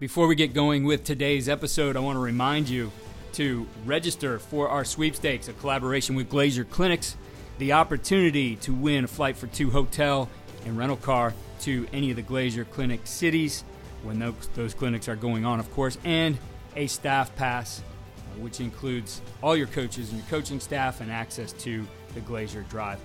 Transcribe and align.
Before 0.00 0.26
we 0.26 0.34
get 0.34 0.54
going 0.54 0.84
with 0.84 1.04
today's 1.04 1.46
episode, 1.46 1.94
I 1.94 2.00
want 2.00 2.16
to 2.16 2.20
remind 2.20 2.70
you 2.70 2.90
to 3.34 3.66
register 3.84 4.38
for 4.38 4.70
our 4.70 4.82
sweepstakes, 4.82 5.48
a 5.48 5.52
collaboration 5.52 6.16
with 6.16 6.30
Glazier 6.30 6.64
Clinics, 6.64 7.18
the 7.58 7.74
opportunity 7.74 8.56
to 8.56 8.72
win 8.72 9.04
a 9.04 9.06
flight 9.06 9.36
for 9.36 9.46
two 9.48 9.68
hotel 9.70 10.30
and 10.64 10.78
rental 10.78 10.96
car 10.96 11.34
to 11.60 11.86
any 11.92 12.08
of 12.08 12.16
the 12.16 12.22
Glazier 12.22 12.64
Clinic 12.64 13.02
cities 13.04 13.62
when 14.02 14.18
those, 14.18 14.48
those 14.54 14.72
clinics 14.72 15.06
are 15.06 15.16
going 15.16 15.44
on, 15.44 15.60
of 15.60 15.70
course, 15.74 15.98
and 16.02 16.38
a 16.76 16.86
staff 16.86 17.36
pass, 17.36 17.80
uh, 17.80 18.40
which 18.40 18.60
includes 18.60 19.20
all 19.42 19.54
your 19.54 19.66
coaches 19.66 20.08
and 20.08 20.18
your 20.18 20.28
coaching 20.30 20.60
staff 20.60 21.02
and 21.02 21.12
access 21.12 21.52
to 21.52 21.86
the 22.14 22.20
Glazier 22.20 22.64
Drive. 22.70 23.00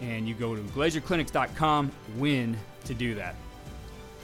And 0.00 0.26
you 0.26 0.34
go 0.34 0.56
to 0.56 0.60
glazierclinics.com, 0.60 1.92
win 2.16 2.56
to 2.86 2.94
do 2.94 3.14
that. 3.14 3.36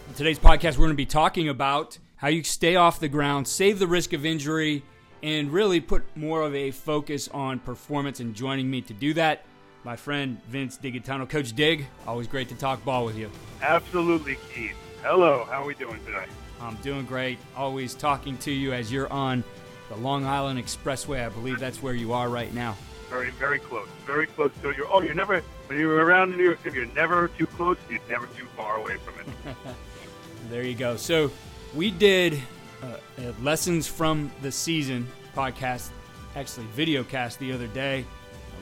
In 0.09 0.15
today's 0.15 0.41
podcast, 0.41 0.79
we're 0.79 0.87
going 0.87 0.91
to 0.91 0.95
be 0.95 1.07
talking 1.07 1.49
about 1.49 1.97
how 2.19 2.29
you 2.29 2.43
stay 2.43 2.77
off 2.77 3.01
the 3.01 3.09
ground, 3.09 3.49
save 3.49 3.79
the 3.79 3.87
risk 3.87 4.13
of 4.13 4.27
injury, 4.27 4.83
and 5.23 5.53
really 5.53 5.81
put 5.81 6.05
more 6.17 6.43
of 6.43 6.55
a 6.55 6.71
focus 6.73 7.29
on 7.29 7.61
performance. 7.61 8.21
And 8.21 8.35
joining 8.35 8.71
me 8.71 8.83
to 8.83 8.93
do 8.93 9.15
that, 9.15 9.45
my 9.85 9.97
friend 9.97 10.41
Vince 10.49 10.77
Digitano. 10.79 11.29
Coach 11.29 11.55
Dig, 11.55 11.87
always 12.07 12.27
great 12.27 12.49
to 12.51 12.57
talk 12.57 12.85
ball 12.85 13.05
with 13.05 13.17
you. 13.17 13.31
Absolutely, 13.63 14.37
Keith. 14.53 14.77
Hello, 15.03 15.47
how 15.49 15.63
are 15.63 15.67
we 15.67 15.75
doing 15.75 16.05
today? 16.05 16.27
I'm 16.61 16.75
doing 16.77 17.07
great. 17.07 17.39
Always 17.57 17.95
talking 17.95 18.37
to 18.39 18.51
you 18.51 18.73
as 18.73 18.93
you're 18.93 19.11
on 19.13 19.45
the 19.89 19.97
Long 19.97 20.25
Island 20.27 20.59
Expressway. 20.59 21.25
I 21.25 21.29
believe 21.29 21.61
that's 21.61 21.81
where 21.81 21.95
you 21.95 22.13
are 22.13 22.29
right 22.29 22.53
now. 22.53 22.77
Very, 23.09 23.31
very 23.31 23.61
close. 23.61 23.89
Very 24.05 24.27
close 24.27 24.51
to 24.63 24.73
you. 24.73 24.87
Oh, 24.91 25.01
you're 25.01 25.15
never, 25.15 25.41
when 25.69 25.79
you're 25.79 26.05
around 26.05 26.37
New 26.37 26.43
York 26.43 26.63
City, 26.65 26.79
you're 26.79 26.87
never 26.87 27.29
too 27.29 27.47
close, 27.47 27.79
you're 27.89 28.01
never 28.09 28.27
too 28.27 28.47
far 28.57 28.77
away 28.77 28.97
from 28.97 29.15
it. 29.21 29.57
there 30.51 30.65
you 30.65 30.75
go. 30.75 30.97
So 30.97 31.31
we 31.75 31.91
did 31.91 32.41
uh, 32.83 33.33
Lessons 33.43 33.87
from 33.87 34.31
the 34.43 34.51
Season 34.51 35.07
podcast, 35.37 35.91
actually 36.37 36.67
video 36.67 37.05
cast 37.05 37.39
the 37.39 37.53
other 37.53 37.67
day. 37.69 38.05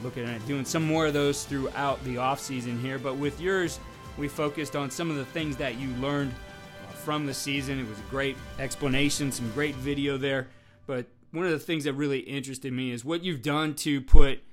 Looking 0.03 0.25
at 0.25 0.45
doing 0.45 0.65
some 0.65 0.83
more 0.83 1.07
of 1.07 1.13
those 1.13 1.43
throughout 1.43 2.03
the 2.03 2.17
off 2.17 2.39
season 2.39 2.79
here. 2.79 2.99
But 2.99 3.15
with 3.15 3.41
yours, 3.41 3.79
we 4.17 4.27
focused 4.27 4.75
on 4.75 4.91
some 4.91 5.09
of 5.09 5.15
the 5.15 5.25
things 5.25 5.57
that 5.57 5.79
you 5.79 5.89
learned 5.95 6.31
uh, 6.31 6.91
from 6.93 7.25
the 7.25 7.33
season. 7.33 7.79
It 7.79 7.89
was 7.89 7.97
a 7.97 8.09
great 8.09 8.37
explanation, 8.59 9.31
some 9.31 9.51
great 9.53 9.73
video 9.75 10.17
there. 10.17 10.49
But 10.85 11.07
one 11.31 11.45
of 11.45 11.51
the 11.51 11.59
things 11.59 11.85
that 11.85 11.93
really 11.93 12.19
interested 12.19 12.71
me 12.71 12.91
is 12.91 13.03
what 13.03 13.23
you've 13.23 13.41
done 13.41 13.73
to 13.75 14.01
put 14.01 14.43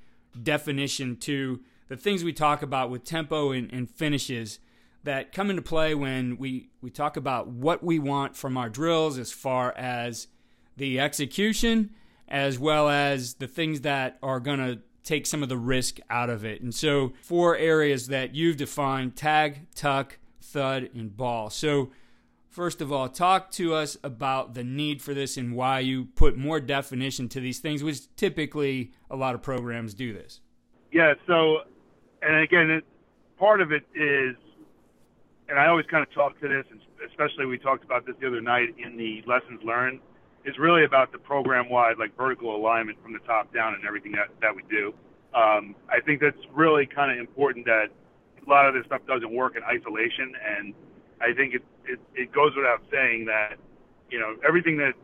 definition 0.43 1.17
to 1.17 1.61
the 1.89 1.97
things 1.97 2.25
we 2.25 2.33
talk 2.33 2.63
about 2.63 2.89
with 2.91 3.05
tempo 3.05 3.53
and, 3.53 3.71
and 3.71 3.91
finishes 3.91 4.59
that 5.05 5.33
come 5.33 5.51
into 5.51 5.63
play 5.63 5.95
when 5.95 6.37
we, 6.37 6.69
we 6.81 6.91
talk 6.91 7.17
about 7.17 7.49
what 7.49 7.83
we 7.83 7.99
want 7.99 8.37
from 8.37 8.57
our 8.57 8.69
drills 8.69 9.19
as 9.19 9.33
far 9.33 9.73
as 9.77 10.29
the 10.77 10.99
execution 10.99 11.91
as 12.29 12.59
well 12.59 12.89
as 12.89 13.35
the 13.35 13.47
things 13.47 13.83
that 13.83 14.19
are 14.23 14.41
going 14.41 14.59
to 14.59 14.81
take 15.03 15.27
some 15.27 15.43
of 15.43 15.49
the 15.49 15.57
risk 15.57 16.01
out 16.09 16.31
of 16.31 16.45
it. 16.45 16.63
And 16.63 16.75
so, 16.75 17.13
four 17.23 17.57
areas 17.57 18.09
that 18.09 18.35
you've 18.35 18.57
defined 18.57 19.17
tag, 19.17 19.67
tuck, 19.75 20.19
thud, 20.41 20.91
and 20.95 21.15
ball. 21.15 21.51
So, 21.51 21.91
first 22.49 22.81
of 22.81 22.91
all, 22.91 23.09
talk 23.09 23.51
to 23.53 23.75
us 23.75 23.97
about 24.03 24.55
the 24.55 24.65
need 24.65 25.03
for 25.03 25.13
this 25.13 25.37
and 25.37 25.55
why 25.55 25.81
you 25.81 26.07
put 26.07 26.37
more 26.37 26.61
definition 26.61 27.29
to 27.31 27.41
these 27.41 27.61
things, 27.61 27.85
which 27.85 28.15
typically 28.17 28.93
a 29.11 29.17
lot 29.17 29.35
of 29.35 29.43
programs 29.43 29.93
do 29.95 30.13
this. 30.13 30.41
Yeah, 30.91 31.15
so, 31.27 31.59
and 32.23 32.37
again, 32.43 32.71
it, 32.71 32.85
part 33.39 33.61
of 33.61 33.73
it 33.73 33.85
is, 33.95 34.37
and 35.55 35.63
I 35.63 35.69
always 35.69 35.87
kind 35.87 36.03
of 36.03 36.13
talk 36.13 36.35
to 36.41 36.49
this, 36.49 36.67
and 36.73 36.81
especially 37.09 37.47
we 37.47 37.59
talked 37.59 37.85
about 37.85 38.05
this 38.05 38.17
the 38.19 38.27
other 38.27 38.41
night 38.41 38.75
in 38.77 38.97
the 38.97 39.23
lessons 39.25 39.63
learned 39.63 40.01
is 40.45 40.59
really 40.59 40.85
about 40.85 41.13
the 41.13 41.19
program 41.19 41.71
wide, 41.71 41.95
like 41.97 42.17
vertical 42.17 42.57
alignment 42.57 43.01
from 43.01 43.13
the 43.13 43.21
top 43.21 43.55
down 43.55 43.73
and 43.73 43.85
everything 43.87 44.11
that, 44.11 44.35
that 44.43 44.51
we 44.51 44.63
do. 44.69 44.93
Um, 45.33 45.77
I 45.89 46.01
think 46.01 46.21
that's 46.21 46.43
really 46.53 46.87
kind 46.87 47.13
of 47.13 47.19
important 47.19 47.67
that 47.67 47.87
a 48.45 48.51
lot 48.51 48.67
of 48.67 48.75
this 48.75 48.85
stuff 48.87 49.03
doesn't 49.07 49.33
work 49.33 49.55
in 49.55 49.63
isolation. 49.63 50.35
And 50.45 50.75
I 51.21 51.33
think 51.33 51.55
it, 51.55 51.63
it, 51.87 52.01
it 52.17 52.33
goes 52.33 52.51
without 52.57 52.83
saying 52.91 53.27
that, 53.27 53.55
you 54.11 54.19
know, 54.19 54.35
everything 54.45 54.77
that, 54.79 54.95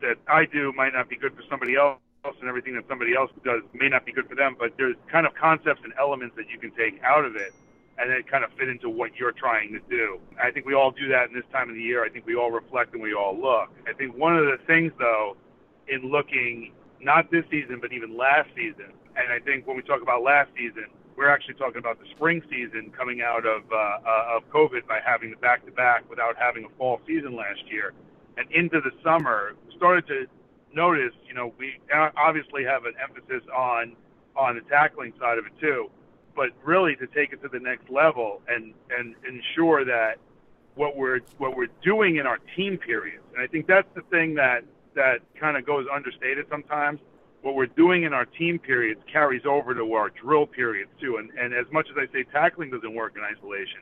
that 0.00 0.16
I 0.26 0.46
do 0.46 0.72
might 0.72 0.94
not 0.94 1.08
be 1.08 1.14
good 1.14 1.32
for 1.36 1.42
somebody 1.48 1.76
else 1.76 2.00
and 2.24 2.48
everything 2.48 2.74
that 2.74 2.88
somebody 2.88 3.14
else 3.14 3.30
does 3.44 3.62
may 3.72 3.88
not 3.88 4.04
be 4.04 4.10
good 4.10 4.28
for 4.28 4.34
them, 4.34 4.56
but 4.58 4.72
there's 4.76 4.96
kind 5.12 5.28
of 5.28 5.34
concepts 5.36 5.82
and 5.84 5.92
elements 5.96 6.34
that 6.34 6.50
you 6.50 6.58
can 6.58 6.72
take 6.72 7.00
out 7.04 7.24
of 7.24 7.36
it 7.36 7.54
and 8.02 8.10
then 8.10 8.22
kind 8.24 8.42
of 8.42 8.50
fit 8.58 8.68
into 8.68 8.90
what 8.90 9.14
you're 9.14 9.32
trying 9.32 9.72
to 9.72 9.78
do. 9.88 10.18
I 10.42 10.50
think 10.50 10.66
we 10.66 10.74
all 10.74 10.90
do 10.90 11.06
that 11.08 11.28
in 11.28 11.34
this 11.34 11.44
time 11.52 11.68
of 11.70 11.76
the 11.76 11.80
year. 11.80 12.04
I 12.04 12.08
think 12.08 12.26
we 12.26 12.34
all 12.34 12.50
reflect 12.50 12.92
and 12.94 13.02
we 13.02 13.14
all 13.14 13.38
look. 13.38 13.70
I 13.88 13.92
think 13.92 14.16
one 14.16 14.36
of 14.36 14.44
the 14.44 14.58
things, 14.66 14.90
though, 14.98 15.36
in 15.86 16.10
looking 16.10 16.72
not 17.00 17.30
this 17.30 17.44
season, 17.48 17.78
but 17.80 17.92
even 17.92 18.16
last 18.16 18.48
season, 18.56 18.90
and 19.14 19.32
I 19.32 19.38
think 19.38 19.68
when 19.68 19.76
we 19.76 19.82
talk 19.82 20.02
about 20.02 20.22
last 20.22 20.50
season, 20.56 20.86
we're 21.16 21.28
actually 21.28 21.54
talking 21.54 21.78
about 21.78 22.00
the 22.00 22.06
spring 22.16 22.42
season 22.50 22.90
coming 22.96 23.22
out 23.22 23.46
of 23.46 23.62
uh, 23.70 23.76
uh, 23.76 24.36
of 24.36 24.50
COVID 24.50 24.88
by 24.88 24.98
having 25.04 25.30
the 25.30 25.36
back 25.36 25.64
to 25.66 25.70
back 25.70 26.08
without 26.10 26.34
having 26.36 26.64
a 26.64 26.68
fall 26.76 27.00
season 27.06 27.36
last 27.36 27.62
year, 27.70 27.92
and 28.36 28.50
into 28.50 28.80
the 28.80 28.90
summer 29.04 29.54
started 29.76 30.06
to 30.08 30.26
notice. 30.74 31.14
You 31.28 31.34
know, 31.34 31.52
we 31.56 31.78
obviously 32.16 32.64
have 32.64 32.84
an 32.84 32.94
emphasis 33.00 33.46
on 33.54 33.94
on 34.34 34.56
the 34.56 34.62
tackling 34.62 35.12
side 35.20 35.38
of 35.38 35.46
it 35.46 35.52
too 35.60 35.90
but 36.34 36.50
really 36.64 36.96
to 36.96 37.06
take 37.06 37.32
it 37.32 37.42
to 37.42 37.48
the 37.48 37.60
next 37.60 37.90
level 37.90 38.40
and 38.48 38.74
and 38.90 39.14
ensure 39.26 39.84
that 39.84 40.18
what 40.74 40.96
we're 40.96 41.20
what 41.38 41.56
we're 41.56 41.68
doing 41.82 42.16
in 42.16 42.26
our 42.26 42.38
team 42.56 42.78
periods, 42.78 43.24
and 43.34 43.42
I 43.42 43.46
think 43.46 43.66
that's 43.66 43.88
the 43.94 44.02
thing 44.02 44.34
that 44.34 44.64
that 44.94 45.20
kind 45.38 45.56
of 45.56 45.66
goes 45.66 45.86
understated 45.92 46.46
sometimes. 46.50 47.00
What 47.42 47.54
we're 47.54 47.66
doing 47.66 48.04
in 48.04 48.12
our 48.12 48.24
team 48.24 48.58
periods 48.58 49.00
carries 49.12 49.42
over 49.44 49.74
to 49.74 49.94
our 49.94 50.10
drill 50.10 50.46
periods 50.46 50.90
too. 51.00 51.16
And 51.16 51.30
and 51.38 51.52
as 51.52 51.66
much 51.72 51.88
as 51.90 51.96
I 51.96 52.12
say 52.12 52.24
tackling 52.24 52.70
doesn't 52.70 52.94
work 52.94 53.14
in 53.16 53.22
isolation, 53.22 53.80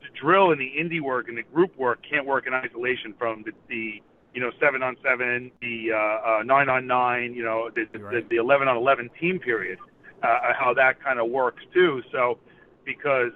the 0.00 0.08
drill 0.20 0.52
and 0.52 0.60
the 0.60 0.72
indie 0.78 1.00
work 1.00 1.28
and 1.28 1.36
the 1.36 1.42
group 1.42 1.76
work 1.76 2.00
can't 2.08 2.26
work 2.26 2.46
in 2.46 2.54
isolation 2.54 3.14
from 3.18 3.44
the, 3.44 3.52
the 3.68 4.02
you 4.34 4.40
know 4.40 4.50
seven 4.58 4.82
on 4.82 4.96
seven, 5.02 5.52
the 5.60 5.92
uh, 5.92 6.40
uh, 6.40 6.42
nine 6.44 6.68
on 6.68 6.86
nine, 6.86 7.34
you 7.34 7.44
know 7.44 7.70
the, 7.70 7.86
right. 7.98 8.28
the, 8.28 8.28
the 8.30 8.36
eleven 8.36 8.68
on 8.68 8.76
eleven 8.76 9.10
team 9.20 9.38
period 9.38 9.78
uh, 10.22 10.52
how 10.58 10.72
that 10.74 11.02
kind 11.02 11.18
of 11.18 11.28
works 11.28 11.62
too. 11.72 12.02
So, 12.12 12.38
because 12.84 13.32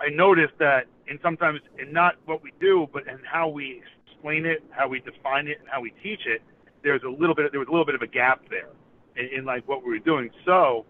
I 0.00 0.08
noticed 0.08 0.54
that 0.58 0.86
in 1.06 1.18
sometimes 1.22 1.60
in 1.78 1.92
not 1.92 2.16
what 2.26 2.42
we 2.42 2.52
do, 2.60 2.88
but 2.92 3.06
in 3.06 3.18
how 3.24 3.48
we 3.48 3.82
explain 4.06 4.46
it, 4.46 4.62
how 4.70 4.88
we 4.88 5.00
define 5.00 5.48
it, 5.48 5.58
and 5.60 5.68
how 5.68 5.80
we 5.80 5.92
teach 6.02 6.26
it, 6.26 6.42
there's 6.82 7.02
a 7.02 7.08
little 7.08 7.34
bit 7.34 7.50
there 7.52 7.60
was 7.60 7.68
a 7.68 7.70
little 7.70 7.86
bit 7.86 7.94
of 7.94 8.02
a 8.02 8.06
gap 8.06 8.42
there 8.50 8.70
in, 9.16 9.38
in 9.38 9.44
like 9.44 9.66
what 9.68 9.84
we 9.84 9.90
were 9.90 9.98
doing. 9.98 10.30
So, 10.44 10.86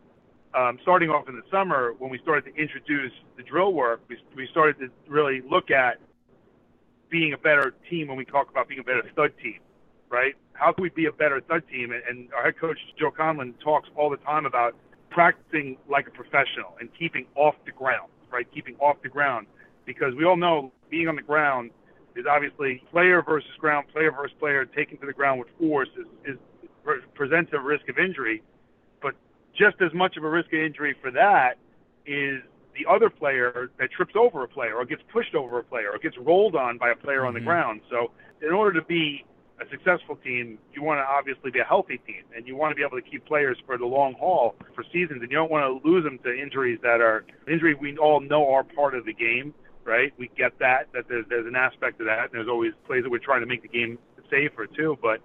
um, 0.54 0.78
starting 0.82 1.10
off 1.10 1.28
in 1.28 1.36
the 1.36 1.42
summer, 1.50 1.94
when 1.98 2.10
we 2.10 2.18
started 2.18 2.52
to 2.52 2.60
introduce 2.60 3.12
the 3.36 3.42
drill 3.42 3.72
work, 3.72 4.02
we, 4.08 4.18
we 4.36 4.48
started 4.50 4.78
to 4.80 4.88
really 5.08 5.42
look 5.48 5.70
at 5.70 5.98
being 7.10 7.32
a 7.32 7.38
better 7.38 7.74
team 7.90 8.08
when 8.08 8.16
we 8.16 8.24
talk 8.24 8.50
about 8.50 8.68
being 8.68 8.80
a 8.80 8.84
better 8.84 9.02
thud 9.14 9.32
team, 9.42 9.60
right? 10.10 10.34
How 10.54 10.72
can 10.72 10.82
we 10.82 10.90
be 10.90 11.06
a 11.06 11.12
better 11.12 11.40
thud 11.40 11.62
team? 11.70 11.92
And, 11.92 12.02
and 12.08 12.32
our 12.34 12.44
head 12.44 12.58
coach 12.58 12.78
Joe 12.98 13.10
Conlon 13.10 13.54
talks 13.62 13.88
all 13.96 14.10
the 14.10 14.18
time 14.18 14.46
about 14.46 14.74
practicing 15.12 15.76
like 15.88 16.06
a 16.06 16.10
professional 16.10 16.76
and 16.80 16.88
keeping 16.98 17.26
off 17.34 17.54
the 17.64 17.72
ground, 17.72 18.10
right? 18.32 18.46
Keeping 18.52 18.76
off 18.76 18.96
the 19.02 19.08
ground 19.08 19.46
because 19.84 20.14
we 20.14 20.24
all 20.24 20.36
know 20.36 20.72
being 20.90 21.08
on 21.08 21.16
the 21.16 21.22
ground 21.22 21.70
is 22.16 22.24
obviously 22.28 22.82
player 22.90 23.22
versus 23.22 23.50
ground, 23.58 23.86
player 23.92 24.10
versus 24.10 24.36
player 24.38 24.64
taken 24.64 24.98
to 24.98 25.06
the 25.06 25.12
ground 25.12 25.40
with 25.40 25.48
force 25.58 25.88
is, 25.98 26.34
is 26.34 26.38
presents 27.14 27.50
a 27.54 27.60
risk 27.60 27.88
of 27.88 27.98
injury. 27.98 28.42
But 29.00 29.14
just 29.56 29.76
as 29.81 29.92
much 29.94 30.16
of 30.16 30.25
a 30.25 30.28
risk 30.28 30.52
of 30.52 30.60
injury 30.60 30.94
for 31.00 31.10
that 31.12 31.54
is 32.06 32.42
the 32.75 32.90
other 32.90 33.10
player 33.10 33.70
that 33.78 33.90
trips 33.90 34.14
over 34.16 34.44
a 34.44 34.48
player 34.48 34.76
or 34.76 34.84
gets 34.84 35.02
pushed 35.12 35.34
over 35.34 35.58
a 35.58 35.64
player 35.64 35.90
or 35.92 35.98
gets 35.98 36.16
rolled 36.19 36.56
on 36.56 36.78
by 36.78 36.90
a 36.90 36.96
player 36.96 37.19
mm-hmm. 37.19 37.28
on 37.28 37.34
the 37.34 37.40
mm-hmm. 37.40 37.48
ground. 37.48 37.81
So 37.90 38.10
in 38.40 38.52
order 38.52 38.78
to 38.81 38.87
be 38.87 39.25
a 39.62 39.70
successful 39.70 40.17
team, 40.17 40.59
you 40.75 40.82
want 40.82 40.99
to 40.99 41.05
obviously 41.05 41.50
be 41.50 41.61
a 41.61 41.64
healthy 41.64 41.99
team, 42.06 42.25
and 42.35 42.47
you 42.47 42.56
want 42.56 42.70
to 42.70 42.76
be 42.76 42.82
able 42.82 43.00
to 43.00 43.09
keep 43.09 43.25
players 43.26 43.56
for 43.67 43.79
the 43.79 43.87
long 43.87 44.14
haul 44.19 44.55
for 44.75 44.85
seasons, 44.93 45.23
and 45.23 45.31
you 45.31 45.37
don't 45.37 45.50
want 45.50 45.64
to 45.64 45.88
lose 45.88 46.05
them 46.05 46.19
to 46.25 46.32
injuries 46.32 46.79
that 46.82 47.00
are 47.00 47.25
injuries 47.50 47.76
we 47.81 47.97
all 47.99 48.20
know 48.20 48.50
are 48.53 48.64
part 48.64 48.94
of 48.94 49.05
the 49.05 49.12
game, 49.12 49.55
right? 49.85 50.12
We 50.19 50.31
get 50.37 50.59
that 50.59 50.88
that 50.93 51.09
there's 51.09 51.26
there's 51.29 51.47
an 51.47 51.56
aspect 51.56 52.00
of 52.00 52.06
that, 52.06 52.25
and 52.25 52.32
there's 52.32 52.49
always 52.49 52.73
plays 52.87 53.03
that 53.05 53.11
we're 53.11 53.19
trying 53.19 53.41
to 53.41 53.47
make 53.47 53.62
the 53.62 53.69
game 53.69 53.99
safer 54.31 54.67
too. 54.67 54.99
But 55.00 55.20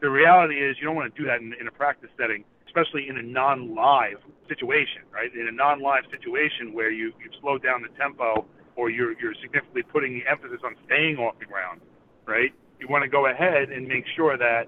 the 0.00 0.10
reality 0.10 0.56
is, 0.56 0.76
you 0.80 0.86
don't 0.86 0.96
want 0.96 1.14
to 1.14 1.20
do 1.20 1.26
that 1.28 1.40
in, 1.40 1.54
in 1.60 1.68
a 1.68 1.72
practice 1.72 2.10
setting, 2.18 2.44
especially 2.66 3.08
in 3.08 3.18
a 3.18 3.22
non-live 3.22 4.18
situation, 4.48 5.02
right? 5.12 5.32
In 5.34 5.48
a 5.48 5.52
non-live 5.52 6.04
situation 6.10 6.72
where 6.72 6.90
you 6.90 7.12
you've 7.22 7.34
slowed 7.40 7.62
down 7.62 7.82
the 7.82 7.92
tempo 7.98 8.44
or 8.76 8.90
you're 8.90 9.18
you're 9.20 9.34
significantly 9.40 9.82
putting 9.82 10.14
the 10.14 10.24
emphasis 10.30 10.60
on 10.64 10.74
staying 10.86 11.16
off 11.18 11.38
the 11.38 11.46
ground, 11.46 11.80
right? 12.26 12.52
You 12.80 12.88
want 12.88 13.02
to 13.02 13.08
go 13.08 13.26
ahead 13.26 13.70
and 13.70 13.86
make 13.86 14.04
sure 14.16 14.36
that 14.36 14.64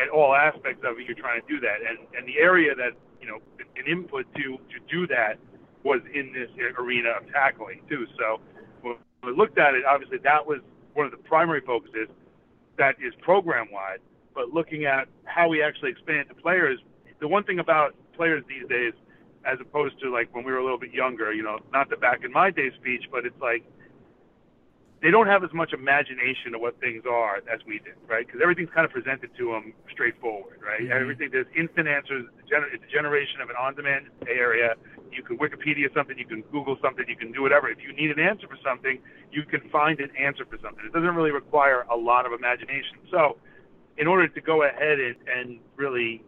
at 0.00 0.08
all 0.08 0.34
aspects 0.34 0.82
of 0.84 0.98
it 0.98 1.06
you're 1.06 1.16
trying 1.16 1.40
to 1.40 1.48
do 1.48 1.60
that. 1.60 1.78
And 1.88 1.98
and 2.16 2.26
the 2.26 2.38
area 2.38 2.74
that 2.74 2.92
you 3.20 3.28
know 3.28 3.38
an 3.58 3.86
input 3.90 4.26
to 4.34 4.58
to 4.58 4.78
do 4.90 5.06
that 5.08 5.38
was 5.84 6.00
in 6.14 6.32
this 6.32 6.50
arena 6.78 7.10
of 7.10 7.30
tackling 7.32 7.80
too. 7.88 8.06
So 8.18 8.40
when 8.82 8.96
we 9.24 9.32
looked 9.32 9.58
at 9.58 9.74
it, 9.74 9.84
obviously 9.84 10.18
that 10.18 10.46
was 10.46 10.60
one 10.94 11.06
of 11.06 11.12
the 11.12 11.18
primary 11.18 11.60
focuses. 11.60 12.08
that 12.78 12.96
is 13.00 13.12
program 13.20 13.68
wide, 13.72 13.98
but 14.34 14.50
looking 14.50 14.84
at 14.84 15.08
how 15.24 15.48
we 15.48 15.62
actually 15.62 15.90
expand 15.90 16.28
to 16.28 16.34
players. 16.34 16.78
The 17.20 17.28
one 17.28 17.44
thing 17.44 17.58
about 17.58 17.94
players 18.16 18.42
these 18.48 18.68
days, 18.68 18.92
as 19.44 19.58
opposed 19.60 20.00
to 20.00 20.10
like 20.10 20.34
when 20.34 20.44
we 20.44 20.52
were 20.52 20.58
a 20.58 20.62
little 20.62 20.78
bit 20.78 20.92
younger, 20.92 21.32
you 21.32 21.42
know, 21.42 21.58
not 21.72 21.90
the 21.90 21.96
back 21.96 22.24
in 22.24 22.32
my 22.32 22.50
day 22.50 22.70
speech, 22.80 23.04
but 23.10 23.26
it's 23.26 23.40
like 23.40 23.64
they 25.02 25.10
don't 25.10 25.26
have 25.26 25.42
as 25.42 25.52
much 25.52 25.72
imagination 25.72 26.54
of 26.54 26.60
what 26.60 26.78
things 26.78 27.02
are 27.10 27.42
as 27.50 27.58
we 27.66 27.80
did, 27.82 27.98
right? 28.06 28.24
Because 28.24 28.40
everything's 28.40 28.70
kind 28.70 28.86
of 28.86 28.92
presented 28.92 29.30
to 29.36 29.50
them 29.50 29.74
straightforward, 29.90 30.62
right? 30.62 30.80
Mm-hmm. 30.80 30.94
Everything 30.94 31.28
there's 31.32 31.50
instant 31.58 31.88
answers. 31.88 32.26
It's 32.38 32.84
a 32.86 32.92
generation 32.92 33.42
of 33.42 33.50
an 33.50 33.56
on-demand 33.58 34.06
area. 34.30 34.74
You 35.10 35.24
can 35.24 35.36
Wikipedia 35.38 35.92
something, 35.92 36.16
you 36.16 36.24
can 36.24 36.42
Google 36.54 36.78
something, 36.80 37.04
you 37.08 37.16
can 37.16 37.32
do 37.32 37.42
whatever. 37.42 37.68
If 37.68 37.82
you 37.82 37.92
need 37.92 38.16
an 38.16 38.22
answer 38.22 38.46
for 38.46 38.56
something, 38.64 39.02
you 39.32 39.42
can 39.42 39.68
find 39.70 39.98
an 39.98 40.10
answer 40.16 40.46
for 40.46 40.56
something. 40.62 40.86
It 40.86 40.92
doesn't 40.92 41.16
really 41.16 41.32
require 41.32 41.84
a 41.90 41.96
lot 41.96 42.24
of 42.24 42.32
imagination. 42.32 43.02
So, 43.10 43.38
in 43.98 44.06
order 44.06 44.28
to 44.28 44.40
go 44.40 44.62
ahead 44.62 45.00
and, 45.00 45.16
and 45.28 45.58
really 45.76 46.22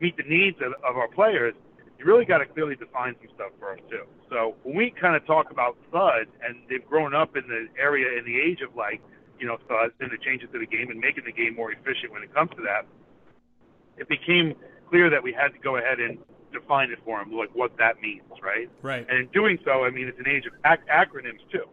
meet 0.00 0.16
the 0.16 0.24
needs 0.24 0.58
of, 0.60 0.74
of 0.84 0.98
our 0.98 1.08
players, 1.08 1.54
you 1.98 2.04
really 2.04 2.24
got 2.24 2.38
to 2.38 2.46
clearly 2.46 2.76
define 2.76 3.14
some 3.20 3.28
stuff 3.34 3.52
for 3.58 3.72
us 3.72 3.80
too. 3.90 4.04
So 4.30 4.56
when 4.62 4.76
we 4.76 4.90
kind 4.90 5.16
of 5.16 5.26
talk 5.26 5.50
about 5.50 5.76
thud, 5.92 6.26
and 6.46 6.56
they've 6.68 6.84
grown 6.86 7.14
up 7.14 7.36
in 7.36 7.44
the 7.48 7.68
area 7.80 8.18
in 8.18 8.24
the 8.24 8.38
age 8.38 8.60
of 8.60 8.74
like, 8.76 9.00
you 9.38 9.46
know, 9.46 9.58
thud 9.68 9.92
and 10.00 10.10
the 10.10 10.18
changes 10.18 10.48
to 10.52 10.58
the 10.58 10.66
game 10.66 10.90
and 10.90 11.00
making 11.00 11.24
the 11.24 11.32
game 11.32 11.54
more 11.54 11.72
efficient 11.72 12.12
when 12.12 12.22
it 12.22 12.32
comes 12.34 12.50
to 12.56 12.62
that, 12.62 12.86
it 13.96 14.08
became 14.08 14.54
clear 14.90 15.10
that 15.10 15.22
we 15.22 15.32
had 15.32 15.48
to 15.48 15.58
go 15.58 15.76
ahead 15.76 15.98
and 16.00 16.18
define 16.52 16.90
it 16.90 16.98
for 17.04 17.18
them, 17.18 17.32
like 17.32 17.50
what 17.54 17.76
that 17.78 18.00
means, 18.00 18.22
right? 18.42 18.70
Right. 18.82 19.06
And 19.08 19.18
in 19.18 19.26
doing 19.28 19.58
so, 19.64 19.84
I 19.84 19.90
mean, 19.90 20.08
it's 20.08 20.18
an 20.18 20.28
age 20.28 20.44
of 20.46 20.52
ac- 20.64 20.88
acronyms 20.90 21.40
too, 21.50 21.64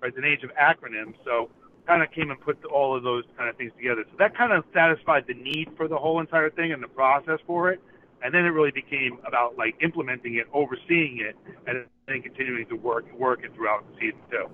right? 0.00 0.08
It's 0.08 0.18
an 0.18 0.24
age 0.24 0.44
of 0.44 0.50
acronyms. 0.54 1.14
So 1.24 1.50
kind 1.86 2.02
of 2.02 2.10
came 2.12 2.30
and 2.30 2.40
put 2.40 2.62
all 2.66 2.96
of 2.96 3.02
those 3.02 3.24
kind 3.36 3.48
of 3.48 3.56
things 3.56 3.72
together. 3.76 4.04
So 4.10 4.16
that 4.18 4.36
kind 4.36 4.52
of 4.52 4.64
satisfied 4.72 5.24
the 5.26 5.34
need 5.34 5.70
for 5.76 5.88
the 5.88 5.96
whole 5.96 6.20
entire 6.20 6.50
thing 6.50 6.72
and 6.72 6.82
the 6.82 6.88
process 6.88 7.40
for 7.46 7.70
it 7.70 7.80
and 8.22 8.34
then 8.34 8.44
it 8.44 8.50
really 8.50 8.70
became 8.70 9.18
about 9.26 9.56
like 9.56 9.74
implementing 9.82 10.36
it, 10.36 10.46
overseeing 10.52 11.20
it, 11.20 11.36
and 11.66 11.86
then 12.06 12.22
continuing 12.22 12.66
to 12.66 12.76
work 12.76 13.04
work 13.18 13.42
it 13.44 13.54
throughout 13.54 13.84
the 13.90 13.98
season 13.98 14.20
too. 14.30 14.46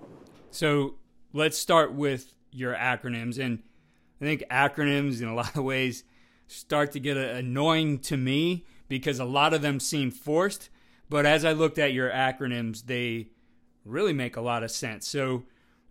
So 0.51 0.95
let's 1.33 1.59
start 1.59 1.93
with 1.93 2.35
your 2.51 2.75
acronyms, 2.75 3.39
and 3.39 3.63
I 4.21 4.25
think 4.25 4.45
acronyms 4.51 5.21
in 5.21 5.29
a 5.29 5.35
lot 5.43 5.57
of 5.57 5.65
ways 5.65 6.05
start 6.47 6.93
to 6.93 7.01
get 7.01 7.17
annoying 7.17 7.99
to 7.99 8.17
me 8.17 8.65
because 8.89 9.19
a 9.19 9.25
lot 9.25 9.53
of 9.53 9.63
them 9.63 9.81
seem 9.81 10.11
forced. 10.11 10.71
But 11.09 11.27
as 11.27 11.45
I 11.45 11.53
looked 11.53 11.79
at 11.79 11.93
your 11.93 12.11
acronyms, 12.11 12.87
they 12.87 13.29
really 13.85 14.13
make 14.13 14.37
a 14.37 14.41
lot 14.41 14.63
of 14.63 14.71
sense. 14.71 15.07
So 15.07 15.45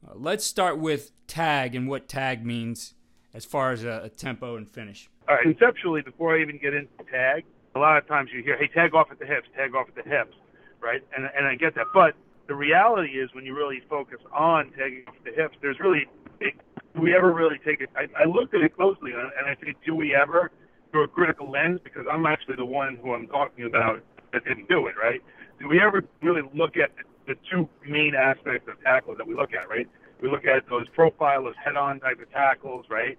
uh, 0.06 0.12
let's 0.16 0.46
start 0.46 0.78
with 0.78 1.12
tag 1.28 1.76
and 1.76 1.88
what 1.88 2.08
tag 2.08 2.46
means 2.46 2.94
as 3.34 3.46
far 3.46 3.72
as 3.72 3.84
a, 3.84 4.02
a 4.04 4.10
tempo 4.10 4.56
and 4.56 4.70
finish. 4.70 5.10
All 5.28 5.36
right, 5.36 5.44
conceptually, 5.44 6.02
before 6.02 6.38
I 6.38 6.42
even 6.42 6.58
get 6.58 6.74
into 6.74 6.90
tag, 7.12 7.46
a 7.76 7.80
lot 7.80 7.98
of 7.98 8.08
times 8.08 8.30
you 8.34 8.42
hear, 8.42 8.58
hey, 8.58 8.68
tag 8.68 8.96
off 8.96 9.08
at 9.12 9.20
the 9.20 9.26
hips, 9.26 9.48
tag 9.56 9.76
off 9.76 9.88
at 9.90 9.96
the 9.96 10.10
hips, 10.10 10.36
right? 10.82 11.02
And, 11.16 11.30
and 11.36 11.46
I 11.46 11.56
get 11.56 11.76
that. 11.76 11.88
But 11.94 12.16
the 12.48 12.56
reality 12.56 13.20
is 13.20 13.30
when 13.34 13.46
you 13.46 13.56
really 13.56 13.82
focus 13.90 14.20
on 14.34 14.72
tagging 14.72 15.04
off 15.08 15.16
the 15.26 15.32
hips, 15.32 15.58
there's 15.62 15.80
really, 15.80 16.06
do 16.40 17.02
we 17.02 17.14
ever 17.14 17.34
really 17.34 17.60
take 17.66 17.82
it? 17.82 17.90
I, 17.96 18.08
I 18.18 18.26
looked 18.26 18.54
at 18.54 18.62
it 18.62 18.76
closely 18.76 19.12
and 19.12 19.48
I 19.48 19.56
think, 19.56 19.78
do 19.86 19.94
we 19.94 20.16
ever 20.16 20.52
through 20.92 21.04
a 21.04 21.08
critical 21.08 21.52
lens? 21.52 21.80
Because 21.84 22.06
I'm 22.10 22.26
actually 22.26 22.56
the 22.56 22.66
one 22.66 22.98
who 23.02 23.14
I'm 23.14 23.28
talking 23.28 23.66
about 23.66 24.02
that 24.32 24.46
didn't 24.46 24.70
do 24.70 24.88
it, 24.88 24.96
right? 25.02 25.22
Do 25.60 25.68
we 25.68 25.82
ever 25.82 26.04
really 26.22 26.44
look 26.54 26.78
at 26.78 26.92
the 27.28 27.36
two 27.52 27.68
main 27.86 28.16
aspects 28.16 28.70
of 28.70 28.82
tackles 28.84 29.18
that 29.18 29.28
we 29.28 29.36
look 29.36 29.54
at, 29.54 29.68
right? 29.68 29.88
We 30.22 30.30
look 30.30 30.46
at 30.46 30.70
those 30.70 30.88
profile, 30.90 31.44
those 31.44 31.56
head-on 31.64 32.00
type 32.00 32.22
of 32.22 32.32
tackles, 32.32 32.86
right? 32.90 33.18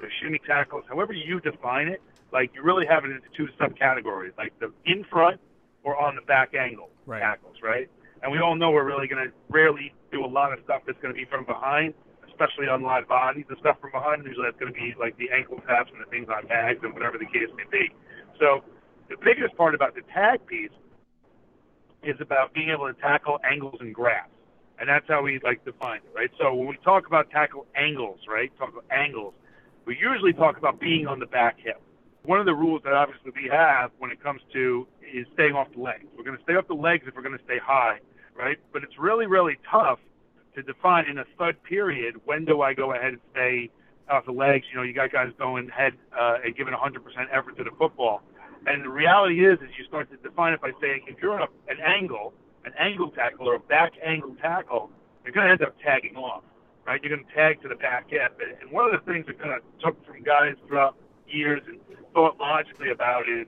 The 0.00 0.08
shimmy 0.20 0.40
tackles, 0.46 0.84
however 0.88 1.14
you 1.14 1.40
define 1.40 1.88
it, 1.88 2.02
like 2.36 2.52
you 2.54 2.60
really 2.60 2.84
have 2.84 3.02
it 3.06 3.10
into 3.10 3.24
two 3.34 3.48
subcategories, 3.58 4.36
like 4.36 4.52
the 4.60 4.70
in 4.84 5.04
front 5.08 5.40
or 5.84 5.96
on 5.96 6.16
the 6.16 6.20
back 6.20 6.52
angle 6.52 6.90
right. 7.06 7.20
tackles, 7.20 7.56
right? 7.62 7.88
And 8.22 8.30
we 8.30 8.40
all 8.40 8.54
know 8.54 8.70
we're 8.72 8.84
really 8.84 9.08
going 9.08 9.24
to 9.24 9.32
rarely 9.48 9.94
do 10.12 10.22
a 10.22 10.28
lot 10.28 10.52
of 10.52 10.58
stuff 10.62 10.82
that's 10.86 11.00
going 11.00 11.14
to 11.14 11.18
be 11.18 11.24
from 11.24 11.46
behind, 11.46 11.94
especially 12.28 12.68
on 12.68 12.82
live 12.82 13.08
bodies. 13.08 13.46
and 13.48 13.56
stuff 13.58 13.80
from 13.80 13.90
behind 13.90 14.26
usually 14.26 14.44
that's 14.44 14.60
going 14.60 14.70
to 14.70 14.78
be 14.78 14.92
like 15.00 15.16
the 15.16 15.30
ankle 15.32 15.56
taps 15.66 15.88
and 15.96 16.00
the 16.04 16.10
things 16.12 16.28
on 16.28 16.46
tags 16.46 16.80
and 16.82 16.92
whatever 16.92 17.16
the 17.16 17.24
case 17.24 17.48
may 17.56 17.64
be. 17.72 17.88
So 18.38 18.60
the 19.08 19.16
biggest 19.24 19.56
part 19.56 19.74
about 19.74 19.94
the 19.94 20.02
tag 20.12 20.44
piece 20.44 20.76
is 22.02 22.20
about 22.20 22.52
being 22.52 22.68
able 22.68 22.92
to 22.92 23.00
tackle 23.00 23.40
angles 23.50 23.80
and 23.80 23.94
grabs. 23.94 24.36
And 24.78 24.90
that's 24.90 25.08
how 25.08 25.22
we 25.22 25.40
like 25.42 25.64
define 25.64 26.04
it, 26.04 26.12
right? 26.14 26.30
So 26.36 26.52
when 26.52 26.68
we 26.68 26.76
talk 26.84 27.06
about 27.06 27.30
tackle 27.30 27.64
angles, 27.74 28.20
right? 28.28 28.52
Talk 28.58 28.76
about 28.76 28.84
angles, 28.92 29.32
we 29.86 29.96
usually 29.96 30.34
talk 30.34 30.58
about 30.58 30.78
being 30.78 31.06
on 31.06 31.18
the 31.18 31.24
back 31.32 31.56
hip 31.64 31.80
one 32.26 32.40
of 32.40 32.46
the 32.46 32.54
rules 32.54 32.82
that 32.84 32.92
obviously 32.92 33.30
we 33.34 33.48
have 33.50 33.90
when 33.98 34.10
it 34.10 34.22
comes 34.22 34.40
to 34.52 34.86
is 35.14 35.26
staying 35.34 35.54
off 35.54 35.68
the 35.74 35.80
legs. 35.80 36.04
We're 36.16 36.24
going 36.24 36.36
to 36.36 36.42
stay 36.42 36.54
off 36.54 36.66
the 36.66 36.74
legs 36.74 37.04
if 37.06 37.14
we're 37.14 37.22
going 37.22 37.38
to 37.38 37.44
stay 37.44 37.58
high, 37.62 38.00
right? 38.34 38.58
But 38.72 38.82
it's 38.82 38.98
really, 38.98 39.26
really 39.26 39.58
tough 39.70 40.00
to 40.56 40.62
define 40.62 41.08
in 41.08 41.18
a 41.18 41.24
thud 41.38 41.62
period 41.62 42.16
when 42.24 42.44
do 42.44 42.62
I 42.62 42.74
go 42.74 42.92
ahead 42.92 43.12
and 43.14 43.20
stay 43.32 43.70
off 44.10 44.26
the 44.26 44.32
legs. 44.32 44.66
You 44.70 44.78
know, 44.78 44.82
you 44.82 44.92
got 44.92 45.12
guys 45.12 45.30
going 45.38 45.68
head 45.68 45.92
uh, 46.18 46.38
and 46.44 46.56
giving 46.56 46.74
100% 46.74 46.96
effort 47.32 47.56
to 47.58 47.64
the 47.64 47.70
football. 47.78 48.22
And 48.66 48.84
the 48.84 48.88
reality 48.88 49.46
is, 49.46 49.60
is 49.60 49.68
you 49.78 49.84
start 49.84 50.10
to 50.10 50.16
define 50.16 50.52
it 50.52 50.60
by 50.60 50.72
saying 50.80 51.02
if 51.06 51.22
you're 51.22 51.34
on 51.34 51.42
a, 51.42 51.70
an 51.70 51.78
angle, 51.84 52.34
an 52.64 52.72
angle 52.78 53.10
tackle 53.10 53.48
or 53.48 53.54
a 53.54 53.60
back 53.60 53.92
angle 54.04 54.34
tackle, 54.42 54.90
you're 55.24 55.32
going 55.32 55.46
to 55.46 55.52
end 55.52 55.62
up 55.62 55.76
tagging 55.84 56.16
off, 56.16 56.42
right? 56.84 57.00
You're 57.02 57.14
going 57.14 57.28
to 57.28 57.34
tag 57.34 57.62
to 57.62 57.68
the 57.68 57.76
back 57.76 58.10
hip. 58.10 58.40
And 58.60 58.70
one 58.72 58.92
of 58.92 58.92
the 58.92 59.12
things 59.12 59.26
that 59.26 59.38
kind 59.38 59.52
of 59.52 59.62
took 59.80 60.04
from 60.04 60.22
guys 60.24 60.54
throughout 60.66 60.96
years 61.28 61.62
and 61.66 61.78
thought 62.14 62.38
logically 62.38 62.90
about 62.90 63.28
is, 63.28 63.46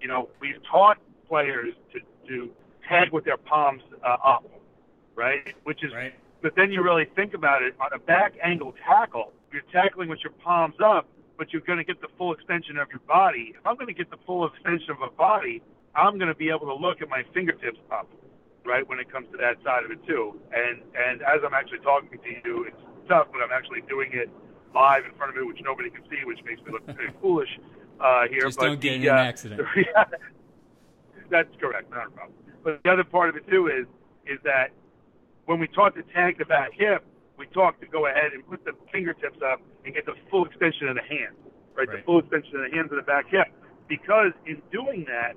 you 0.00 0.08
know, 0.08 0.28
we've 0.40 0.62
taught 0.70 0.98
players 1.28 1.74
to, 1.92 2.00
to 2.28 2.50
tag 2.88 3.12
with 3.12 3.24
their 3.24 3.36
palms 3.36 3.82
uh, 4.04 4.16
up, 4.24 4.44
right? 5.14 5.54
Which 5.64 5.82
is, 5.82 5.92
right. 5.92 6.14
but 6.42 6.54
then 6.56 6.70
you 6.70 6.82
really 6.82 7.06
think 7.16 7.34
about 7.34 7.62
it 7.62 7.74
on 7.80 7.88
a 7.92 7.98
back 7.98 8.34
angle 8.42 8.74
tackle, 8.86 9.32
you're 9.52 9.62
tackling 9.72 10.08
with 10.08 10.20
your 10.22 10.32
palms 10.32 10.74
up, 10.84 11.08
but 11.38 11.52
you're 11.52 11.62
going 11.62 11.78
to 11.78 11.84
get 11.84 12.00
the 12.00 12.08
full 12.18 12.32
extension 12.32 12.76
of 12.76 12.88
your 12.90 13.00
body. 13.06 13.54
If 13.58 13.66
I'm 13.66 13.76
going 13.76 13.88
to 13.88 13.94
get 13.94 14.10
the 14.10 14.18
full 14.26 14.46
extension 14.46 14.90
of 14.90 15.02
a 15.02 15.10
body, 15.10 15.62
I'm 15.94 16.18
going 16.18 16.28
to 16.28 16.34
be 16.34 16.50
able 16.50 16.66
to 16.66 16.74
look 16.74 17.02
at 17.02 17.08
my 17.08 17.24
fingertips 17.32 17.78
up, 17.90 18.08
right? 18.64 18.86
When 18.88 18.98
it 18.98 19.10
comes 19.10 19.26
to 19.32 19.38
that 19.38 19.56
side 19.64 19.84
of 19.84 19.90
it 19.90 20.04
too. 20.06 20.40
And 20.52 20.82
and 20.94 21.22
as 21.22 21.40
I'm 21.44 21.54
actually 21.54 21.80
talking 21.80 22.18
to 22.18 22.30
you, 22.44 22.64
it's 22.64 22.82
tough, 23.08 23.28
but 23.32 23.42
I'm 23.42 23.52
actually 23.52 23.82
doing 23.88 24.10
it 24.12 24.30
live 24.74 25.04
in 25.04 25.12
front 25.16 25.30
of 25.30 25.36
me, 25.36 25.46
which 25.46 25.60
nobody 25.62 25.90
can 25.90 26.02
see, 26.10 26.24
which 26.24 26.40
makes 26.44 26.62
me 26.62 26.72
look 26.72 26.84
pretty 26.86 27.12
foolish 27.22 27.48
uh, 28.00 28.26
here. 28.28 28.42
Just 28.42 28.58
but 28.58 28.66
don't 28.66 28.80
get 28.80 29.00
the, 29.00 29.08
in 29.08 29.14
an 29.14 29.18
uh, 29.18 29.22
accident. 29.22 29.62
that's 31.30 31.48
correct, 31.60 31.90
not 31.90 32.08
a 32.08 32.10
problem. 32.10 32.36
But 32.62 32.82
the 32.82 32.90
other 32.90 33.04
part 33.04 33.28
of 33.30 33.36
it 33.36 33.48
too 33.48 33.68
is 33.68 33.86
is 34.26 34.40
that 34.44 34.70
when 35.44 35.60
we 35.60 35.68
talk 35.68 35.94
to 35.94 36.02
tag 36.14 36.38
the 36.38 36.46
back 36.46 36.72
hip, 36.72 37.04
we 37.36 37.46
talk 37.48 37.80
to 37.80 37.86
go 37.86 38.06
ahead 38.06 38.32
and 38.32 38.46
put 38.46 38.64
the 38.64 38.72
fingertips 38.90 39.38
up 39.44 39.60
and 39.84 39.94
get 39.94 40.06
the 40.06 40.14
full 40.30 40.46
extension 40.46 40.88
of 40.88 40.96
the 40.96 41.02
hand, 41.02 41.36
right? 41.74 41.88
right. 41.88 41.98
The 41.98 42.02
full 42.04 42.20
extension 42.20 42.56
of 42.56 42.70
the 42.70 42.76
hands 42.76 42.90
of 42.90 42.96
the 42.96 43.02
back 43.02 43.26
hip. 43.28 43.48
Because 43.88 44.32
in 44.46 44.62
doing 44.72 45.04
that, 45.08 45.34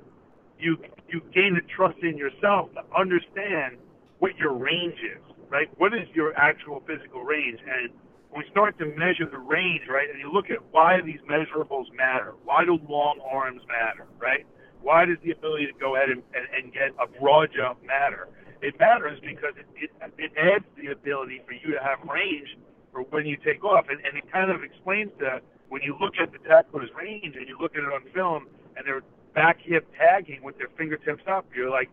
you 0.60 0.78
you 1.10 1.22
gain 1.34 1.54
the 1.56 1.62
trust 1.76 2.00
in 2.02 2.18
yourself 2.18 2.70
to 2.74 2.84
understand 2.98 3.78
what 4.20 4.36
your 4.38 4.54
range 4.54 5.00
is, 5.00 5.22
right? 5.50 5.70
What 5.78 5.94
is 5.94 6.08
your 6.14 6.36
actual 6.36 6.82
physical 6.88 7.24
range? 7.24 7.60
And 7.68 7.92
we 8.36 8.44
start 8.52 8.78
to 8.80 8.86
measure 8.86 9.26
the 9.30 9.38
range, 9.38 9.84
right, 9.90 10.10
and 10.10 10.20
you 10.20 10.32
look 10.32 10.50
at 10.50 10.60
why 10.72 11.02
these 11.02 11.20
measurables 11.30 11.86
matter. 11.96 12.34
Why 12.44 12.66
do 12.66 12.80
long 12.88 13.20
arms 13.30 13.62
matter, 13.68 14.08
right? 14.20 14.46
Why 14.82 15.06
does 15.06 15.18
the 15.24 15.32
ability 15.32 15.68
to 15.68 15.74
go 15.80 15.96
ahead 15.96 16.10
and, 16.10 16.22
and, 16.36 16.46
and 16.56 16.74
get 16.74 16.92
a 17.02 17.08
broad 17.20 17.50
jump 17.56 17.84
matter? 17.86 18.28
It 18.62 18.80
matters 18.80 19.20
because 19.22 19.54
it, 19.58 19.66
it, 19.76 19.92
it 20.18 20.32
adds 20.38 20.66
the 20.76 20.92
ability 20.92 21.42
for 21.46 21.54
you 21.54 21.74
to 21.74 21.80
have 21.82 22.00
range 22.08 22.58
for 22.92 23.02
when 23.04 23.26
you 23.26 23.38
take 23.38 23.64
off. 23.64 23.86
And, 23.90 24.00
and 24.06 24.18
it 24.18 24.32
kind 24.32 24.52
of 24.52 24.64
explains 24.64 25.12
that 25.20 25.42
when 25.70 25.82
you 25.82 25.96
look 26.00 26.14
at 26.22 26.32
the 26.32 26.40
tackler's 26.40 26.90
range 26.98 27.36
and 27.36 27.48
you 27.48 27.58
look 27.60 27.76
at 27.76 27.84
it 27.84 27.92
on 27.92 28.02
film 28.14 28.48
and 28.76 28.86
they're 28.86 29.04
back 29.36 29.58
hip 29.62 29.88
tagging 29.98 30.42
with 30.44 30.58
their 30.58 30.70
fingertips 30.78 31.24
up, 31.30 31.46
you're 31.56 31.70
like, 31.70 31.90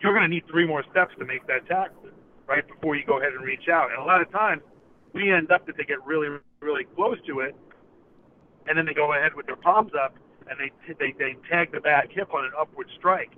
you're 0.00 0.12
going 0.12 0.22
to 0.22 0.28
need 0.28 0.44
three 0.50 0.66
more 0.66 0.84
steps 0.90 1.14
to 1.18 1.24
make 1.24 1.46
that 1.46 1.66
tackle, 1.66 2.08
right, 2.46 2.66
before 2.66 2.96
you 2.96 3.04
go 3.06 3.18
ahead 3.20 3.32
and 3.32 3.44
reach 3.44 3.68
out. 3.70 3.90
And 3.90 4.00
a 4.00 4.04
lot 4.04 4.20
of 4.20 4.30
times, 4.32 4.62
we 5.12 5.32
end 5.32 5.50
up 5.50 5.66
that 5.66 5.76
they 5.76 5.84
get 5.84 6.04
really, 6.06 6.28
really 6.60 6.84
close 6.96 7.18
to 7.26 7.40
it, 7.40 7.54
and 8.66 8.76
then 8.78 8.86
they 8.86 8.94
go 8.94 9.12
ahead 9.12 9.34
with 9.34 9.46
their 9.46 9.56
palms 9.56 9.92
up 9.94 10.16
and 10.48 10.58
they 10.58 10.94
they 10.94 11.12
they 11.18 11.36
tag 11.48 11.72
the 11.72 11.80
back 11.80 12.10
hip 12.10 12.32
on 12.34 12.44
an 12.44 12.52
upward 12.58 12.88
strike. 12.98 13.32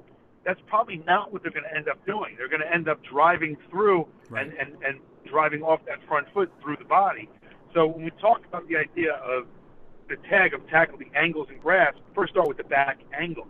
That's 0.45 0.61
probably 0.67 0.99
not 0.99 1.33
what 1.33 1.43
they're 1.43 1.53
going 1.53 1.65
to 1.65 1.75
end 1.75 1.89
up 1.89 2.05
doing. 2.05 2.35
They're 2.37 2.49
going 2.49 2.61
to 2.61 2.73
end 2.73 2.89
up 2.89 3.03
driving 3.03 3.57
through 3.71 4.07
right. 4.29 4.47
and, 4.47 4.57
and 4.59 4.83
and 4.85 5.01
driving 5.27 5.63
off 5.63 5.81
that 5.87 5.99
front 6.07 6.27
foot 6.35 6.53
through 6.63 6.77
the 6.77 6.85
body. 6.85 7.29
So 7.73 7.87
when 7.87 8.05
we 8.05 8.11
talk 8.21 8.45
about 8.47 8.69
the 8.69 8.77
idea 8.77 9.15
of 9.15 9.47
the 10.09 10.17
tag 10.29 10.53
of 10.53 10.67
tackling 10.69 11.11
angles 11.15 11.49
and 11.51 11.61
grabs, 11.61 11.99
first 12.15 12.33
start 12.33 12.47
with 12.47 12.59
the 12.59 12.65
back 12.65 12.99
angle, 13.19 13.49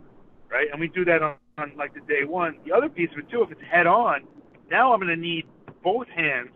right? 0.49 0.67
And 0.71 0.79
we 0.79 0.87
do 0.87 1.03
that 1.05 1.21
on, 1.21 1.35
on 1.57 1.73
like 1.75 1.93
the 1.93 1.99
day 2.01 2.23
one. 2.23 2.57
The 2.65 2.71
other 2.71 2.89
piece 2.89 3.11
of 3.11 3.19
it 3.19 3.29
too, 3.29 3.43
if 3.43 3.51
it's 3.51 3.61
head 3.61 3.87
on, 3.87 4.25
now 4.71 4.93
I'm 4.93 4.99
going 4.99 5.13
to 5.13 5.21
need 5.21 5.45
both 5.83 6.07
hands 6.07 6.49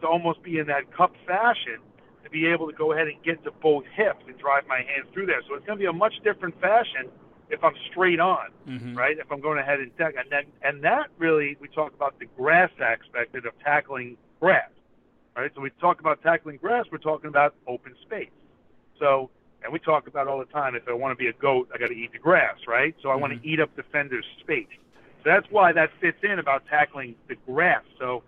to 0.00 0.06
almost 0.06 0.42
be 0.42 0.58
in 0.58 0.66
that 0.66 0.90
cup 0.92 1.12
fashion 1.26 1.78
to 2.24 2.30
be 2.30 2.46
able 2.46 2.66
to 2.66 2.76
go 2.76 2.92
ahead 2.92 3.06
and 3.06 3.22
get 3.22 3.42
to 3.44 3.50
both 3.50 3.84
hips 3.94 4.24
and 4.26 4.36
drive 4.38 4.66
my 4.66 4.78
hands 4.78 5.06
through 5.12 5.26
there. 5.26 5.42
So 5.48 5.54
it's 5.54 5.64
going 5.64 5.78
to 5.78 5.82
be 5.82 5.86
a 5.86 5.92
much 5.92 6.14
different 6.24 6.60
fashion 6.60 7.08
if 7.50 7.62
I'm 7.62 7.74
straight 7.90 8.18
on, 8.18 8.50
Mhm. 8.66 8.96
right? 8.96 9.16
If 9.16 9.30
I'm 9.30 9.40
going 9.40 9.58
ahead 9.58 9.78
and 9.78 9.96
tech, 9.96 10.16
and 10.16 10.28
then 10.30 10.44
and 10.62 10.82
that 10.82 11.10
really 11.18 11.56
we 11.60 11.68
talk 11.68 11.94
about 11.94 12.18
the 12.18 12.26
grass 12.36 12.70
aspect 12.80 13.36
of 13.36 13.58
tackling 13.60 14.16
grass, 14.40 14.70
right? 15.36 15.52
So 15.54 15.60
we 15.60 15.70
talk 15.80 16.00
about 16.00 16.20
tackling 16.22 16.56
grass, 16.56 16.86
we're 16.90 16.98
talking 16.98 17.28
about 17.28 17.54
open 17.68 17.94
space. 18.02 18.30
So 18.98 19.30
and 19.62 19.72
we 19.72 19.78
talk 19.78 20.06
about 20.06 20.28
all 20.28 20.38
the 20.38 20.44
time 20.46 20.74
if 20.74 20.86
I 20.88 20.92
want 20.92 21.12
to 21.12 21.16
be 21.16 21.28
a 21.28 21.32
goat, 21.32 21.68
I 21.74 21.78
got 21.78 21.88
to 21.88 21.94
eat 21.96 22.12
the 22.12 22.18
grass, 22.18 22.56
right? 22.66 22.94
So 23.00 23.10
I 23.10 23.14
want 23.14 23.32
Mhm. 23.32 23.42
to 23.42 23.48
eat 23.48 23.60
up 23.60 23.74
defenders' 23.74 24.26
space. 24.40 24.68
So 25.22 25.30
that's 25.30 25.50
why 25.50 25.72
that 25.72 25.90
fits 26.00 26.22
in 26.22 26.38
about 26.38 26.66
tackling 26.66 27.16
the 27.28 27.36
grass. 27.36 27.82
So 27.98 28.22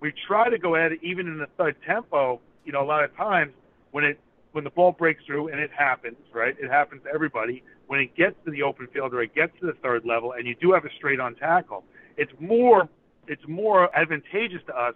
we 0.00 0.12
try 0.26 0.48
to 0.48 0.58
go 0.58 0.76
at 0.76 0.92
it 0.92 1.00
even 1.02 1.26
in 1.26 1.38
the 1.38 1.48
thud 1.56 1.74
tempo. 1.86 2.40
You 2.64 2.72
know, 2.72 2.82
a 2.82 2.86
lot 2.86 3.04
of 3.04 3.14
times 3.16 3.52
when 3.90 4.04
it 4.04 4.20
when 4.52 4.64
the 4.64 4.70
ball 4.70 4.92
breaks 4.92 5.22
through 5.24 5.48
and 5.48 5.60
it 5.60 5.70
happens, 5.76 6.16
right? 6.32 6.56
It 6.58 6.70
happens 6.70 7.02
to 7.04 7.10
everybody. 7.10 7.62
When 7.86 8.00
it 8.00 8.14
gets 8.16 8.34
to 8.44 8.50
the 8.50 8.62
open 8.62 8.86
field 8.88 9.14
or 9.14 9.22
it 9.22 9.34
gets 9.34 9.52
to 9.60 9.66
the 9.66 9.74
third 9.74 10.04
level, 10.04 10.32
and 10.32 10.46
you 10.46 10.54
do 10.54 10.72
have 10.72 10.84
a 10.84 10.90
straight 10.96 11.20
on 11.20 11.34
tackle, 11.34 11.84
it's 12.16 12.32
more 12.38 12.88
it's 13.26 13.46
more 13.46 13.94
advantageous 13.96 14.62
to 14.66 14.74
us 14.78 14.94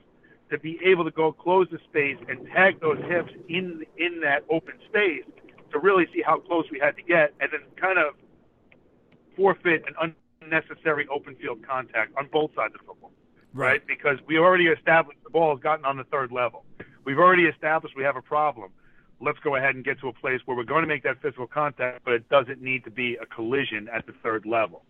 to 0.50 0.59
be 0.59 0.78
able 0.85 1.04
to 1.04 1.11
go 1.11 1.32
close 1.32 1.66
the 1.71 1.78
space 1.90 2.16
and 2.28 2.47
tag 2.54 2.80
those 2.80 2.99
hips 3.09 3.32
in 3.49 3.85
in 3.97 4.21
that 4.21 4.44
open 4.50 4.75
space 4.88 5.25
to 5.71 5.78
really 5.78 6.06
see 6.12 6.23
how 6.23 6.38
close 6.38 6.66
we 6.71 6.78
had 6.78 6.94
to 6.97 7.02
get, 7.02 7.32
and 7.40 7.50
then 7.50 7.61
kind 7.76 7.99
of 7.99 8.14
forfeit 9.35 9.82
an 9.87 10.14
unnecessary 10.42 11.06
open 11.09 11.35
field 11.37 11.59
contact 11.66 12.12
on 12.18 12.28
both 12.30 12.54
sides 12.54 12.75
of 12.75 12.80
the 12.80 12.87
football 12.87 13.12
right? 13.54 13.87
Because 13.87 14.18
we 14.26 14.38
already 14.38 14.66
established 14.66 15.18
the 15.25 15.30
ball 15.30 15.54
has 15.54 15.62
gotten 15.62 15.85
on 15.85 15.97
the 15.97 16.04
third 16.04 16.32
level. 16.32 16.64
We've 17.04 17.18
already 17.18 17.44
established 17.44 17.97
we 17.97 18.04
have 18.04 18.16
a 18.16 18.23
problem. 18.23 18.71
Let's 19.21 19.38
go 19.40 19.56
ahead 19.56 19.75
and 19.75 19.85
get 19.85 20.00
to 20.00 20.09
a 20.09 20.12
place 20.12 20.40
where 20.44 20.56
we're 20.56 20.64
going 20.64 20.82
to 20.82 20.88
make 20.88 21.02
that 21.04 21.21
physical 21.23 21.47
contact, 21.47 22.04
but 22.04 22.14
it 22.14 22.28
doesn't 22.28 22.61
need 22.61 22.85
to 22.85 22.90
be 22.90 23.16
a 23.16 23.26
collision 23.26 23.88
at 23.92 24.06
the 24.06 24.12
third 24.23 24.47
level. 24.47 24.82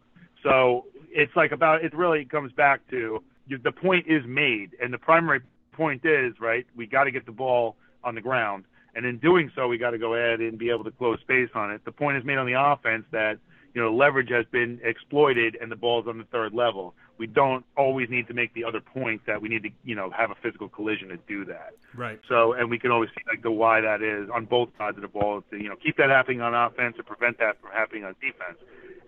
So 0.42 0.86
it's 1.10 1.34
like 1.36 1.52
about 1.52 1.84
it 1.84 1.94
really 1.94 2.24
comes 2.24 2.52
back 2.52 2.80
to 2.90 3.22
the 3.48 3.72
point 3.72 4.06
is 4.08 4.22
made, 4.26 4.70
and 4.82 4.92
the 4.92 4.98
primary 4.98 5.40
point 5.72 6.04
is 6.04 6.34
right. 6.40 6.66
We 6.74 6.86
got 6.86 7.04
to 7.04 7.10
get 7.10 7.26
the 7.26 7.32
ball 7.32 7.76
on 8.02 8.14
the 8.14 8.20
ground, 8.20 8.64
and 8.94 9.04
in 9.04 9.18
doing 9.18 9.50
so, 9.54 9.68
we 9.68 9.78
got 9.78 9.90
to 9.90 9.98
go 9.98 10.14
ahead 10.14 10.40
and 10.40 10.58
be 10.58 10.70
able 10.70 10.84
to 10.84 10.90
close 10.90 11.20
space 11.20 11.50
on 11.54 11.70
it. 11.70 11.84
The 11.84 11.92
point 11.92 12.16
is 12.16 12.24
made 12.24 12.38
on 12.38 12.46
the 12.46 12.60
offense 12.60 13.04
that 13.10 13.38
you 13.74 13.80
know 13.80 13.94
leverage 13.94 14.30
has 14.30 14.44
been 14.50 14.80
exploited, 14.82 15.56
and 15.60 15.70
the 15.70 15.76
ball's 15.76 16.06
on 16.06 16.18
the 16.18 16.24
third 16.24 16.54
level. 16.54 16.94
We 17.18 17.26
don't 17.26 17.64
always 17.76 18.10
need 18.10 18.26
to 18.28 18.34
make 18.34 18.52
the 18.54 18.64
other 18.64 18.80
point 18.80 19.22
that 19.26 19.40
we 19.40 19.48
need 19.48 19.62
to 19.62 19.70
you 19.84 19.94
know 19.94 20.10
have 20.10 20.30
a 20.30 20.34
physical 20.42 20.68
collision 20.68 21.08
to 21.08 21.18
do 21.28 21.44
that. 21.46 21.74
Right. 21.94 22.20
So, 22.28 22.52
and 22.52 22.70
we 22.70 22.78
can 22.78 22.90
always 22.90 23.10
see 23.10 23.22
like 23.28 23.42
the 23.42 23.50
why 23.50 23.80
that 23.80 24.02
is 24.02 24.28
on 24.30 24.44
both 24.44 24.70
sides 24.78 24.96
of 24.96 25.02
the 25.02 25.08
ball 25.08 25.42
to 25.50 25.56
you 25.56 25.68
know 25.68 25.76
keep 25.76 25.96
that 25.96 26.10
happening 26.10 26.40
on 26.40 26.54
offense 26.54 26.96
and 26.98 27.06
prevent 27.06 27.38
that 27.38 27.60
from 27.60 27.70
happening 27.72 28.04
on 28.04 28.14
defense, 28.20 28.58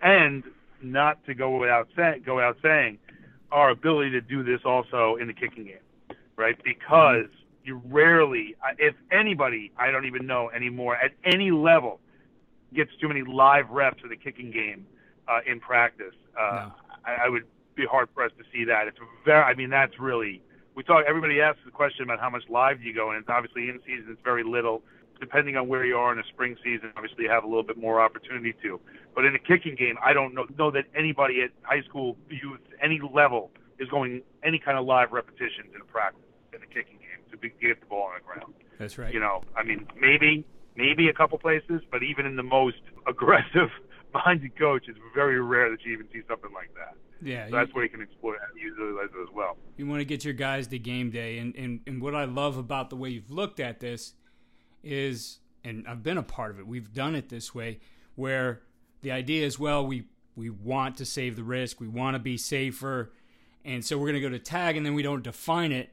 and 0.01 0.43
not 0.81 1.23
to 1.25 1.33
go 1.33 1.57
without 1.57 1.87
saying 1.95 2.23
go 2.25 2.35
without 2.35 2.57
saying 2.61 2.97
our 3.51 3.69
ability 3.69 4.11
to 4.11 4.21
do 4.21 4.43
this 4.43 4.61
also 4.65 5.15
in 5.15 5.27
the 5.27 5.33
kicking 5.33 5.65
game, 5.65 6.17
right? 6.35 6.57
Because 6.63 7.27
you 7.63 7.81
rarely, 7.85 8.55
if 8.77 8.95
anybody, 9.11 9.71
I 9.77 9.91
don't 9.91 10.05
even 10.05 10.27
know 10.27 10.49
anymore 10.51 10.95
at 10.95 11.11
any 11.23 11.51
level 11.51 11.99
gets 12.73 12.91
too 12.99 13.07
many 13.07 13.21
live 13.23 13.69
reps 13.69 14.03
of 14.03 14.09
the 14.09 14.15
kicking 14.15 14.51
game 14.51 14.85
uh, 15.27 15.39
in 15.45 15.59
practice. 15.59 16.13
Uh, 16.37 16.69
No. 16.69 16.71
I, 17.05 17.25
I 17.25 17.29
would 17.29 17.43
be 17.75 17.85
hard 17.85 18.13
pressed 18.15 18.37
to 18.37 18.43
see 18.51 18.63
that. 18.65 18.87
It's 18.87 18.97
very, 19.23 19.43
I 19.43 19.53
mean, 19.53 19.69
that's 19.69 19.99
really 19.99 20.41
we 20.75 20.83
talk. 20.83 21.05
Everybody 21.07 21.39
asks 21.41 21.61
the 21.65 21.71
question 21.71 22.03
about 22.03 22.19
how 22.19 22.29
much 22.29 22.43
live 22.49 22.79
do 22.81 22.83
you 22.85 22.93
go 22.93 23.11
in. 23.11 23.17
It's 23.19 23.29
obviously 23.29 23.69
in 23.69 23.79
season. 23.85 24.07
It's 24.09 24.21
very 24.23 24.43
little. 24.43 24.81
Depending 25.19 25.55
on 25.55 25.69
where 25.69 25.85
you 25.85 25.95
are 25.95 26.11
in 26.11 26.17
the 26.17 26.25
spring 26.27 26.57
season, 26.61 26.91
obviously 26.97 27.23
you 27.23 27.29
have 27.29 27.45
a 27.45 27.47
little 27.47 27.63
bit 27.63 27.77
more 27.77 28.01
opportunity 28.01 28.53
to. 28.63 28.81
But 29.15 29.23
in 29.23 29.31
the 29.31 29.39
kicking 29.39 29.75
game, 29.75 29.95
I 30.03 30.11
don't 30.11 30.33
know 30.33 30.45
know 30.57 30.71
that 30.71 30.85
anybody 30.93 31.41
at 31.41 31.51
high 31.61 31.81
school 31.83 32.17
youth 32.29 32.59
any 32.81 32.99
level 33.13 33.51
is 33.79 33.87
going 33.87 34.21
any 34.43 34.59
kind 34.59 34.77
of 34.77 34.85
live 34.85 35.13
repetitions 35.13 35.69
in 35.73 35.79
a 35.81 35.85
practice 35.85 36.21
in 36.53 36.59
the 36.59 36.67
kicking 36.67 36.97
game 36.97 37.23
to, 37.31 37.37
be, 37.37 37.49
to 37.49 37.67
get 37.67 37.79
the 37.79 37.85
ball 37.85 38.09
on 38.13 38.15
the 38.19 38.25
ground. 38.25 38.53
That's 38.77 38.97
right. 38.97 39.13
You 39.13 39.21
know, 39.21 39.41
I 39.55 39.63
mean, 39.63 39.87
maybe 39.97 40.45
maybe 40.75 41.07
a 41.09 41.13
couple 41.13 41.37
places, 41.37 41.81
but 41.91 42.03
even 42.03 42.25
in 42.25 42.35
the 42.35 42.43
most 42.43 42.77
aggressive 43.07 43.69
minded 44.13 44.57
coach, 44.57 44.85
it's 44.87 44.99
very 45.13 45.39
rare 45.41 45.69
that 45.71 45.83
you 45.83 45.93
even 45.93 46.07
see 46.13 46.21
something 46.27 46.51
like 46.53 46.71
that. 46.75 46.95
yeah. 47.25 47.43
So 47.43 47.45
you- 47.47 47.51
that's 47.55 47.73
where 47.73 47.83
you 47.83 47.89
can 47.89 48.01
exploit 48.01 48.35
utilize 48.55 49.09
it 49.17 49.21
as 49.21 49.33
well. 49.33 49.57
You 49.77 49.87
want 49.87 49.99
to 50.01 50.05
get 50.05 50.23
your 50.25 50.33
guys 50.33 50.67
to 50.67 50.79
game 50.79 51.09
day. 51.11 51.37
And, 51.39 51.55
and, 51.55 51.79
and 51.87 52.01
what 52.01 52.15
I 52.15 52.25
love 52.25 52.57
about 52.57 52.89
the 52.89 52.95
way 52.95 53.09
you've 53.09 53.31
looked 53.31 53.59
at 53.59 53.79
this 53.79 54.13
is, 54.83 55.39
and 55.63 55.85
I've 55.87 56.03
been 56.03 56.17
a 56.17 56.23
part 56.23 56.51
of 56.51 56.59
it, 56.59 56.67
we've 56.67 56.93
done 56.93 57.15
it 57.15 57.29
this 57.29 57.53
way, 57.55 57.79
where 58.15 58.61
the 59.01 59.11
idea 59.11 59.45
is, 59.45 59.59
well, 59.59 59.85
we, 59.85 60.05
we 60.35 60.49
want 60.49 60.97
to 60.97 61.05
save 61.05 61.35
the 61.35 61.43
risk, 61.43 61.79
we 61.79 61.87
want 61.87 62.15
to 62.15 62.19
be 62.19 62.37
safer. 62.37 63.11
And 63.63 63.83
so 63.83 63.97
we're 63.97 64.05
going 64.11 64.21
to 64.21 64.21
go 64.21 64.29
to 64.29 64.39
tag 64.39 64.77
and 64.77 64.85
then 64.85 64.93
we 64.93 65.01
don't 65.03 65.23
define 65.23 65.71
it. 65.71 65.89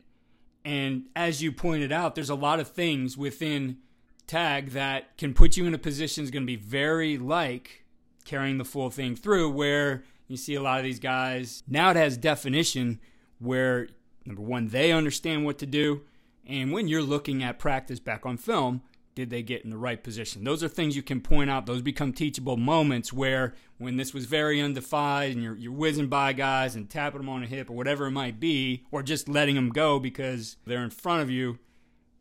And 0.64 1.06
as 1.16 1.42
you 1.42 1.50
pointed 1.52 1.90
out, 1.90 2.14
there's 2.14 2.30
a 2.30 2.34
lot 2.34 2.60
of 2.60 2.68
things 2.68 3.16
within 3.16 3.78
tag 4.26 4.70
that 4.70 5.16
can 5.16 5.34
put 5.34 5.56
you 5.56 5.66
in 5.66 5.74
a 5.74 5.78
position 5.78 6.24
is 6.24 6.30
going 6.30 6.42
to 6.42 6.46
be 6.46 6.56
very 6.56 7.18
like 7.18 7.84
carrying 8.24 8.58
the 8.58 8.64
full 8.64 8.90
thing 8.90 9.16
through 9.16 9.50
where 9.50 10.04
you 10.28 10.36
see 10.36 10.54
a 10.54 10.62
lot 10.62 10.78
of 10.78 10.84
these 10.84 11.00
guys 11.00 11.62
now 11.66 11.90
it 11.90 11.96
has 11.96 12.16
definition 12.16 13.00
where 13.38 13.88
number 14.24 14.42
one 14.42 14.68
they 14.68 14.92
understand 14.92 15.44
what 15.44 15.58
to 15.58 15.66
do 15.66 16.02
and 16.46 16.72
when 16.72 16.88
you're 16.88 17.02
looking 17.02 17.42
at 17.42 17.58
practice 17.58 17.98
back 17.98 18.24
on 18.24 18.36
film 18.36 18.80
did 19.14 19.30
they 19.30 19.42
get 19.42 19.62
in 19.62 19.70
the 19.70 19.76
right 19.76 20.02
position? 20.02 20.44
Those 20.44 20.64
are 20.64 20.68
things 20.68 20.96
you 20.96 21.02
can 21.02 21.20
point 21.20 21.50
out. 21.50 21.66
Those 21.66 21.82
become 21.82 22.12
teachable 22.12 22.56
moments 22.56 23.12
where 23.12 23.54
when 23.78 23.96
this 23.96 24.14
was 24.14 24.26
very 24.26 24.60
undefined 24.60 25.34
and 25.34 25.42
you're, 25.42 25.56
you're 25.56 25.72
whizzing 25.72 26.08
by 26.08 26.32
guys 26.32 26.74
and 26.74 26.88
tapping 26.88 27.20
them 27.20 27.28
on 27.28 27.42
the 27.42 27.46
hip 27.46 27.68
or 27.68 27.74
whatever 27.74 28.06
it 28.06 28.12
might 28.12 28.40
be 28.40 28.84
or 28.90 29.02
just 29.02 29.28
letting 29.28 29.54
them 29.54 29.68
go 29.68 29.98
because 29.98 30.56
they're 30.66 30.84
in 30.84 30.90
front 30.90 31.22
of 31.22 31.30
you 31.30 31.58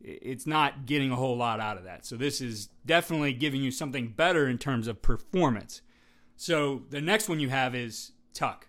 it's 0.03 0.47
not 0.47 0.85
getting 0.85 1.11
a 1.11 1.15
whole 1.15 1.37
lot 1.37 1.59
out 1.59 1.77
of 1.77 1.83
that. 1.83 2.05
So 2.05 2.15
this 2.15 2.41
is 2.41 2.69
definitely 2.85 3.33
giving 3.33 3.61
you 3.61 3.71
something 3.71 4.09
better 4.09 4.47
in 4.47 4.57
terms 4.57 4.87
of 4.87 5.01
performance. 5.01 5.81
So 6.35 6.83
the 6.89 7.01
next 7.01 7.29
one 7.29 7.39
you 7.39 7.49
have 7.49 7.75
is 7.75 8.13
tuck, 8.33 8.67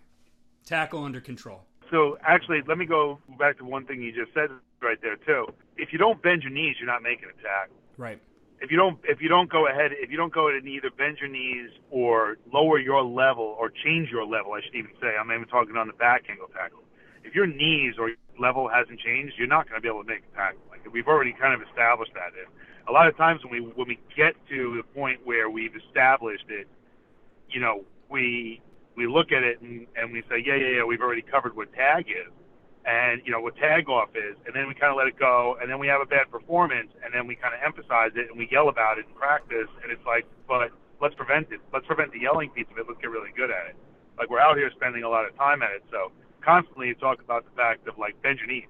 tackle 0.65 1.03
under 1.03 1.19
control. 1.19 1.65
So 1.91 2.17
actually, 2.25 2.61
let 2.67 2.77
me 2.77 2.85
go 2.85 3.19
back 3.37 3.57
to 3.59 3.65
one 3.65 3.85
thing 3.85 4.01
you 4.01 4.11
just 4.11 4.33
said 4.33 4.49
right 4.81 4.97
there 5.01 5.15
too. 5.15 5.47
If 5.77 5.91
you 5.91 5.99
don't 5.99 6.21
bend 6.21 6.43
your 6.43 6.51
knees, 6.51 6.75
you're 6.79 6.87
not 6.87 7.01
making 7.03 7.25
a 7.25 7.41
tackle. 7.41 7.75
Right. 7.97 8.19
If 8.61 8.71
you 8.71 8.77
don't, 8.77 8.97
if 9.03 9.21
you 9.21 9.27
don't 9.27 9.49
go 9.49 9.67
ahead, 9.67 9.91
if 9.93 10.09
you 10.09 10.17
don't 10.17 10.33
go 10.33 10.47
ahead 10.47 10.63
and 10.63 10.71
either 10.71 10.89
bend 10.97 11.17
your 11.19 11.29
knees 11.29 11.69
or 11.91 12.37
lower 12.51 12.79
your 12.79 13.03
level 13.03 13.57
or 13.59 13.69
change 13.69 14.09
your 14.09 14.25
level, 14.25 14.53
I 14.53 14.61
should 14.63 14.75
even 14.75 14.91
say. 15.01 15.15
I'm 15.19 15.31
even 15.31 15.47
talking 15.47 15.75
on 15.75 15.87
the 15.87 15.93
back 15.93 16.23
angle 16.29 16.47
tackle. 16.47 16.83
If 17.23 17.35
your 17.35 17.47
knees 17.47 17.95
or 17.99 18.11
level 18.39 18.69
hasn't 18.69 18.99
changed, 18.99 19.35
you're 19.37 19.47
not 19.47 19.69
going 19.69 19.77
to 19.77 19.81
be 19.81 19.87
able 19.87 20.03
to 20.03 20.09
make 20.09 20.23
a 20.33 20.35
tackle. 20.35 20.61
Like 20.69 20.81
we've 20.91 21.07
already 21.07 21.33
kind 21.33 21.53
of 21.53 21.61
established 21.67 22.13
that. 22.13 22.33
And 22.37 22.47
a 22.87 22.91
lot 22.91 23.07
of 23.07 23.15
times 23.17 23.41
when 23.43 23.51
we 23.53 23.59
when 23.71 23.87
we 23.87 23.99
get 24.15 24.35
to 24.49 24.77
the 24.77 24.83
point 24.93 25.19
where 25.23 25.49
we've 25.49 25.75
established 25.75 26.49
it, 26.49 26.67
you 27.49 27.59
know, 27.59 27.83
we 28.09 28.61
we 28.95 29.07
look 29.07 29.31
at 29.31 29.43
it 29.43 29.61
and, 29.61 29.87
and 29.95 30.11
we 30.13 30.21
say, 30.29 30.43
yeah, 30.45 30.55
yeah, 30.55 30.77
yeah, 30.77 30.83
we've 30.83 31.01
already 31.01 31.21
covered 31.21 31.55
what 31.55 31.73
tag 31.73 32.05
is, 32.09 32.31
and 32.85 33.21
you 33.25 33.31
know 33.31 33.39
what 33.39 33.55
tag 33.57 33.89
off 33.89 34.09
is, 34.15 34.35
and 34.45 34.55
then 34.55 34.67
we 34.67 34.73
kind 34.73 34.91
of 34.91 34.97
let 34.97 35.07
it 35.07 35.17
go, 35.17 35.57
and 35.61 35.69
then 35.69 35.79
we 35.79 35.87
have 35.87 36.01
a 36.01 36.05
bad 36.05 36.29
performance, 36.29 36.89
and 37.03 37.13
then 37.13 37.27
we 37.27 37.35
kind 37.35 37.53
of 37.53 37.61
emphasize 37.63 38.11
it 38.15 38.29
and 38.29 38.37
we 38.37 38.47
yell 38.51 38.69
about 38.69 38.97
it 38.97 39.05
in 39.07 39.13
practice, 39.15 39.69
and 39.81 39.91
it's 39.91 40.05
like, 40.05 40.25
but 40.47 40.69
let's 41.01 41.15
prevent 41.15 41.47
it. 41.51 41.59
Let's 41.71 41.85
prevent 41.87 42.11
the 42.11 42.19
yelling 42.19 42.49
piece 42.51 42.67
of 42.71 42.77
it. 42.77 42.85
Let's 42.87 42.99
get 43.01 43.09
really 43.09 43.31
good 43.35 43.51
at 43.51 43.71
it. 43.71 43.75
Like 44.17 44.29
we're 44.29 44.43
out 44.43 44.57
here 44.57 44.69
spending 44.75 45.03
a 45.03 45.09
lot 45.09 45.25
of 45.25 45.35
time 45.37 45.63
at 45.63 45.71
it, 45.71 45.83
so 45.89 46.11
constantly 46.43 46.93
talk 46.95 47.21
about 47.21 47.45
the 47.45 47.51
fact 47.55 47.87
of 47.87 47.97
like 47.97 48.15
knees, 48.23 48.65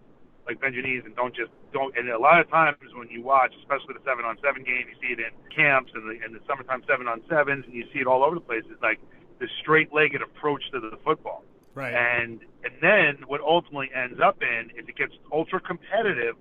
like 0.46 0.62
knees, 0.62 1.04
and 1.06 1.16
don't 1.16 1.36
just 1.36 1.52
don't. 1.74 1.98
And 1.98 2.10
a 2.10 2.20
lot 2.20 2.40
of 2.40 2.50
times 2.50 2.78
when 2.96 3.10
you 3.10 3.22
watch, 3.22 3.54
especially 3.60 3.96
the 3.96 4.04
seven 4.06 4.26
on 4.26 4.38
seven 4.44 4.64
game, 4.64 4.86
you 4.88 4.96
see 5.02 5.14
it 5.14 5.20
in 5.20 5.32
camps 5.54 5.92
and 5.96 6.04
the, 6.10 6.24
and 6.24 6.36
the 6.36 6.40
summertime 6.48 6.84
seven 6.88 7.08
on 7.08 7.22
sevens, 7.30 7.66
and 7.66 7.74
you 7.74 7.86
see 7.94 8.00
it 8.00 8.08
all 8.08 8.24
over 8.24 8.36
the 8.36 8.42
place. 8.42 8.64
It's 8.70 8.82
like 8.82 9.00
the 9.40 9.48
straight-legged 9.62 10.22
approach 10.22 10.64
to 10.72 10.80
the 10.80 10.98
football. 11.04 11.44
Right. 11.76 11.94
And 11.94 12.42
and 12.64 12.74
then 12.82 13.28
what 13.28 13.42
ultimately 13.42 13.90
ends 13.96 14.20
up 14.24 14.42
in 14.42 14.70
is 14.78 14.88
it 14.88 14.96
gets 14.96 15.14
ultra 15.32 15.60
competitive, 15.60 16.36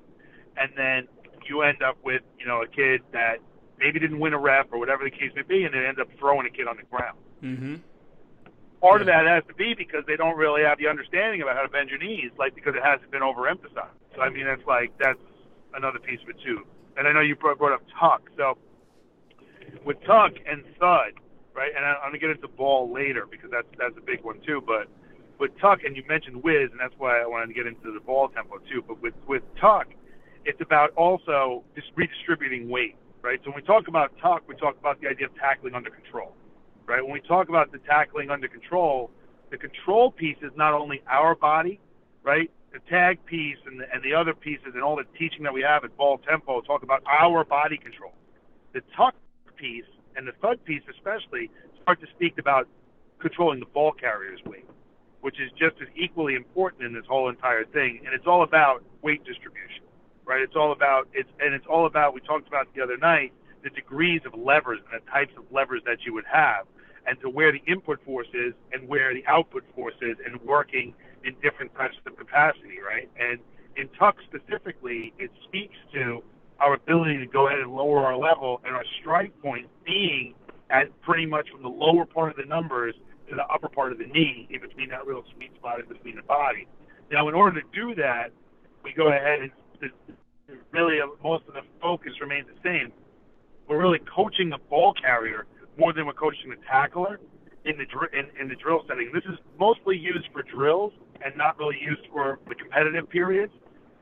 and 0.57 0.71
then 0.77 1.09
you 1.49 1.63
end 1.63 1.83
up 1.83 1.97
with 2.05 2.23
you 2.39 2.47
know 2.47 2.63
a 2.63 2.67
kid 2.69 3.01
that 3.13 3.39
maybe 3.79 3.99
didn't 3.99 4.21
win 4.21 4.33
a 4.33 4.39
rep 4.39 4.69
or 4.73 4.79
whatever 4.79 5.05
the 5.05 5.11
case 5.11 5.33
may 5.35 5.43
be, 5.43 5.65
and 5.65 5.75
it 5.75 5.85
ends 5.85 5.99
up 5.99 6.09
throwing 6.19 6.47
a 6.47 6.51
kid 6.51 6.69
on 6.69 6.77
the 6.77 6.85
ground. 6.85 7.19
mm-hmm. 7.43 7.77
Part 8.83 9.01
of 9.01 9.07
that 9.07 9.27
has 9.31 9.45
to 9.47 9.55
be 9.55 9.75
because 9.79 10.03
they 10.09 10.17
don't 10.17 10.37
really 10.37 10.63
have 10.63 10.77
the 10.77 10.89
understanding 10.89 11.41
about 11.41 11.55
how 11.55 11.63
to 11.63 11.69
bend 11.69 11.89
your 11.89 12.01
knees, 12.01 12.33
like 12.37 12.57
because 12.57 12.75
it 12.75 12.83
hasn't 12.83 13.13
been 13.13 13.23
overemphasized. 13.23 13.95
So 14.17 14.21
I 14.21 14.29
mean, 14.29 14.45
that's 14.45 14.67
like 14.67 14.91
that's 14.99 15.23
another 15.73 16.01
piece 16.01 16.19
of 16.23 16.31
it 16.31 16.37
too. 16.45 16.67
And 16.97 17.07
I 17.07 17.13
know 17.13 17.21
you 17.21 17.37
brought 17.37 17.59
brought 17.59 17.73
up 17.73 17.83
tuck, 17.99 18.29
so 18.37 18.59
with 19.87 20.03
tuck 20.05 20.33
and 20.51 20.65
thud, 20.81 21.15
right? 21.55 21.71
And 21.77 21.85
I, 21.85 21.95
I'm 22.03 22.11
gonna 22.11 22.19
get 22.19 22.31
into 22.31 22.49
ball 22.49 22.93
later 22.93 23.25
because 23.31 23.51
that's 23.53 23.69
that's 23.79 23.97
a 23.97 24.01
big 24.03 24.25
one 24.25 24.41
too. 24.45 24.61
But 24.67 24.89
with 25.39 25.53
tuck, 25.61 25.85
and 25.85 25.97
you 25.97 26.03
mentioned 26.09 26.43
whiz, 26.43 26.71
and 26.73 26.81
that's 26.81 26.95
why 26.99 27.23
I 27.23 27.27
wanted 27.27 27.47
to 27.49 27.55
get 27.55 27.67
into 27.67 27.93
the 27.93 28.01
ball 28.01 28.31
tempo 28.31 28.59
too. 28.71 28.83
But 28.87 29.01
with 29.01 29.15
with 29.29 29.43
tuck, 29.61 29.87
it's 30.45 30.61
about 30.61 30.91
also 30.97 31.63
just 31.75 31.87
redistributing 31.95 32.69
weight, 32.69 32.97
right? 33.23 33.39
So 33.45 33.51
when 33.51 33.57
we 33.57 33.63
talk 33.63 33.89
about 33.89 34.13
tuck, 34.21 34.43
we 34.49 34.57
talk 34.57 34.77
about 34.79 35.01
the 35.01 35.09
idea 35.09 35.27
of 35.27 35.35
tackling 35.37 35.75
under 35.75 35.91
control, 35.91 36.35
right? 36.87 37.03
When 37.03 37.13
we 37.13 37.21
talk 37.21 37.49
about 37.49 37.73
the 37.73 37.79
tackling 37.79 38.31
under 38.31 38.49
control, 38.49 39.11
the 39.51 39.59
control 39.59 40.11
piece 40.11 40.39
is 40.43 40.51
not 40.57 40.75
only 40.75 41.03
our 41.11 41.35
body, 41.35 41.81
right? 42.23 42.51
The 42.73 42.81
tag 42.91 43.25
piece 43.27 43.59
and 43.67 43.81
the, 43.81 43.85
and 43.93 44.03
the 44.03 44.15
other 44.15 44.35
pieces 44.35 44.73
and 44.75 44.83
all 44.83 44.97
the 44.97 45.05
teaching 45.19 45.43
that 45.43 45.53
we 45.53 45.63
have 45.63 45.85
at 45.85 45.97
ball 45.97 46.19
tempo 46.19 46.61
talk 46.63 46.83
about 46.83 47.03
our 47.07 47.45
body 47.45 47.77
control. 47.77 48.13
The 48.73 48.81
tuck 48.97 49.15
piece 49.57 49.85
and 50.17 50.27
the 50.27 50.33
thud 50.41 50.65
piece 50.65 50.83
especially 50.91 51.51
start 51.83 52.01
to 52.01 52.07
speak 52.15 52.39
about 52.39 52.67
controlling 53.19 53.61
the 53.61 53.67
ball 53.67 53.93
carrier's 53.93 54.41
weight, 54.47 54.67
which 55.21 55.39
is 55.41 55.51
just 55.53 55.77
as 55.81 55.89
equally 55.95 56.35
important 56.35 56.83
in 56.83 56.93
this 56.93 57.05
whole 57.09 57.29
entire 57.29 57.65
thing. 57.65 58.01
And 58.05 58.15
it's 58.15 58.27
all 58.27 58.43
about 58.43 58.83
weight 59.03 59.25
distribution, 59.25 59.85
right? 60.25 60.41
It's 60.41 60.57
all 60.57 60.73
about 60.73 61.09
it's 61.13 61.29
and 61.41 61.55
it's 61.55 61.67
all 61.69 61.87
about 61.87 62.15
we 62.15 62.21
talked 62.21 62.49
about 62.49 62.67
the 62.75 62.83
other 62.83 62.97
night 62.97 63.33
the 63.63 63.71
degrees 63.71 64.21
of 64.27 64.39
levers 64.39 64.81
and 64.91 65.01
the 65.01 65.11
types 65.11 65.33
of 65.37 65.45
levers 65.51 65.83
that 65.87 65.99
you 66.05 66.13
would 66.15 66.27
have 66.31 66.67
and 67.07 67.21
to 67.21 67.29
where 67.29 67.53
the 67.53 67.63
input 67.67 68.03
force 68.05 68.29
is 68.33 68.55
and 68.73 68.89
where 68.89 69.13
the 69.13 69.25
output 69.27 69.65
force 69.75 69.95
is 70.01 70.17
and 70.25 70.41
working 70.43 70.95
in 71.25 71.35
different 71.43 71.75
types 71.75 71.95
of 72.07 72.17
capacity, 72.17 72.79
right? 72.85 73.11
And 73.19 73.39
in 73.77 73.89
tuck 73.99 74.17
specifically, 74.27 75.13
it 75.19 75.31
speaks 75.45 75.77
to 75.95 76.23
our 76.61 76.75
ability 76.75 77.19
to 77.19 77.27
go 77.27 77.49
ahead 77.49 77.59
and 77.59 77.73
lower 77.73 78.05
our 78.05 78.17
level 78.17 78.61
and 78.65 78.75
our 78.75 78.85
strike 79.01 79.33
point 79.41 79.69
being 79.85 80.35
at 80.71 80.89
pretty 81.03 81.27
much 81.27 81.49
from 81.51 81.63
the 81.63 81.69
lower 81.69 82.07
part 82.07 82.31
of 82.31 82.37
the 82.37 82.45
numbers 82.45 82.95
to 83.29 83.35
the 83.35 83.45
upper 83.47 83.69
part 83.69 83.93
of 83.93 83.99
the 83.99 84.07
knee 84.07 84.49
in 84.51 84.61
between 84.61 84.89
that 84.91 85.07
real 85.07 85.25
sweet 85.35 85.55
spot 85.57 85.81
in 85.81 85.87
between 85.87 86.17
the 86.17 86.23
body. 86.23 86.69
Now, 87.11 87.29
in 87.29 87.35
order 87.35 87.61
to 87.61 87.67
do 87.73 87.95
that, 87.97 88.31
we 88.85 88.93
go 88.93 89.09
ahead 89.09 89.41
and 89.41 89.51
really 90.71 91.01
uh, 91.01 91.07
most 91.23 91.45
of 91.49 91.55
the 91.55 91.63
focus 91.81 92.13
remains 92.21 92.47
the 92.47 92.61
same. 92.63 92.93
We're 93.69 93.81
really 93.81 94.01
coaching 94.01 94.51
the 94.51 94.59
ball 94.71 94.95
carrier 94.95 95.47
more 95.79 95.93
than 95.93 96.07
we're 96.07 96.13
coaching 96.13 96.51
the 96.51 96.57
tackler 96.69 97.21
in 97.65 97.79
the 97.79 97.87
dr- 97.87 98.13
in, 98.13 98.29
in 98.41 98.49
the 98.49 98.57
drill 98.57 98.83
setting. 98.89 99.11
This 99.15 99.25
is 99.25 99.39
mostly 99.59 99.97
used 99.97 100.29
for 100.33 100.43
drills 100.43 100.93
and 101.25 101.37
not 101.37 101.59
really 101.59 101.79
used 101.81 102.03
for 102.13 102.41
the 102.49 102.55
competitive 102.55 103.09
periods. 103.09 103.53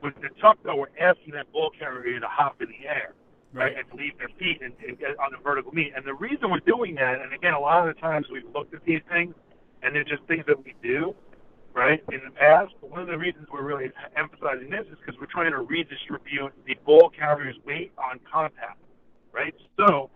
With 0.01 0.15
the 0.15 0.29
tuck, 0.41 0.57
though, 0.63 0.75
we're 0.75 0.97
asking 0.99 1.33
that 1.33 1.51
ball 1.51 1.69
carrier 1.77 2.19
to 2.19 2.27
hop 2.27 2.61
in 2.61 2.67
the 2.69 2.87
air, 2.87 3.13
right, 3.53 3.75
right 3.75 3.85
and 3.85 3.99
leave 3.99 4.17
their 4.17 4.29
feet 4.39 4.61
and, 4.61 4.73
and 4.85 4.97
get 4.97 5.11
on 5.19 5.31
the 5.31 5.37
vertical 5.43 5.71
knee. 5.71 5.91
And 5.95 6.03
the 6.05 6.15
reason 6.15 6.49
we're 6.49 6.65
doing 6.65 6.95
that, 6.95 7.21
and 7.21 7.33
again, 7.33 7.53
a 7.53 7.59
lot 7.59 7.87
of 7.87 7.93
the 7.93 8.01
times 8.01 8.25
we've 8.31 8.49
looked 8.53 8.73
at 8.73 8.83
these 8.83 9.01
things, 9.09 9.35
and 9.83 9.93
they're 9.95 10.03
just 10.03 10.23
things 10.27 10.43
that 10.47 10.57
we 10.63 10.73
do, 10.81 11.13
right, 11.73 12.03
in 12.11 12.21
the 12.25 12.31
past. 12.31 12.73
But 12.81 12.89
one 12.89 13.01
of 13.01 13.07
the 13.07 13.17
reasons 13.17 13.47
we're 13.53 13.61
really 13.61 13.91
emphasizing 14.17 14.71
this 14.71 14.85
is 14.91 14.97
because 15.05 15.19
we're 15.21 15.31
trying 15.31 15.51
to 15.51 15.61
redistribute 15.61 16.51
the 16.65 16.75
ball 16.83 17.11
carrier's 17.15 17.57
weight 17.63 17.91
on 17.97 18.19
contact, 18.31 18.79
right? 19.33 19.55
So 19.77 20.09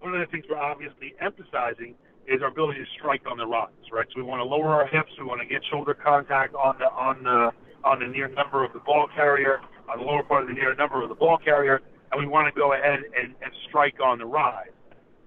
one 0.00 0.14
of 0.14 0.20
the 0.20 0.26
things 0.26 0.44
we're 0.48 0.56
obviously 0.56 1.14
emphasizing 1.20 1.94
is 2.26 2.42
our 2.42 2.48
ability 2.48 2.80
to 2.80 2.86
strike 2.98 3.22
on 3.30 3.38
the 3.38 3.46
rods, 3.46 3.72
right? 3.90 4.06
So 4.12 4.20
we 4.20 4.22
want 4.22 4.40
to 4.40 4.44
lower 4.44 4.68
our 4.68 4.86
hips, 4.86 5.10
we 5.18 5.24
want 5.24 5.40
to 5.40 5.46
get 5.46 5.62
shoulder 5.70 5.94
contact 5.94 6.54
on 6.54 6.76
the 6.78 6.90
on 6.90 7.22
the 7.22 7.50
on 7.84 8.00
the 8.00 8.06
near 8.06 8.28
number 8.28 8.64
of 8.64 8.72
the 8.72 8.80
ball 8.80 9.08
carrier, 9.14 9.60
on 9.88 9.98
the 9.98 10.04
lower 10.04 10.22
part 10.22 10.42
of 10.42 10.48
the 10.48 10.54
near 10.54 10.74
number 10.74 11.02
of 11.02 11.08
the 11.08 11.14
ball 11.14 11.38
carrier, 11.38 11.80
and 12.12 12.20
we 12.20 12.26
want 12.26 12.52
to 12.52 12.58
go 12.58 12.74
ahead 12.74 13.00
and, 13.16 13.34
and 13.42 13.52
strike 13.68 13.96
on 14.02 14.18
the 14.18 14.26
ride. 14.26 14.70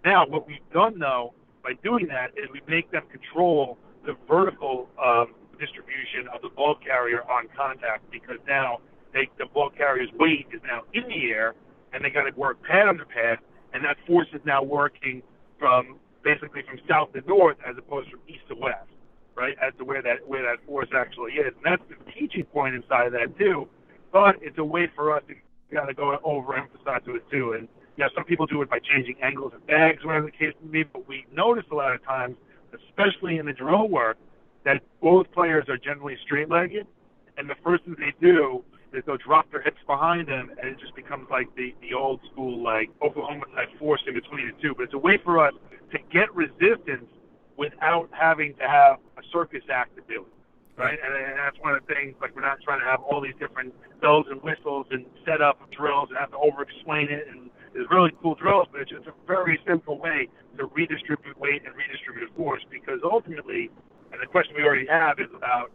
Now, 0.05 0.25
what 0.27 0.47
we've 0.47 0.57
done 0.73 0.99
though 0.99 1.33
by 1.63 1.73
doing 1.83 2.07
that 2.07 2.31
is 2.37 2.49
we 2.51 2.61
make 2.67 2.91
them 2.91 3.03
control 3.11 3.77
the 4.05 4.15
vertical 4.27 4.89
um, 5.03 5.33
distribution 5.59 6.27
of 6.33 6.41
the 6.41 6.49
ball 6.49 6.75
carrier 6.75 7.21
on 7.29 7.47
contact 7.55 8.09
because 8.11 8.37
now 8.47 8.79
they, 9.13 9.29
the 9.37 9.45
ball 9.45 9.69
carrier's 9.69 10.09
weight 10.19 10.47
is 10.53 10.61
now 10.63 10.81
in 10.93 11.07
the 11.07 11.31
air 11.31 11.53
and 11.93 12.03
they 12.03 12.09
got 12.09 12.23
to 12.23 12.31
work 12.39 12.61
pad 12.63 12.87
under 12.87 13.05
pad 13.05 13.39
and 13.73 13.83
that 13.83 13.97
force 14.05 14.27
is 14.33 14.41
now 14.45 14.63
working 14.63 15.21
from 15.59 15.97
basically 16.23 16.61
from 16.67 16.79
south 16.87 17.13
to 17.13 17.21
north 17.27 17.57
as 17.67 17.75
opposed 17.77 18.09
from 18.09 18.19
east 18.27 18.41
to 18.49 18.55
west, 18.55 18.87
right? 19.35 19.55
As 19.61 19.73
to 19.77 19.85
where 19.85 20.01
that 20.01 20.27
where 20.27 20.43
that 20.43 20.65
force 20.65 20.89
actually 20.95 21.33
is, 21.33 21.53
and 21.55 21.65
that's 21.65 21.83
the 21.89 22.11
teaching 22.11 22.45
point 22.45 22.75
inside 22.75 23.07
of 23.07 23.13
that 23.13 23.37
too. 23.37 23.67
But 24.11 24.35
it's 24.41 24.57
a 24.57 24.63
way 24.63 24.89
for 24.95 25.15
us 25.15 25.23
to 25.27 25.35
kind 25.75 25.89
of 25.89 25.95
go 25.95 26.17
overemphasize 26.25 27.05
to 27.05 27.15
it 27.15 27.23
too. 27.31 27.53
And 27.53 27.67
yeah, 27.97 28.07
some 28.15 28.25
people 28.25 28.45
do 28.45 28.61
it 28.61 28.69
by 28.69 28.79
changing 28.79 29.15
angles 29.21 29.53
of 29.55 29.65
bags, 29.67 30.03
whatever 30.03 30.25
the 30.25 30.31
case 30.31 30.53
may 30.63 30.83
be. 30.83 30.89
But 30.91 31.07
we 31.07 31.25
notice 31.33 31.65
a 31.71 31.75
lot 31.75 31.93
of 31.93 32.03
times, 32.03 32.35
especially 32.73 33.37
in 33.37 33.45
the 33.45 33.53
drill 33.53 33.87
work, 33.87 34.17
that 34.65 34.81
both 35.01 35.31
players 35.31 35.65
are 35.69 35.77
generally 35.77 36.17
straight-legged, 36.23 36.85
and 37.37 37.49
the 37.49 37.55
first 37.63 37.83
thing 37.85 37.95
they 37.97 38.13
do 38.19 38.63
is 38.93 39.03
they'll 39.05 39.17
drop 39.17 39.49
their 39.51 39.61
hips 39.61 39.81
behind 39.87 40.27
them, 40.27 40.51
and 40.57 40.69
it 40.69 40.79
just 40.79 40.95
becomes 40.95 41.27
like 41.29 41.47
the 41.55 41.73
the 41.81 41.93
old 41.93 42.19
school 42.31 42.61
like 42.63 42.89
Oklahoma 43.01 43.45
type 43.55 43.69
force 43.79 44.01
in 44.07 44.13
between 44.13 44.47
the 44.47 44.61
two. 44.61 44.73
But 44.75 44.83
it's 44.83 44.93
a 44.93 44.97
way 44.97 45.17
for 45.23 45.45
us 45.45 45.53
to 45.91 45.97
get 46.11 46.33
resistance 46.35 47.07
without 47.57 48.09
having 48.11 48.53
to 48.55 48.67
have 48.67 48.97
a 49.17 49.21
circus 49.31 49.63
act 49.71 49.95
to 49.95 50.01
do 50.07 50.21
it. 50.21 50.33
Right, 50.77 50.97
and, 51.03 51.13
and 51.13 51.37
that's 51.37 51.59
one 51.59 51.75
of 51.75 51.85
the 51.85 51.93
things. 51.93 52.15
Like 52.21 52.35
we're 52.35 52.41
not 52.41 52.59
trying 52.63 52.79
to 52.79 52.85
have 52.85 53.01
all 53.03 53.21
these 53.21 53.35
different 53.39 53.73
bells 54.01 54.25
and 54.31 54.41
whistles 54.41 54.87
and 54.89 55.05
set 55.25 55.41
up 55.41 55.59
drills 55.69 56.09
and 56.09 56.17
have 56.17 56.31
to 56.31 56.37
over-explain 56.37 57.09
it. 57.11 57.27
And 57.29 57.51
it's 57.75 57.91
really 57.91 58.11
cool 58.21 58.35
drills, 58.35 58.67
but 58.71 58.81
it's 58.81 58.89
just 58.89 59.05
a 59.05 59.13
very 59.27 59.59
simple 59.67 59.99
way 59.99 60.29
to 60.57 60.65
redistribute 60.73 61.37
weight 61.37 61.61
and 61.65 61.75
redistribute 61.75 62.33
force. 62.35 62.63
Because 62.71 62.99
ultimately, 63.03 63.69
and 64.11 64.21
the 64.21 64.25
question 64.25 64.55
we 64.55 64.63
already 64.63 64.87
have 64.87 65.19
is 65.19 65.29
about 65.35 65.71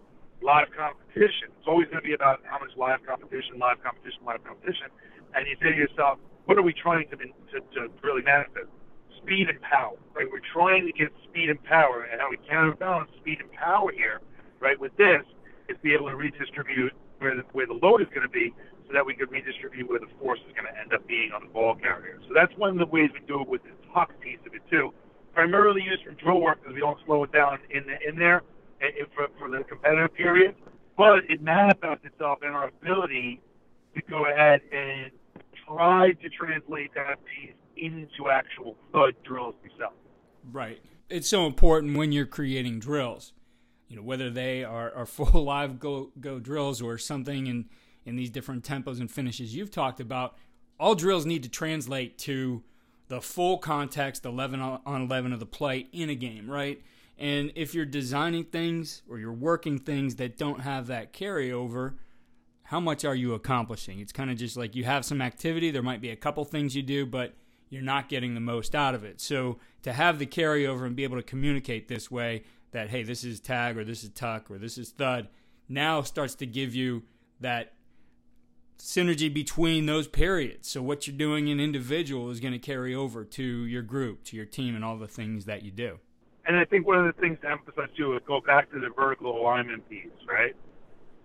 live 0.47 0.71
competition. 0.71 1.51
It's 1.59 1.67
always 1.67 1.91
going 1.91 1.99
to 1.99 2.07
be 2.07 2.15
about 2.15 2.39
how 2.47 2.63
much 2.63 2.71
live 2.79 3.03
competition, 3.03 3.59
live 3.59 3.83
competition, 3.83 4.23
live 4.23 4.47
competition. 4.47 4.95
And 5.35 5.43
you 5.51 5.59
say 5.59 5.75
to 5.75 5.81
yourself, 5.91 6.23
what 6.47 6.55
are 6.55 6.63
we 6.63 6.71
trying 6.71 7.11
to, 7.11 7.19
to, 7.19 7.59
to 7.75 7.81
really 8.07 8.23
manifest? 8.23 8.71
Speed 9.19 9.51
and 9.51 9.59
power, 9.59 9.99
right? 10.15 10.31
We're 10.31 10.47
trying 10.55 10.87
to 10.87 10.95
get 10.95 11.11
speed 11.27 11.51
and 11.51 11.59
power, 11.67 12.07
and 12.07 12.23
how 12.23 12.31
we 12.31 12.39
counterbalance 12.47 13.11
speed 13.19 13.43
and 13.43 13.51
power 13.51 13.91
here, 13.91 14.23
right? 14.63 14.79
With 14.79 14.95
this, 14.95 15.27
is 15.67 15.75
be 15.83 15.91
able 15.91 16.07
to 16.07 16.15
redistribute 16.15 16.95
where 17.19 17.35
the, 17.35 17.43
where 17.51 17.67
the 17.67 17.75
load 17.75 17.99
is 17.99 18.07
going 18.15 18.23
to 18.23 18.31
be, 18.31 18.55
so 18.87 18.95
that 18.95 19.03
we 19.03 19.19
can 19.19 19.27
redistribute 19.27 19.91
where 19.91 19.99
the 19.99 20.07
force 20.23 20.39
is 20.47 20.55
going 20.55 20.71
to 20.71 20.79
end 20.79 20.95
up 20.95 21.03
being 21.11 21.35
on 21.35 21.43
the 21.43 21.51
ball 21.51 21.75
carrier. 21.75 22.23
So 22.29 22.31
that's 22.39 22.55
one 22.55 22.71
of 22.71 22.79
the 22.79 22.87
ways 22.87 23.11
we 23.11 23.27
do 23.27 23.43
it 23.43 23.49
with 23.51 23.67
the 23.67 23.75
tuck 23.91 24.15
piece 24.23 24.39
of 24.47 24.55
it 24.55 24.63
too. 24.71 24.95
Primarily 25.35 25.83
used 25.83 26.07
for 26.07 26.15
drill 26.15 26.41
work 26.41 26.63
because 26.63 26.75
we 26.79 26.81
don't 26.81 26.99
slow 27.05 27.25
it 27.25 27.33
down 27.33 27.59
in 27.75 27.83
the, 27.83 27.99
in 28.07 28.15
there 28.15 28.47
Eh, 28.81 28.87
eh, 29.01 29.05
for, 29.15 29.29
for 29.39 29.49
the 29.49 29.65
competitive 29.65 30.15
period, 30.15 30.55
but 30.99 31.21
it 31.31 31.41
manifests 31.43 32.05
itself 32.05 32.41
in 32.43 32.51
our 32.51 32.69
ability 32.69 33.41
to 33.95 34.03
go 34.03 34.27
ahead 34.27 34.61
and 34.71 35.11
try 35.67 36.13
to 36.13 36.29
translate 36.29 36.93
that 36.95 37.19
piece 37.25 37.55
into 37.77 38.29
actual 38.31 38.77
thud 38.93 39.15
drills 39.25 39.55
themselves. 39.63 39.97
Right. 40.53 40.81
It's 41.09 41.29
so 41.29 41.47
important 41.47 41.97
when 41.97 42.13
you're 42.13 42.27
creating 42.27 42.81
drills, 42.81 43.33
you 43.89 43.97
know, 43.97 44.03
whether 44.03 44.29
they 44.29 44.63
are, 44.63 44.93
are 44.95 45.07
full 45.07 45.45
live 45.45 45.81
go 45.81 46.11
go 46.21 46.39
drills 46.39 46.83
or 46.83 46.99
something 46.99 47.47
in 47.47 47.67
in 48.05 48.17
these 48.17 48.31
different 48.31 48.63
tempos 48.63 49.01
and 49.01 49.11
finishes 49.11 49.55
you've 49.55 49.71
talked 49.71 50.01
about. 50.01 50.37
All 50.79 50.95
drills 50.95 51.25
need 51.25 51.43
to 51.43 51.49
translate 51.49 52.19
to 52.19 52.63
the 53.09 53.21
full 53.23 53.57
context, 53.59 54.27
11 54.27 54.61
on 54.61 55.03
11 55.03 55.33
of 55.33 55.41
the 55.41 55.47
play 55.47 55.87
in 55.93 56.11
a 56.11 56.15
game, 56.15 56.51
right? 56.51 56.83
And 57.19 57.53
if 57.55 57.75
you're 57.75 57.87
designing 57.87 58.45
things 58.45 59.03
or 59.09 59.19
you're 59.19 59.33
working 59.33 59.79
things 59.79 60.17
that 60.17 60.37
don't 60.37 60.61
have 60.61 60.87
that 60.89 61.13
carryover, 61.13 61.95
how 62.65 62.81
much 62.81 63.05
are 63.05 63.15
you 63.15 63.33
accomplishing? 63.35 64.01
It's 64.01 64.13
kind 64.13 64.31
of 64.31 64.37
just 64.37 64.57
like 64.57 64.75
you 64.75 64.85
have 64.85 65.05
some 65.05 65.23
activity, 65.23 65.71
there 65.71 65.83
might 65.83 66.01
be 66.01 66.11
a 66.11 66.17
couple 66.17 66.45
things 66.45 66.77
you 66.77 66.83
do, 66.83 67.07
but 67.07 67.35
you're 67.71 67.83
not 67.83 68.09
getting 68.09 68.35
the 68.35 68.41
most 68.41 68.75
out 68.75 68.95
of 68.95 69.05
it. 69.05 69.21
So 69.21 69.59
to 69.83 69.93
have 69.93 70.19
the 70.19 70.27
carryover 70.27 70.85
and 70.85 70.95
be 70.95 71.05
able 71.05 71.17
to 71.17 71.23
communicate 71.23 71.89
this 71.89 72.11
way 72.11 72.45
that, 72.73 72.91
hey, 72.91 73.03
this 73.03 73.25
is 73.25 73.41
tag 73.41 73.79
or 73.79 73.85
this 73.85 74.05
is 74.05 74.11
tuck 74.11 74.51
or 74.51 74.59
this 74.59 74.77
is 74.79 74.91
thud, 74.91 75.29
now 75.69 76.03
starts 76.03 76.35
to 76.37 76.47
give 76.47 76.75
you 76.75 77.03
that 77.41 77.73
synergy 78.79 79.33
between 79.33 79.87
those 79.87 80.07
periods. 80.07 80.69
So 80.69 80.83
what 80.83 81.07
you're 81.07 81.17
doing 81.17 81.49
in 81.49 81.59
individual 81.61 82.31
is 82.31 82.41
going 82.41 82.53
to 82.53 82.59
carry 82.59 82.95
over 82.95 83.25
to 83.25 83.43
your 83.43 83.83
group, 83.83 84.25
to 84.25 84.37
your 84.37 84.45
team, 84.45 84.75
and 84.75 84.85
all 84.85 84.97
the 84.97 85.09
things 85.09 85.47
that 85.47 85.63
you 85.63 85.71
do. 85.71 85.99
And 86.47 86.57
I 86.57 86.65
think 86.65 86.87
one 86.87 86.99
of 86.99 87.07
the 87.07 87.21
things 87.21 87.39
to 87.43 87.51
emphasize 87.51 87.89
too 87.97 88.15
is 88.15 88.23
go 88.27 88.41
back 88.41 88.71
to 88.73 88.79
the 88.79 88.91
vertical 88.95 89.41
alignment 89.41 89.89
piece, 89.89 90.07
right? 90.29 90.55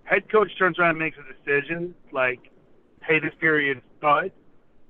Head 0.03 0.29
coach 0.31 0.49
turns 0.57 0.79
around 0.79 0.91
and 0.91 0.99
makes 0.99 1.17
a 1.17 1.25
decision 1.33 1.93
like, 2.11 2.51
hey, 3.03 3.19
this 3.19 3.33
period 3.39 3.77
is 3.77 3.83
thud, 4.01 4.31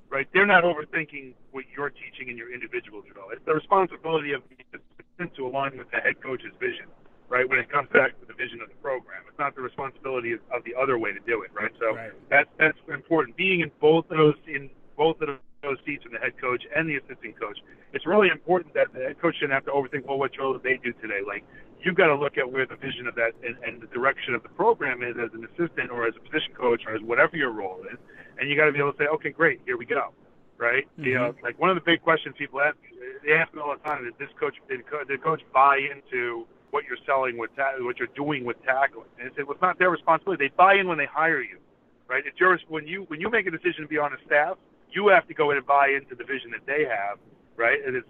right? 0.10 0.28
They're 0.34 0.46
not 0.46 0.64
overthinking 0.64 1.34
what 1.52 1.66
you're 1.76 1.90
teaching 1.90 2.30
in 2.30 2.38
your 2.38 2.54
individual 2.54 3.02
drill. 3.02 3.28
It's 3.32 3.44
the 3.46 3.54
responsibility 3.54 4.32
of 4.32 4.42
the 4.50 4.80
assistant 4.80 5.36
to 5.36 5.48
align 5.48 5.78
with 5.78 5.92
the 5.92 5.98
head 5.98 6.22
coach's 6.24 6.54
vision, 6.60 6.88
right? 7.28 7.48
When 7.48 7.60
it 7.60 7.70
comes 7.70 7.90
back 7.92 8.20
to 8.22 8.26
the 8.26 8.34
vision 8.34 8.62
of 8.62 8.70
the 8.70 8.76
program, 8.76 9.24
it's 9.28 9.38
not 9.38 9.56
the 9.56 9.62
responsibility 9.62 10.32
of, 10.32 10.40
of 10.54 10.64
the 10.64 10.76
other 10.76 10.98
way 10.98 11.12
to 11.12 11.20
do 11.28 11.44
it, 11.44 11.52
right? 11.54 11.72
So 11.80 11.96
right. 11.96 12.12
that's 12.30 12.50
that's 12.58 12.78
important. 12.88 13.36
Being 13.36 13.62
in 13.62 13.72
both 13.82 14.06
those 14.10 14.36
in 14.48 14.70
both 14.96 15.20
of 15.22 15.28
those 15.28 15.38
seats 15.86 16.04
from 16.04 16.14
the 16.14 16.20
head 16.20 16.34
coach 16.42 16.64
and 16.76 16.90
the 16.90 16.98
assistant 16.98 17.40
coach. 17.40 17.60
It's 17.94 18.06
really 18.06 18.30
important 18.30 18.74
that 18.74 18.94
the 18.94 19.00
head 19.00 19.22
coach 19.22 19.36
shouldn't 19.36 19.54
have 19.54 19.66
to 19.66 19.72
overthink, 19.72 20.06
well, 20.06 20.18
what 20.18 20.34
drill 20.34 20.54
did 20.54 20.64
they 20.64 20.78
do 20.82 20.94
today? 21.02 21.22
Like, 21.26 21.44
you've 21.82 21.96
got 21.96 22.08
to 22.08 22.16
look 22.16 22.38
at 22.38 22.52
where 22.52 22.66
the 22.66 22.76
vision 22.76 23.08
of 23.08 23.16
that 23.16 23.34
and, 23.44 23.56
and 23.64 23.82
the 23.82 23.88
direction 23.88 24.34
of 24.34 24.44
the 24.44 24.50
program 24.50 25.04
is 25.04 25.16
as 25.22 25.30
an 25.34 25.46
assistant 25.46 25.92
or 25.92 26.08
as 26.08 26.14
a 26.18 26.20
position 26.20 26.54
coach 26.54 26.82
or 26.88 26.96
as 26.96 27.02
whatever 27.02 27.38
your 27.38 27.52
role 27.52 27.82
is, 27.92 27.98
and 28.40 28.50
you 28.50 28.56
got 28.56 28.66
to 28.66 28.72
be 28.72 28.80
able 28.80 28.92
to 28.92 28.98
say, 28.98 29.06
okay, 29.06 29.30
great, 29.30 29.62
here 29.66 29.78
we 29.78 29.86
go, 29.86 30.14
right? 30.58 30.86
Mm-hmm. 30.94 31.04
You 31.04 31.14
know, 31.16 31.36
like 31.44 31.60
one 31.60 31.70
of 31.70 31.76
the 31.76 31.86
big 31.86 32.02
questions 32.02 32.36
people 32.38 32.62
ask, 32.62 32.78
they 33.26 33.34
ask 33.34 33.54
me 33.54 33.62
all 33.62 33.76
the 33.76 33.84
time, 33.88 34.04
did 34.04 34.18
this 34.18 34.34
coach, 34.40 34.56
did, 34.68 34.82
did 35.08 35.24
coach 35.24 35.42
buy 35.54 35.78
into 35.78 36.48
what 36.72 36.86
you're 36.86 37.02
selling 37.06 37.38
with 37.38 37.54
ta- 37.56 37.76
what 37.80 38.00
you're 38.00 38.16
doing 38.16 38.46
with 38.46 38.58
tackling? 38.64 39.10
And 39.20 39.30
I 39.30 39.36
said, 39.36 39.46
well, 39.46 39.54
it's 39.54 39.62
not 39.62 39.78
their 39.78 39.90
responsibility. 39.92 40.48
They 40.48 40.54
buy 40.56 40.76
in 40.76 40.88
when 40.88 40.98
they 40.98 41.06
hire 41.06 41.42
you, 41.42 41.60
right? 42.08 42.24
It's 42.26 42.40
yours 42.40 42.62
when 42.70 42.88
you 42.88 43.04
when 43.10 43.20
you 43.20 43.30
make 43.30 43.46
a 43.46 43.52
decision 43.52 43.82
to 43.82 43.88
be 43.88 43.98
on 43.98 44.14
a 44.14 44.18
staff. 44.26 44.58
You 44.92 45.08
have 45.10 45.28
to 45.28 45.34
go 45.34 45.52
in 45.52 45.58
and 45.58 45.66
buy 45.66 45.90
into 45.90 46.16
the 46.16 46.24
vision 46.24 46.52
that 46.52 46.66
they 46.66 46.86
have, 46.86 47.18
right? 47.56 47.80
And 47.86 47.96
it's 47.96 48.08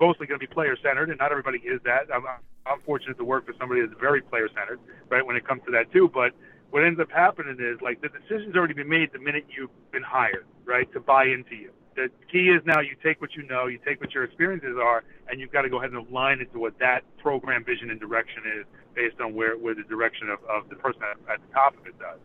mostly 0.00 0.26
going 0.26 0.40
to 0.40 0.46
be 0.46 0.52
player 0.52 0.76
centered, 0.82 1.10
and 1.10 1.18
not 1.18 1.30
everybody 1.30 1.58
is 1.58 1.80
that. 1.84 2.12
I'm, 2.12 2.24
I'm 2.66 2.80
fortunate 2.82 3.16
to 3.18 3.24
work 3.24 3.46
for 3.46 3.54
somebody 3.58 3.82
that's 3.82 3.98
very 4.00 4.22
player 4.22 4.48
centered, 4.48 4.80
right? 5.08 5.24
When 5.24 5.36
it 5.36 5.46
comes 5.46 5.62
to 5.66 5.72
that 5.72 5.92
too, 5.92 6.10
but 6.12 6.32
what 6.70 6.84
ends 6.84 6.98
up 6.98 7.10
happening 7.10 7.56
is 7.60 7.80
like 7.80 8.00
the 8.02 8.08
decision's 8.08 8.56
already 8.56 8.74
been 8.74 8.88
made 8.88 9.12
the 9.12 9.18
minute 9.18 9.46
you've 9.54 9.70
been 9.92 10.02
hired, 10.02 10.46
right, 10.64 10.90
to 10.92 11.00
buy 11.00 11.24
into 11.24 11.54
you. 11.54 11.70
The 11.94 12.10
key 12.30 12.50
is 12.50 12.62
now 12.66 12.80
you 12.80 12.96
take 13.00 13.20
what 13.20 13.36
you 13.36 13.44
know, 13.44 13.66
you 13.66 13.78
take 13.86 14.00
what 14.00 14.12
your 14.12 14.24
experiences 14.24 14.74
are, 14.82 15.04
and 15.28 15.38
you've 15.38 15.52
got 15.52 15.62
to 15.62 15.68
go 15.68 15.78
ahead 15.78 15.90
and 15.92 16.08
align 16.08 16.40
it 16.40 16.52
to 16.52 16.58
what 16.58 16.76
that 16.80 17.02
program 17.18 17.64
vision 17.64 17.90
and 17.90 18.00
direction 18.00 18.42
is 18.58 18.66
based 18.94 19.20
on 19.20 19.34
where, 19.34 19.56
where 19.56 19.74
the 19.74 19.84
direction 19.84 20.28
of, 20.28 20.38
of 20.50 20.68
the 20.68 20.74
person 20.74 21.02
at, 21.02 21.32
at 21.32 21.40
the 21.46 21.54
top 21.54 21.78
of 21.78 21.86
it 21.86 21.96
does. 22.00 22.18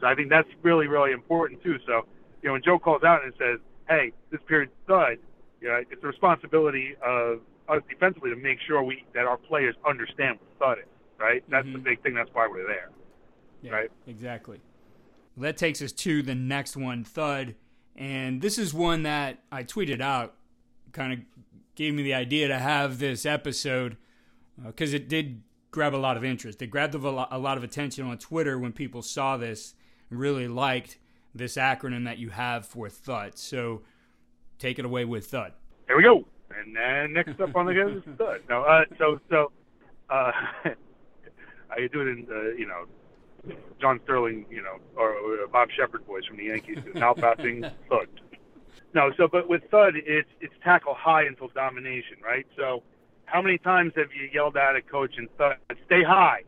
So 0.00 0.06
I 0.06 0.14
think 0.14 0.28
that's 0.28 0.48
really, 0.62 0.88
really 0.88 1.12
important 1.12 1.62
too. 1.62 1.78
So, 1.86 2.04
you 2.46 2.50
know, 2.50 2.52
when 2.52 2.62
Joe 2.62 2.78
calls 2.78 3.02
out 3.02 3.24
and 3.24 3.32
says, 3.36 3.58
hey, 3.88 4.12
this 4.30 4.40
period 4.46 4.70
done, 4.86 5.16
you 5.60 5.66
know, 5.66 5.82
it's 5.90 6.00
the 6.00 6.06
responsibility 6.06 6.94
of 7.04 7.40
us 7.68 7.82
defensively 7.90 8.30
to 8.30 8.36
make 8.36 8.58
sure 8.68 8.84
we 8.84 9.04
that 9.14 9.24
our 9.24 9.36
players 9.36 9.74
understand 9.84 10.38
what 10.38 10.76
thud 10.76 10.78
is, 10.78 10.84
right? 11.18 11.42
That's 11.50 11.66
mm-hmm. 11.66 11.72
the 11.72 11.78
big 11.80 12.04
thing. 12.04 12.14
That's 12.14 12.30
why 12.32 12.46
we're 12.48 12.68
there. 12.68 12.90
Yeah, 13.62 13.72
right. 13.72 13.90
Exactly. 14.06 14.60
Well, 15.36 15.42
that 15.42 15.56
takes 15.56 15.82
us 15.82 15.90
to 15.90 16.22
the 16.22 16.36
next 16.36 16.76
one, 16.76 17.02
thud, 17.02 17.56
and 17.96 18.40
this 18.40 18.58
is 18.58 18.72
one 18.72 19.02
that 19.02 19.42
I 19.50 19.64
tweeted 19.64 20.00
out. 20.00 20.34
Kind 20.92 21.14
of 21.14 21.18
gave 21.74 21.94
me 21.94 22.04
the 22.04 22.14
idea 22.14 22.46
to 22.46 22.58
have 22.60 23.00
this 23.00 23.26
episode 23.26 23.96
because 24.64 24.94
uh, 24.94 24.98
it 24.98 25.08
did 25.08 25.42
grab 25.72 25.96
a 25.96 25.98
lot 25.98 26.16
of 26.16 26.24
interest. 26.24 26.62
It 26.62 26.68
grabbed 26.68 26.94
a 26.94 26.98
lot 26.98 27.56
of 27.56 27.64
attention 27.64 28.06
on 28.06 28.18
Twitter 28.18 28.56
when 28.56 28.72
people 28.72 29.02
saw 29.02 29.36
this 29.36 29.74
and 30.10 30.20
really 30.20 30.46
liked 30.46 30.98
this 31.36 31.56
acronym 31.56 32.04
that 32.04 32.18
you 32.18 32.30
have 32.30 32.66
for 32.66 32.88
thud. 32.88 33.38
So 33.38 33.82
take 34.58 34.78
it 34.78 34.84
away 34.84 35.04
with 35.04 35.26
thud. 35.26 35.52
Here 35.86 35.96
we 35.96 36.02
go. 36.02 36.26
And 36.58 36.74
then 36.74 37.12
next 37.12 37.40
up 37.40 37.54
on 37.54 37.66
the 37.66 37.72
list 37.72 38.06
is 38.06 38.14
thud. 38.18 38.40
No, 38.48 38.62
uh, 38.62 38.84
so 38.98 39.20
so 39.30 39.52
uh, 40.10 40.32
I 41.70 41.86
do 41.92 42.00
it 42.00 42.08
in 42.08 42.26
uh, 42.30 42.54
you 42.56 42.66
know 42.66 42.86
John 43.80 44.00
Sterling, 44.04 44.46
you 44.50 44.62
know, 44.62 44.78
or, 44.96 45.12
or 45.12 45.46
Bob 45.48 45.68
Sheppard 45.76 46.04
voice 46.06 46.24
from 46.26 46.38
the 46.38 46.44
Yankees, 46.44 46.78
now 46.94 47.14
passing 47.14 47.62
thud. 47.88 48.08
No, 48.94 49.10
so 49.16 49.28
but 49.28 49.48
with 49.48 49.62
thud, 49.70 49.94
it's 49.96 50.28
it's 50.40 50.54
tackle 50.64 50.94
high 50.94 51.24
until 51.24 51.48
domination, 51.48 52.16
right? 52.24 52.46
So, 52.56 52.82
how 53.26 53.42
many 53.42 53.58
times 53.58 53.92
have 53.96 54.08
you 54.12 54.28
yelled 54.32 54.56
at 54.56 54.76
a 54.76 54.82
coach 54.82 55.14
and 55.18 55.28
thud, 55.36 55.56
stay 55.86 56.02
high, 56.02 56.42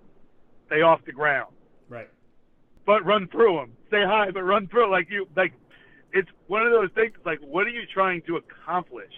stay 0.66 0.80
off 0.80 1.00
the 1.04 1.12
ground, 1.12 1.52
right? 1.88 2.08
But 2.88 3.04
run 3.04 3.28
through 3.28 3.56
them. 3.56 3.72
Stay 3.88 4.02
high, 4.02 4.30
but 4.30 4.42
run 4.42 4.66
through. 4.66 4.90
Like 4.90 5.08
you, 5.10 5.28
like 5.36 5.52
it's 6.12 6.30
one 6.46 6.66
of 6.66 6.72
those 6.72 6.90
things. 6.94 7.12
Like, 7.24 7.38
what 7.40 7.66
are 7.66 7.70
you 7.70 7.82
trying 7.92 8.22
to 8.22 8.36
accomplish? 8.36 9.12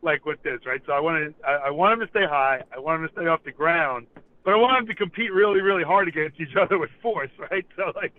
Like 0.00 0.24
with 0.24 0.42
this, 0.44 0.60
right? 0.64 0.80
So 0.86 0.92
I 0.92 1.00
want 1.00 1.16
to, 1.18 1.46
I, 1.46 1.52
I 1.66 1.70
want 1.70 1.94
him 1.94 2.06
to 2.06 2.10
stay 2.10 2.24
high. 2.24 2.62
I 2.74 2.78
want 2.78 3.02
him 3.02 3.08
to 3.08 3.12
stay 3.12 3.26
off 3.26 3.44
the 3.44 3.52
ground 3.52 4.06
but 4.44 4.54
I 4.54 4.56
want 4.56 4.78
them 4.78 4.86
to 4.86 4.94
compete 4.94 5.32
really, 5.32 5.60
really 5.60 5.84
hard 5.84 6.08
against 6.08 6.40
each 6.40 6.56
other 6.60 6.78
with 6.78 6.90
force, 7.02 7.30
right? 7.50 7.66
So 7.76 7.92
like, 7.94 8.14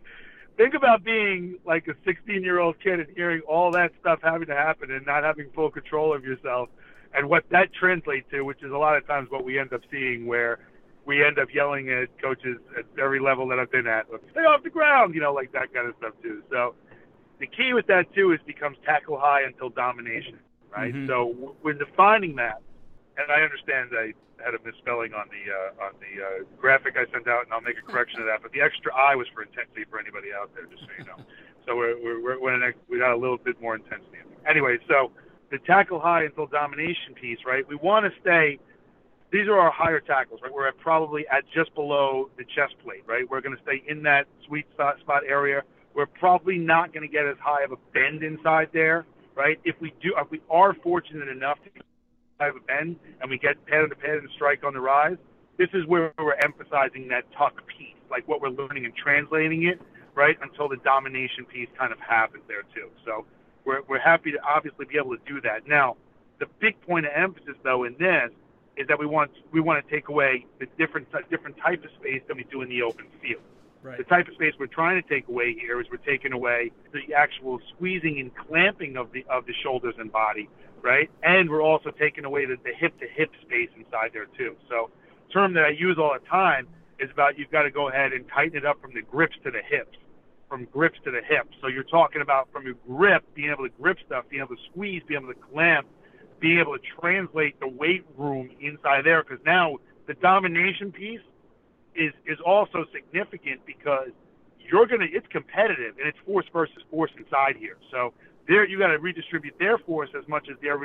think 0.58 0.74
about 0.74 1.04
being 1.04 1.58
like 1.66 1.88
a 1.88 1.94
16 2.06 2.44
year 2.44 2.60
old 2.60 2.80
kid 2.80 3.00
and 3.00 3.10
hearing 3.16 3.42
all 3.48 3.72
that 3.72 3.92
stuff 4.00 4.20
having 4.24 4.48
to 4.48 4.56
happen 4.56 4.92
and 4.92 5.06
not 5.06 5.24
having 5.24 5.50
full 5.52 5.72
control 5.72 6.14
of 6.14 6.24
yourself, 6.24 6.70
and 7.14 7.28
what 7.28 7.44
that 7.50 7.74
translates 7.74 8.30
to, 8.32 8.42
which 8.44 8.64
is 8.64 8.72
a 8.72 8.78
lot 8.78 8.96
of 8.96 9.06
times 9.06 9.30
what 9.30 9.44
we 9.44 9.60
end 9.60 9.74
up 9.74 9.82
seeing, 9.92 10.26
where 10.26 10.60
we 11.06 11.24
end 11.24 11.40
up 11.40 11.48
yelling 11.54 11.90
at 11.90 12.10
coaches 12.22 12.58
at 12.78 12.86
every 13.02 13.20
level 13.20 13.48
that 13.50 13.60
I've 13.60 13.72
been 13.72 13.88
at, 13.88 14.06
stay 14.32 14.42
off 14.42 14.64
the 14.64 14.70
ground, 14.70 15.16
you 15.16 15.22
know, 15.22 15.34
like 15.34 15.52
that 15.54 15.74
kind 15.74 15.88
of 15.88 15.96
stuff 15.98 16.14
too. 16.22 16.44
So 16.50 16.76
the 17.40 17.48
key 17.48 17.74
with 17.74 17.88
that 17.88 18.14
too 18.14 18.34
is 18.34 18.40
becomes 18.46 18.78
tackle 18.86 19.20
high 19.20 19.42
until 19.44 19.70
domination, 19.70 20.40
right? 20.72 20.94
Mm-hmm. 20.94 21.08
So 21.08 21.56
we're 21.64 21.74
defining 21.74 22.36
that, 22.36 22.62
and 23.18 23.32
I 23.32 23.42
understand 23.42 23.90
I 23.98 24.14
had 24.44 24.54
a 24.54 24.62
misspelling 24.66 25.14
on 25.14 25.26
the 25.30 25.44
uh, 25.50 25.86
on 25.86 25.94
the 25.98 26.14
uh, 26.22 26.30
graphic 26.60 26.96
I 26.98 27.10
sent 27.12 27.28
out, 27.28 27.46
and 27.46 27.54
I'll 27.54 27.62
make 27.62 27.78
a 27.78 27.86
correction 27.86 28.22
of 28.22 28.28
that. 28.28 28.42
But 28.42 28.52
the 28.52 28.62
extra 28.62 28.94
I 28.94 29.16
was 29.16 29.28
for 29.34 29.42
intensity 29.42 29.86
for 29.90 30.00
anybody 30.00 30.30
out 30.34 30.54
there, 30.54 30.66
just 30.66 30.84
so 30.86 30.90
you 30.98 31.06
know. 31.06 31.18
So 31.66 31.76
we're 31.76 31.98
we're, 32.02 32.40
we're 32.40 32.54
an, 32.54 32.74
we 32.90 33.00
got 33.00 33.14
a 33.14 33.18
little 33.18 33.38
bit 33.38 33.60
more 33.62 33.76
intensity. 33.76 34.22
Anyway, 34.48 34.78
so 34.88 35.12
the 35.50 35.60
tackle 35.60 36.00
high 36.00 36.24
until 36.24 36.48
domination 36.48 37.14
piece, 37.14 37.40
right? 37.46 37.68
We 37.68 37.76
want 37.76 38.06
to 38.06 38.12
stay. 38.22 38.60
These 39.32 39.48
are 39.48 39.58
our 39.58 39.72
higher 39.72 40.02
tackles, 40.02 40.42
right? 40.44 40.52
We're 40.54 40.68
at 40.68 40.78
probably 40.78 41.26
at 41.30 41.46
just 41.54 41.74
below 41.74 42.30
the 42.38 42.44
chest 42.44 42.76
plate, 42.84 43.04
right? 43.08 43.30
We're 43.30 43.40
going 43.40 43.56
to 43.56 43.64
stay 43.64 43.82
in 43.88 44.04
that 44.04 44.28
sweet 44.46 44.66
spot, 44.74 45.00
spot 45.00 45.24
area. 45.26 45.62
We're 45.94 46.06
probably 46.06 46.58
not 46.58 46.94
going 46.94 47.08
to 47.08 47.12
get 47.12 47.26
as 47.26 47.38
high 47.40 47.64
of 47.64 47.72
a 47.72 47.78
bend 47.94 48.24
inside 48.24 48.70
there, 48.74 49.06
right? 49.36 49.58
If 49.64 49.76
we 49.80 49.94
do, 50.02 50.14
if 50.18 50.30
we 50.30 50.42
are 50.50 50.74
fortunate 50.74 51.30
enough 51.30 51.60
to 51.64 51.70
have 52.42 52.56
a 52.58 52.60
bend 52.60 52.98
and 53.22 53.30
we 53.30 53.38
get 53.38 53.66
pad 53.68 53.90
to 53.90 53.96
pad 53.96 54.16
and 54.16 54.30
strike 54.36 54.66
on 54.66 54.74
the 54.74 54.82
rise, 54.82 55.18
this 55.58 55.70
is 55.74 55.86
where 55.86 56.14
we're 56.18 56.36
emphasizing 56.44 57.08
that 57.10 57.24
tuck 57.38 57.56
piece, 57.68 57.96
like 58.10 58.28
what 58.28 58.42
we're 58.42 58.50
learning 58.50 58.84
and 58.84 58.94
translating 58.96 59.64
it, 59.64 59.80
right, 60.14 60.38
until 60.42 60.68
the 60.68 60.78
domination 60.78 61.46
piece 61.46 61.70
kind 61.78 61.94
of 61.94 62.00
happens 62.00 62.44
there 62.50 62.64
too. 62.76 62.90
So 63.06 63.26
we're, 63.64 63.82
we're 63.88 64.00
happy 64.00 64.32
to 64.32 64.40
obviously 64.44 64.86
be 64.86 64.98
able 64.98 65.16
to 65.16 65.24
do 65.26 65.40
that. 65.42 65.68
Now, 65.68 65.96
the 66.40 66.48
big 66.60 66.82
point 66.82 67.06
of 67.06 67.12
emphasis 67.16 67.56
though 67.64 67.86
in 67.86 67.96
this 67.98 68.32
is 68.82 68.88
that 68.88 69.00
we 69.00 69.06
want 69.06 69.32
we 69.52 69.62
want 69.62 69.86
to 69.86 69.94
take 69.94 70.10
away 70.10 70.46
the 70.60 70.66
different 70.78 71.08
different 71.30 71.58
type 71.58 71.84
of 71.84 71.92
space 72.00 72.22
than 72.28 72.38
we 72.38 72.44
do 72.46 72.62
in 72.62 72.70
the 72.70 72.82
open 72.82 73.06
field. 73.22 73.42
Right. 73.84 73.98
The 73.98 74.04
type 74.04 74.28
of 74.28 74.36
space 74.36 74.54
we're 74.60 74.68
trying 74.68 75.02
to 75.02 75.08
take 75.08 75.28
away 75.28 75.54
here 75.54 75.82
is 75.82 75.88
we're 75.90 75.98
taking 75.98 76.34
away 76.34 76.72
the 76.94 77.14
actual 77.16 77.60
squeezing 77.74 78.20
and 78.20 78.32
clamping 78.36 78.98
of 78.98 79.12
the 79.12 79.26
of 79.30 79.46
the 79.46 79.54
shoulders 79.64 79.96
and 79.98 80.12
body, 80.12 80.50
right? 80.82 81.10
And 81.24 81.50
we're 81.50 81.64
also 81.64 81.90
taking 81.92 82.26
away 82.26 82.46
the, 82.46 82.58
the 82.64 82.74
hip 82.76 83.00
to 83.00 83.08
hip 83.08 83.32
space 83.42 83.70
inside 83.76 84.12
there 84.14 84.28
too. 84.38 84.56
So, 84.70 84.92
term 85.34 85.54
that 85.54 85.64
I 85.64 85.70
use 85.70 85.98
all 85.98 86.14
the 86.14 86.26
time 86.28 86.68
is 87.00 87.10
about 87.12 87.38
you've 87.40 87.52
got 87.52 87.64
to 87.64 87.72
go 87.72 87.90
ahead 87.90 88.14
and 88.14 88.28
tighten 88.28 88.58
it 88.58 88.66
up 88.66 88.82
from 88.82 88.94
the 88.94 89.02
grips 89.02 89.36
to 89.44 89.52
the 89.52 89.62
hips, 89.68 89.98
from 90.48 90.66
grips 90.66 91.00
to 91.06 91.12
the 91.12 91.22
hips. 91.22 91.56
So 91.62 91.68
you're 91.68 91.84
talking 91.84 92.22
about 92.22 92.50
from 92.52 92.66
your 92.66 92.76
grip, 92.88 93.24
being 93.34 93.50
able 93.50 93.64
to 93.64 93.74
grip 93.82 93.98
stuff, 94.06 94.26
being 94.30 94.44
able 94.44 94.56
to 94.56 94.62
squeeze, 94.72 95.02
being 95.08 95.22
able 95.24 95.34
to 95.34 95.40
clamp, 95.52 95.88
being 96.42 96.60
able 96.60 96.78
to 96.78 96.84
translate 97.00 97.58
the 97.62 97.68
weight 97.68 98.04
room 98.18 98.50
inside 98.60 99.06
there. 99.06 99.24
Because 99.24 99.44
now 99.46 99.78
the 100.08 100.16
domination 100.16 100.92
piece 100.92 101.22
is 101.96 102.12
is 102.26 102.40
also 102.46 102.86
significant 102.92 103.62
because 103.66 104.10
you're 104.60 104.88
gonna 104.88 105.08
it's 105.10 105.28
competitive 105.28 105.96
and 105.98 106.08
it's 106.08 106.18
force 106.26 106.46
versus 106.52 106.84
force 106.90 107.12
inside 107.18 107.56
here. 107.56 107.78
So 107.92 108.14
there 108.48 108.68
you 108.68 108.78
got 108.78 108.88
to 108.88 108.98
redistribute 108.98 109.58
their 109.60 109.78
force 109.78 110.10
as 110.18 110.28
much 110.28 110.48
as 110.50 110.58
they're 110.62 110.78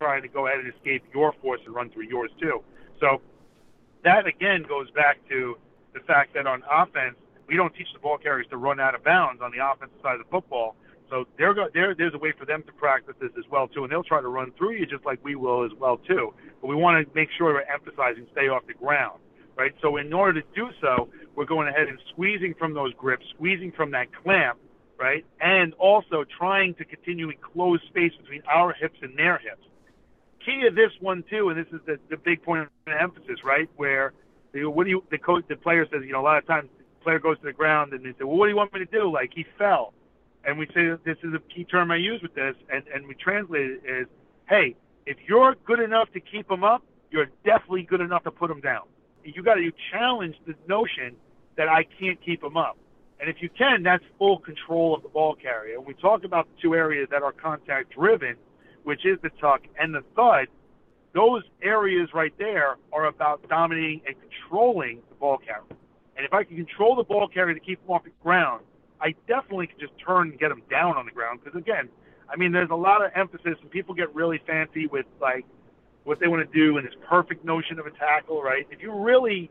trying 0.00 0.22
to 0.22 0.28
go 0.28 0.46
ahead 0.46 0.58
and 0.58 0.74
escape 0.74 1.04
your 1.14 1.32
force 1.40 1.60
and 1.64 1.74
run 1.74 1.90
through 1.90 2.08
yours 2.08 2.30
too. 2.40 2.62
So 2.98 3.22
that 4.04 4.26
again 4.26 4.64
goes 4.68 4.90
back 4.90 5.16
to 5.28 5.56
the 5.94 6.00
fact 6.00 6.34
that 6.34 6.46
on 6.46 6.62
offense 6.70 7.16
we 7.46 7.56
don't 7.56 7.74
teach 7.74 7.88
the 7.92 7.98
ball 7.98 8.18
carriers 8.18 8.46
to 8.50 8.56
run 8.56 8.80
out 8.80 8.94
of 8.94 9.04
bounds 9.04 9.42
on 9.42 9.50
the 9.50 9.64
offensive 9.64 9.98
side 10.02 10.14
of 10.14 10.20
the 10.20 10.30
football. 10.30 10.76
So 11.10 11.26
there, 11.36 11.52
go, 11.54 11.68
there, 11.74 11.94
there's 11.94 12.14
a 12.14 12.18
way 12.18 12.32
for 12.38 12.46
them 12.46 12.62
to 12.62 12.72
practice 12.72 13.14
this 13.20 13.32
as 13.36 13.44
well 13.50 13.68
too, 13.68 13.82
and 13.82 13.92
they'll 13.92 14.04
try 14.04 14.20
to 14.20 14.28
run 14.28 14.52
through 14.56 14.72
you 14.72 14.86
just 14.86 15.04
like 15.04 15.18
we 15.24 15.34
will 15.34 15.64
as 15.64 15.72
well 15.78 15.98
too. 15.98 16.32
But 16.60 16.68
we 16.68 16.76
want 16.76 17.06
to 17.06 17.14
make 17.14 17.28
sure 17.36 17.52
we're 17.52 17.62
emphasizing 17.62 18.26
stay 18.32 18.48
off 18.48 18.62
the 18.66 18.74
ground 18.74 19.20
right? 19.60 19.74
So 19.82 19.98
in 19.98 20.10
order 20.12 20.40
to 20.40 20.46
do 20.54 20.68
so, 20.80 21.10
we're 21.36 21.44
going 21.44 21.68
ahead 21.68 21.86
and 21.88 21.98
squeezing 22.12 22.54
from 22.58 22.72
those 22.72 22.94
grips, 22.94 23.26
squeezing 23.34 23.72
from 23.72 23.90
that 23.90 24.06
clamp, 24.22 24.58
right? 24.98 25.24
And 25.38 25.74
also 25.74 26.24
trying 26.38 26.74
to 26.76 26.84
continually 26.86 27.38
close 27.52 27.78
space 27.88 28.12
between 28.18 28.42
our 28.50 28.72
hips 28.72 28.98
and 29.02 29.16
their 29.18 29.36
hips. 29.36 29.62
Key 30.44 30.62
to 30.62 30.70
this 30.74 30.92
one 31.00 31.22
too, 31.28 31.50
and 31.50 31.58
this 31.58 31.70
is 31.74 31.80
the, 31.86 31.98
the 32.08 32.16
big 32.16 32.42
point 32.42 32.62
of 32.62 32.68
emphasis, 32.98 33.44
right? 33.44 33.68
Where 33.76 34.14
the, 34.52 34.64
what 34.64 34.84
do 34.84 34.90
you 34.90 35.04
the 35.10 35.18
coach 35.18 35.44
the 35.48 35.56
player 35.56 35.86
says, 35.92 36.00
you 36.06 36.12
know, 36.12 36.22
a 36.22 36.28
lot 36.30 36.38
of 36.38 36.46
times 36.46 36.70
the 36.78 37.04
player 37.04 37.18
goes 37.18 37.38
to 37.40 37.44
the 37.44 37.52
ground 37.52 37.92
and 37.92 38.02
they 38.02 38.12
say, 38.12 38.24
Well 38.24 38.38
what 38.38 38.46
do 38.46 38.50
you 38.50 38.56
want 38.56 38.72
me 38.72 38.80
to 38.80 38.86
do? 38.86 39.12
Like 39.12 39.32
he 39.34 39.44
fell. 39.58 39.92
And 40.44 40.58
we 40.58 40.66
say 40.68 40.90
this 41.04 41.18
is 41.22 41.34
a 41.34 41.40
key 41.54 41.64
term 41.64 41.90
I 41.90 41.96
use 41.96 42.22
with 42.22 42.34
this 42.34 42.54
and, 42.72 42.82
and 42.94 43.06
we 43.06 43.14
translate 43.14 43.70
it 43.70 43.82
as, 43.86 44.06
Hey, 44.48 44.76
if 45.06 45.16
you're 45.26 45.54
good 45.64 45.80
enough 45.80 46.10
to 46.12 46.20
keep 46.20 46.48
them 46.48 46.64
up, 46.64 46.82
you're 47.10 47.28
definitely 47.44 47.82
good 47.82 48.00
enough 48.00 48.24
to 48.24 48.30
put 48.30 48.48
them 48.48 48.60
down 48.60 48.82
you 49.24 49.42
got 49.42 49.54
to 49.54 49.72
challenge 49.90 50.36
the 50.46 50.54
notion 50.68 51.16
that 51.56 51.68
I 51.68 51.84
can't 51.98 52.20
keep 52.24 52.40
them 52.40 52.56
up. 52.56 52.76
And 53.20 53.28
if 53.28 53.36
you 53.42 53.50
can, 53.50 53.82
that's 53.82 54.04
full 54.18 54.38
control 54.38 54.94
of 54.94 55.02
the 55.02 55.08
ball 55.08 55.34
carrier. 55.34 55.80
We 55.80 55.94
talk 55.94 56.24
about 56.24 56.48
the 56.54 56.62
two 56.62 56.74
areas 56.74 57.08
that 57.10 57.22
are 57.22 57.32
contact 57.32 57.92
driven, 57.94 58.36
which 58.84 59.04
is 59.04 59.18
the 59.22 59.30
tuck 59.40 59.62
and 59.78 59.94
the 59.94 60.02
thud. 60.16 60.46
Those 61.12 61.42
areas 61.62 62.08
right 62.14 62.32
there 62.38 62.76
are 62.92 63.06
about 63.06 63.46
dominating 63.48 64.00
and 64.06 64.16
controlling 64.20 65.00
the 65.10 65.16
ball 65.16 65.38
carrier. 65.38 65.64
And 66.16 66.24
if 66.24 66.32
I 66.32 66.44
can 66.44 66.56
control 66.56 66.96
the 66.96 67.02
ball 67.02 67.28
carrier 67.28 67.54
to 67.54 67.60
keep 67.60 67.82
them 67.82 67.90
off 67.90 68.04
the 68.04 68.10
ground, 68.22 68.62
I 69.00 69.14
definitely 69.26 69.68
can 69.68 69.78
just 69.78 69.92
turn 70.04 70.30
and 70.30 70.38
get 70.38 70.48
them 70.48 70.62
down 70.70 70.96
on 70.96 71.06
the 71.06 71.12
ground 71.12 71.40
because 71.42 71.58
again, 71.58 71.88
I 72.28 72.36
mean, 72.36 72.52
there's 72.52 72.70
a 72.70 72.76
lot 72.76 73.04
of 73.04 73.10
emphasis 73.14 73.56
and 73.60 73.70
people 73.70 73.94
get 73.94 74.14
really 74.14 74.40
fancy 74.46 74.86
with 74.86 75.06
like 75.20 75.44
what 76.04 76.20
they 76.20 76.28
want 76.28 76.50
to 76.50 76.58
do 76.58 76.78
and 76.78 76.86
this 76.86 76.94
perfect 77.08 77.44
notion 77.44 77.78
of 77.78 77.86
a 77.86 77.90
tackle, 77.90 78.42
right? 78.42 78.66
If 78.70 78.80
you 78.82 78.92
really 78.92 79.50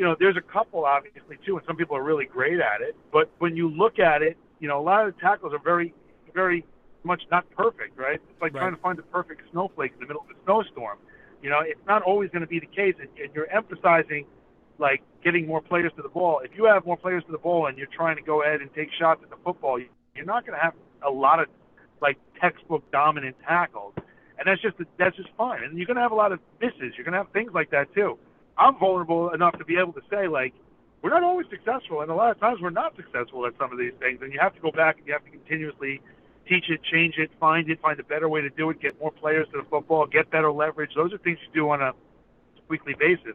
you 0.00 0.06
know, 0.06 0.16
there's 0.18 0.36
a 0.38 0.40
couple 0.40 0.86
obviously 0.86 1.36
too, 1.44 1.58
and 1.58 1.66
some 1.66 1.76
people 1.76 1.94
are 1.94 2.02
really 2.02 2.24
great 2.24 2.58
at 2.58 2.80
it. 2.80 2.96
But 3.12 3.30
when 3.38 3.54
you 3.54 3.68
look 3.68 3.98
at 3.98 4.22
it, 4.22 4.38
you 4.58 4.66
know, 4.66 4.80
a 4.80 4.82
lot 4.82 5.06
of 5.06 5.14
the 5.14 5.20
tackles 5.20 5.52
are 5.52 5.58
very, 5.58 5.92
very 6.34 6.64
much 7.02 7.22
not 7.30 7.44
perfect, 7.50 7.98
right? 7.98 8.14
It's 8.14 8.40
like 8.40 8.54
right. 8.54 8.60
trying 8.60 8.74
to 8.74 8.80
find 8.80 8.96
the 8.96 9.02
perfect 9.02 9.42
snowflake 9.52 9.92
in 9.92 10.00
the 10.00 10.06
middle 10.06 10.22
of 10.22 10.30
a 10.30 10.44
snowstorm. 10.44 10.96
You 11.42 11.50
know, 11.50 11.60
it's 11.60 11.80
not 11.86 12.00
always 12.00 12.30
going 12.30 12.40
to 12.40 12.46
be 12.46 12.60
the 12.60 12.66
case, 12.66 12.94
and, 12.98 13.08
and 13.22 13.34
you're 13.34 13.50
emphasizing 13.50 14.24
like 14.80 15.02
getting 15.22 15.46
more 15.46 15.60
players 15.60 15.92
to 15.96 16.02
the 16.02 16.08
ball. 16.08 16.40
If 16.44 16.52
you 16.56 16.64
have 16.64 16.84
more 16.86 16.96
players 16.96 17.22
to 17.26 17.32
the 17.32 17.38
ball 17.38 17.66
and 17.66 17.76
you're 17.78 17.86
trying 17.94 18.16
to 18.16 18.22
go 18.22 18.42
ahead 18.42 18.60
and 18.60 18.72
take 18.74 18.88
shots 18.98 19.20
at 19.22 19.30
the 19.30 19.36
football, 19.44 19.78
you're 19.78 20.24
not 20.24 20.46
going 20.46 20.58
to 20.58 20.62
have 20.62 20.74
a 21.06 21.10
lot 21.10 21.40
of 21.40 21.46
like 22.00 22.18
textbook 22.40 22.90
dominant 22.90 23.36
tackles, 23.46 23.94
and 23.96 24.46
that's 24.46 24.62
just 24.62 24.76
that's 24.98 25.16
just 25.16 25.28
fine. 25.36 25.62
And 25.62 25.76
you're 25.76 25.86
going 25.86 25.96
to 25.96 26.02
have 26.02 26.12
a 26.12 26.16
lot 26.16 26.32
of 26.32 26.40
misses. 26.60 26.94
You're 26.96 27.04
going 27.04 27.12
to 27.12 27.18
have 27.18 27.30
things 27.32 27.52
like 27.54 27.70
that 27.70 27.94
too. 27.94 28.18
I'm 28.58 28.78
vulnerable 28.78 29.30
enough 29.30 29.58
to 29.58 29.64
be 29.64 29.76
able 29.76 29.92
to 29.92 30.02
say 30.10 30.26
like 30.26 30.54
we're 31.02 31.10
not 31.10 31.22
always 31.22 31.46
successful, 31.50 32.00
and 32.00 32.10
a 32.10 32.14
lot 32.14 32.30
of 32.30 32.40
times 32.40 32.60
we're 32.60 32.70
not 32.70 32.96
successful 32.96 33.46
at 33.46 33.54
some 33.58 33.72
of 33.72 33.78
these 33.78 33.92
things, 34.00 34.20
and 34.22 34.32
you 34.32 34.38
have 34.40 34.54
to 34.54 34.60
go 34.60 34.70
back 34.70 34.98
and 34.98 35.06
you 35.06 35.12
have 35.12 35.24
to 35.24 35.30
continuously 35.30 36.00
teach 36.48 36.68
it, 36.68 36.82
change 36.82 37.16
it, 37.16 37.30
find 37.38 37.70
it, 37.70 37.80
find 37.80 37.98
a 38.00 38.04
better 38.04 38.28
way 38.28 38.40
to 38.40 38.50
do 38.50 38.68
it, 38.70 38.80
get 38.80 38.98
more 39.00 39.12
players 39.12 39.46
to 39.52 39.58
the 39.58 39.64
football, 39.70 40.06
get 40.06 40.30
better 40.30 40.50
leverage. 40.52 40.90
Those 40.94 41.12
are 41.12 41.18
things 41.18 41.38
you 41.46 41.54
do 41.54 41.70
on 41.70 41.80
a 41.80 41.92
weekly 42.68 42.94
basis, 42.98 43.34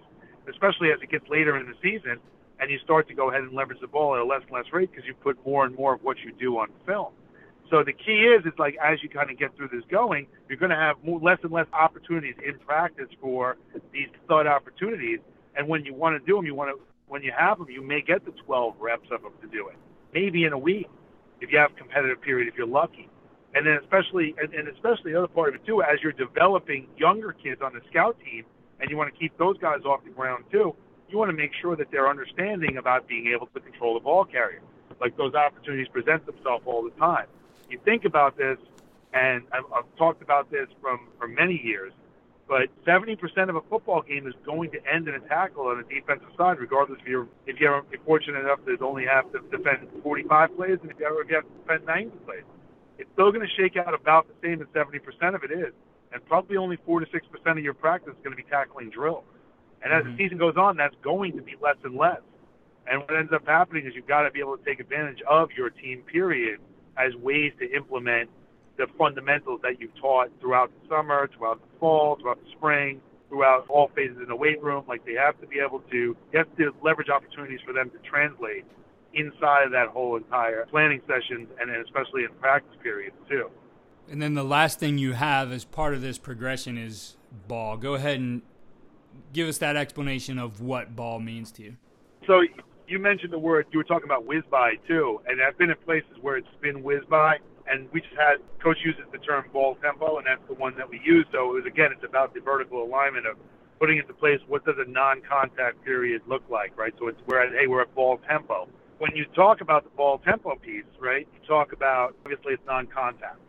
especially 0.50 0.92
as 0.92 1.02
it 1.02 1.10
gets 1.10 1.28
later 1.30 1.58
in 1.58 1.68
the 1.68 1.76
season 1.82 2.20
and 2.60 2.72
you 2.72 2.80
start 2.80 3.08
to 3.08 3.14
go 3.14 3.30
ahead 3.30 3.42
and 3.42 3.54
leverage 3.54 3.80
the 3.82 3.88
ball 3.88 4.16
at 4.16 4.22
a 4.22 4.26
less 4.26 4.42
and 4.44 4.52
less 4.52 4.66
rate 4.72 4.90
because 4.92 5.06
you 5.06 5.14
put 5.14 5.38
more 5.46 5.66
and 5.66 5.76
more 5.76 5.96
of 5.96 6.04
what 6.04 6.18
you 6.20 6.32
do 6.34 6.58
on 6.58 6.70
film. 6.86 7.12
So 7.70 7.84
the 7.84 7.94
key 7.94 8.30
is, 8.30 8.44
it's 8.46 8.60
like 8.60 8.78
as 8.84 9.02
you 9.02 9.10
kind 9.10 9.32
of 9.32 9.38
get 9.38 9.56
through 9.56 9.70
this 9.70 9.84
going, 9.90 10.28
you're 10.48 10.58
going 10.58 10.70
to 10.70 10.76
have 10.76 10.98
more, 11.04 11.20
less 11.20 11.40
and 11.44 11.52
less 11.52 11.66
opportunities 11.74 12.36
in 12.46 12.60
practice 12.60 13.10
for 13.20 13.58
these 13.92 14.08
thud 14.28 14.46
opportunities. 14.46 15.20
And 15.58 15.68
when 15.68 15.84
you 15.84 15.94
want 15.94 16.20
to 16.20 16.26
do 16.26 16.36
them, 16.36 16.46
you 16.46 16.54
want 16.54 16.76
to, 16.76 16.82
when 17.08 17.24
you 17.24 17.34
have 17.38 17.58
them, 17.58 17.70
you 17.70 17.82
may 17.82 18.02
get 18.02 18.24
the 18.26 18.32
12 18.46 18.76
reps 18.80 19.08
of 19.12 19.24
them 19.24 19.34
to 19.42 19.48
do 19.48 19.68
it. 19.68 19.76
Maybe 20.14 20.44
in 20.44 20.54
a 20.54 20.58
week, 20.58 20.88
if 21.42 21.52
you 21.52 21.58
have 21.58 21.76
competitive 21.76 22.22
period, 22.22 22.48
if 22.48 22.56
you're 22.56 22.68
lucky. 22.68 23.10
And 23.56 23.66
then 23.66 23.80
especially, 23.82 24.36
and, 24.38 24.54
and 24.54 24.68
especially 24.68 25.14
the 25.14 25.18
other 25.18 25.28
part 25.28 25.50
of 25.50 25.56
it 25.56 25.66
too, 25.66 25.82
as 25.82 26.00
you're 26.04 26.12
developing 26.12 26.88
younger 26.98 27.32
kids 27.32 27.62
on 27.64 27.74
the 27.74 27.82
scout 27.90 28.18
team, 28.24 28.46
and 28.80 28.90
you 28.90 28.98
want 28.98 29.14
to 29.14 29.20
keep 29.20 29.38
those 29.38 29.58
guys 29.58 29.82
off 29.86 30.04
the 30.04 30.12
ground 30.12 30.46
too, 30.52 30.76
you 31.10 31.18
want 31.18 31.30
to 31.30 31.38
make 31.38 31.52
sure 31.62 31.76
that 31.76 31.92
they're 31.92 32.10
understanding 32.10 32.78
about 32.78 33.08
being 33.08 33.28
able 33.34 33.48
to 33.48 33.60
control 33.60 33.94
the 33.94 34.00
ball 34.00 34.26
carrier. 34.26 34.62
Like 35.00 35.18
those 35.18 35.34
opportunities 35.36 35.88
present 35.90 36.26
themselves 36.26 36.64
all 36.66 36.84
the 36.84 36.92
time 36.92 37.28
you 37.70 37.80
think 37.84 38.06
about 38.06 38.38
this, 38.38 38.58
and 39.14 39.44
I've, 39.52 39.66
I've 39.74 39.96
talked 39.98 40.22
about 40.22 40.52
this 40.52 40.68
from 40.82 41.08
for 41.20 41.28
many 41.28 41.60
years, 41.64 41.94
but 42.48 42.70
70% 42.86 43.50
of 43.50 43.56
a 43.56 43.62
football 43.62 44.02
game 44.02 44.28
is 44.28 44.34
going 44.46 44.72
to 44.72 44.80
end 44.92 45.08
in 45.08 45.16
a 45.16 45.20
tackle 45.20 45.68
on 45.68 45.78
the 45.78 45.96
defensive 45.96 46.30
side, 46.38 46.60
regardless 46.60 47.00
if 47.02 47.08
you're 47.08 47.28
if 47.46 47.60
you're 47.60 47.84
fortunate 48.06 48.40
enough 48.40 48.60
to 48.66 48.78
only 48.82 49.06
have 49.06 49.32
to 49.32 49.40
defend 49.56 49.88
45 50.04 50.56
plays, 50.56 50.78
and 50.82 50.92
if 50.92 51.00
you, 51.00 51.06
ever, 51.06 51.22
if 51.22 51.30
you 51.30 51.36
have 51.36 51.46
to 51.46 51.62
defend 51.62 51.86
90 51.86 52.18
plays. 52.26 52.44
It's 52.98 53.10
still 53.12 53.30
going 53.32 53.46
to 53.46 53.54
shake 53.62 53.76
out 53.76 53.94
about 53.94 54.26
the 54.28 54.36
same 54.42 54.62
as 54.62 54.68
70% 54.70 55.36
of 55.36 55.44
it 55.44 55.52
is, 55.52 55.74
and 56.16 56.26
probably 56.26 56.56
only 56.56 56.78
four 56.86 57.02
to 57.02 57.06
six 57.12 57.28
percent 57.28 57.60
of 57.60 57.64
your 57.64 57.74
practice 57.74 58.14
is 58.14 58.24
going 58.24 58.36
to 58.36 58.42
be 58.42 58.50
tackling 58.50 58.90
drill. 58.90 59.26
And 59.84 59.92
as 59.92 60.04
mm-hmm. 60.04 60.16
the 60.16 60.24
season 60.24 60.38
goes 60.38 60.56
on, 60.56 60.78
that's 60.78 60.96
going 61.04 61.36
to 61.36 61.44
be 61.44 61.56
less 61.62 61.76
and 61.84 61.98
less. 61.98 62.22
And 62.88 63.02
what 63.02 63.18
ends 63.18 63.34
up 63.34 63.46
happening 63.46 63.86
is 63.86 63.94
you've 63.94 64.08
got 64.08 64.24
to 64.24 64.32
be 64.32 64.40
able 64.40 64.58
to 64.58 64.64
take 64.64 64.80
advantage 64.80 65.22
of 65.30 65.50
your 65.52 65.70
team 65.70 66.04
period 66.04 66.60
as 66.98 67.14
ways 67.16 67.52
to 67.60 67.70
implement 67.76 68.30
the 68.78 68.88
fundamentals 68.98 69.60
that 69.64 69.80
you've 69.80 69.96
taught 70.00 70.32
throughout 70.40 70.72
the 70.72 70.88
summer, 70.88 71.30
throughout 71.36 71.60
the 71.60 71.80
fall, 71.80 72.16
throughout 72.16 72.42
the 72.44 72.50
spring, 72.52 73.02
throughout 73.28 73.66
all 73.68 73.92
phases 73.94 74.18
in 74.22 74.28
the 74.28 74.36
weight 74.36 74.64
room. 74.64 74.86
Like 74.88 75.06
they 75.06 75.16
have 75.16 75.40
to 75.42 75.48
be 75.48 75.60
able 75.60 75.80
to, 75.92 75.98
you 75.98 76.16
have 76.34 76.56
to 76.58 76.74
leverage 76.82 77.10
opportunities 77.10 77.60
for 77.66 77.74
them 77.74 77.90
to 77.90 77.98
translate 78.10 78.64
inside 79.14 79.66
of 79.66 79.72
that 79.72 79.90
whole 79.90 80.16
entire 80.16 80.66
planning 80.72 81.02
sessions 81.08 81.50
and 81.60 81.70
then 81.70 81.84
especially 81.84 82.24
in 82.24 82.30
practice 82.40 82.76
periods 82.82 83.16
too. 83.28 83.50
And 84.10 84.22
then 84.22 84.34
the 84.34 84.44
last 84.44 84.80
thing 84.80 84.98
you 84.98 85.14
have 85.14 85.52
as 85.52 85.66
part 85.66 85.94
of 85.94 86.02
this 86.02 86.18
progression 86.18 86.78
is 86.78 87.16
ball. 87.48 87.78
Go 87.78 87.96
ahead 87.96 88.20
and 88.20 88.42
give 89.34 89.48
us 89.48 89.58
that 89.60 89.76
explanation 89.76 90.38
of 90.38 90.62
what 90.62 90.96
ball 90.96 91.20
means 91.20 91.52
to 91.54 91.64
you. 91.64 91.78
So 92.28 92.44
you 92.88 93.00
mentioned 93.00 93.34
the 93.34 93.40
word 93.40 93.68
you 93.72 93.80
were 93.80 93.84
talking 93.84 94.06
about 94.06 94.26
whiz 94.26 94.44
by 94.50 94.76
too, 94.88 95.22
and 95.28 95.42
I've 95.42 95.58
been 95.58 95.70
in 95.70 95.78
places 95.86 96.12
where 96.22 96.38
it's 96.38 96.48
been 96.62 96.84
whiz 96.84 97.02
by, 97.10 97.38
and 97.68 97.90
we 97.92 98.02
just 98.02 98.16
had 98.16 98.38
coach 98.62 98.78
uses 98.86 99.04
the 99.12 99.18
term 99.20 99.46
ball 99.52 99.76
tempo, 99.82 100.18
and 100.18 100.28
that's 100.28 100.42
the 100.48 100.54
one 100.54 100.76
that 100.78 100.90
we 100.90 101.02
use. 101.04 101.26
So 101.32 101.52
it 101.52 101.64
was 101.64 101.66
again, 101.66 101.90
it's 101.92 102.04
about 102.04 102.34
the 102.34 102.42
vertical 102.42 102.84
alignment 102.84 103.26
of 103.26 103.38
putting 103.80 103.98
into 103.98 104.14
place 104.14 104.40
what 104.48 104.66
does 104.66 104.76
a 104.78 104.90
non-contact 104.90 105.84
period 105.84 106.22
look 106.28 106.44
like, 106.50 106.78
right? 106.78 106.94
So 107.00 107.08
it's 107.08 107.20
we're 107.28 107.42
at 107.42 107.54
hey, 107.54 107.68
we're 107.68 107.82
at 107.82 107.94
ball 107.96 108.20
tempo. 108.28 108.68
When 109.00 109.16
you 109.16 109.26
talk 109.36 109.62
about 109.62 109.84
the 109.84 109.90
ball 109.92 110.20
tempo 110.20 110.56
piece, 110.56 110.84
right? 111.00 111.28
You 111.34 111.48
talk 111.48 111.74
about 111.74 112.16
obviously 112.24 112.54
it's 112.54 112.66
non-contact. 112.66 113.40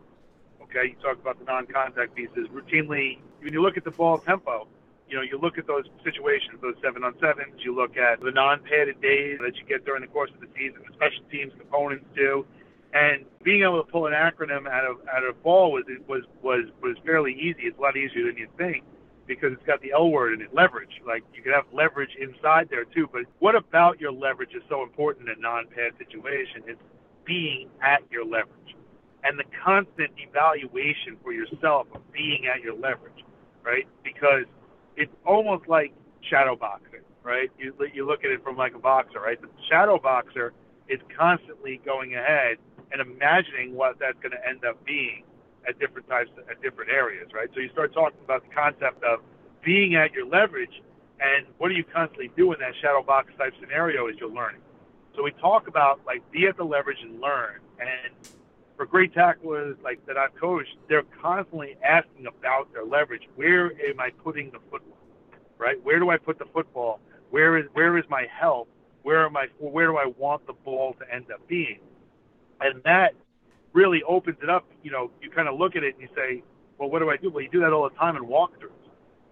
Okay, 0.69 0.89
you 0.89 0.95
talk 1.01 1.19
about 1.19 1.39
the 1.39 1.45
non-contact 1.45 2.13
pieces 2.15 2.47
routinely. 2.51 3.19
When 3.39 3.53
you 3.53 3.61
look 3.61 3.77
at 3.77 3.85
the 3.85 3.91
ball 3.91 4.17
tempo, 4.17 4.67
you 5.07 5.15
know, 5.15 5.21
you 5.23 5.39
look 5.39 5.57
at 5.57 5.65
those 5.65 5.85
situations, 6.03 6.59
those 6.61 6.75
seven 6.83 7.03
on 7.03 7.13
sevens, 7.19 7.63
you 7.63 7.73
look 7.73 7.95
at 7.95 8.19
the 8.19 8.31
non 8.31 8.61
padded 8.63 8.99
days 9.01 9.39
that 9.39 9.55
you 9.55 9.63
get 9.65 9.85
during 9.85 10.01
the 10.01 10.07
course 10.07 10.31
of 10.33 10.41
the 10.41 10.47
season, 10.57 10.81
the 10.85 10.93
special 10.93 11.23
teams 11.31 11.53
components 11.57 12.05
do. 12.15 12.45
And 12.93 13.25
being 13.43 13.63
able 13.63 13.83
to 13.83 13.89
pull 13.89 14.07
an 14.07 14.13
acronym 14.13 14.67
out 14.67 14.85
of 14.85 14.97
out 15.07 15.23
of 15.23 15.41
ball 15.43 15.71
was 15.71 15.85
was 16.07 16.23
was 16.41 16.65
was 16.81 16.97
fairly 17.05 17.33
easy. 17.33 17.63
It's 17.63 17.77
a 17.77 17.81
lot 17.81 17.95
easier 17.95 18.25
than 18.25 18.37
you 18.37 18.47
think 18.57 18.83
because 19.27 19.53
it's 19.53 19.65
got 19.65 19.81
the 19.81 19.91
L 19.91 20.09
word 20.09 20.33
in 20.33 20.41
it, 20.41 20.53
leverage. 20.53 21.01
Like 21.05 21.23
you 21.33 21.43
could 21.43 21.53
have 21.53 21.65
leverage 21.71 22.11
inside 22.19 22.67
there 22.69 22.85
too. 22.85 23.07
But 23.11 23.23
what 23.39 23.55
about 23.55 23.99
your 24.01 24.11
leverage 24.11 24.55
is 24.55 24.63
so 24.67 24.83
important 24.83 25.29
in 25.29 25.35
a 25.37 25.39
non-pad 25.39 25.93
situation? 25.97 26.63
It's 26.65 26.81
being 27.25 27.69
at 27.81 28.01
your 28.11 28.25
leverage 28.25 28.76
and 29.27 29.37
the 29.37 29.43
constant 29.63 30.11
evaluation 30.17 31.17
for 31.21 31.33
yourself 31.33 31.87
of 31.93 32.01
being 32.13 32.47
at 32.47 32.61
your 32.61 32.75
leverage, 32.75 33.25
right? 33.63 33.85
Because 34.03 34.45
it's 34.95 35.11
almost 35.25 35.67
like 35.67 35.93
shadow 36.29 36.55
boxing, 36.55 37.01
right? 37.23 37.51
You 37.59 37.73
you 37.93 38.07
look 38.07 38.23
at 38.23 38.31
it 38.31 38.41
from 38.41 38.55
like 38.55 38.73
a 38.73 38.79
boxer, 38.79 39.19
right? 39.19 39.39
The 39.39 39.49
shadow 39.69 39.99
boxer 39.99 40.53
is 40.87 40.99
constantly 41.15 41.81
going 41.83 42.15
ahead 42.15 42.57
and 42.91 43.01
imagining 43.01 43.75
what 43.75 43.99
that's 43.99 44.17
going 44.19 44.31
to 44.31 44.47
end 44.47 44.63
up 44.63 44.83
being 44.85 45.23
at 45.67 45.77
different 45.77 46.07
types 46.07 46.29
at 46.49 46.61
different 46.61 46.89
areas, 46.89 47.27
right? 47.33 47.49
So 47.53 47.59
you 47.59 47.69
start 47.69 47.93
talking 47.93 48.19
about 48.23 48.47
the 48.47 48.55
concept 48.55 49.03
of 49.03 49.19
being 49.61 49.95
at 49.95 50.13
your 50.13 50.25
leverage, 50.25 50.81
and 51.19 51.45
what 51.57 51.67
do 51.67 51.75
you 51.75 51.83
constantly 51.83 52.31
do 52.37 52.53
in 52.53 52.59
that 52.61 52.73
shadow 52.81 53.03
box 53.03 53.33
type 53.37 53.53
scenario 53.59 54.07
is 54.07 54.15
you're 54.19 54.29
learning. 54.29 54.61
So 55.17 55.23
we 55.23 55.31
talk 55.31 55.67
about 55.67 55.99
like 56.05 56.23
be 56.31 56.47
at 56.47 56.55
the 56.55 56.63
leverage 56.63 57.01
and 57.01 57.19
learn, 57.19 57.59
and 57.81 58.13
for 58.77 58.85
great 58.85 59.13
tacklers 59.13 59.75
like 59.83 60.05
that 60.05 60.17
I've 60.17 60.35
coached, 60.39 60.77
they're 60.87 61.03
constantly 61.21 61.75
asking 61.83 62.27
about 62.27 62.71
their 62.71 62.85
leverage. 62.85 63.23
Where 63.35 63.71
am 63.71 63.99
I 63.99 64.11
putting 64.23 64.51
the 64.51 64.59
football? 64.71 64.97
Right? 65.57 65.83
Where 65.83 65.99
do 65.99 66.11
I 66.11 66.17
put 66.17 66.37
the 66.37 66.45
football? 66.53 66.99
Where 67.31 67.57
is 67.57 67.65
where 67.73 67.97
is 67.97 68.05
my 68.09 68.27
help? 68.31 68.69
Where 69.01 69.25
am 69.25 69.35
I? 69.35 69.47
Where 69.59 69.87
do 69.87 69.97
I 69.97 70.05
want 70.17 70.45
the 70.45 70.53
ball 70.53 70.95
to 70.99 71.13
end 71.13 71.25
up 71.33 71.45
being? 71.47 71.79
And 72.61 72.81
that 72.83 73.13
really 73.73 74.03
opens 74.07 74.37
it 74.41 74.49
up. 74.49 74.65
You 74.83 74.91
know, 74.91 75.11
you 75.21 75.29
kind 75.29 75.47
of 75.47 75.57
look 75.57 75.75
at 75.75 75.83
it 75.83 75.95
and 75.95 76.01
you 76.01 76.09
say, 76.15 76.43
well, 76.77 76.89
what 76.89 76.99
do 76.99 77.09
I 77.09 77.17
do? 77.17 77.31
Well, 77.31 77.43
you 77.43 77.49
do 77.49 77.59
that 77.61 77.73
all 77.73 77.89
the 77.89 77.95
time 77.95 78.15
in 78.15 78.23
walkthroughs. 78.25 78.71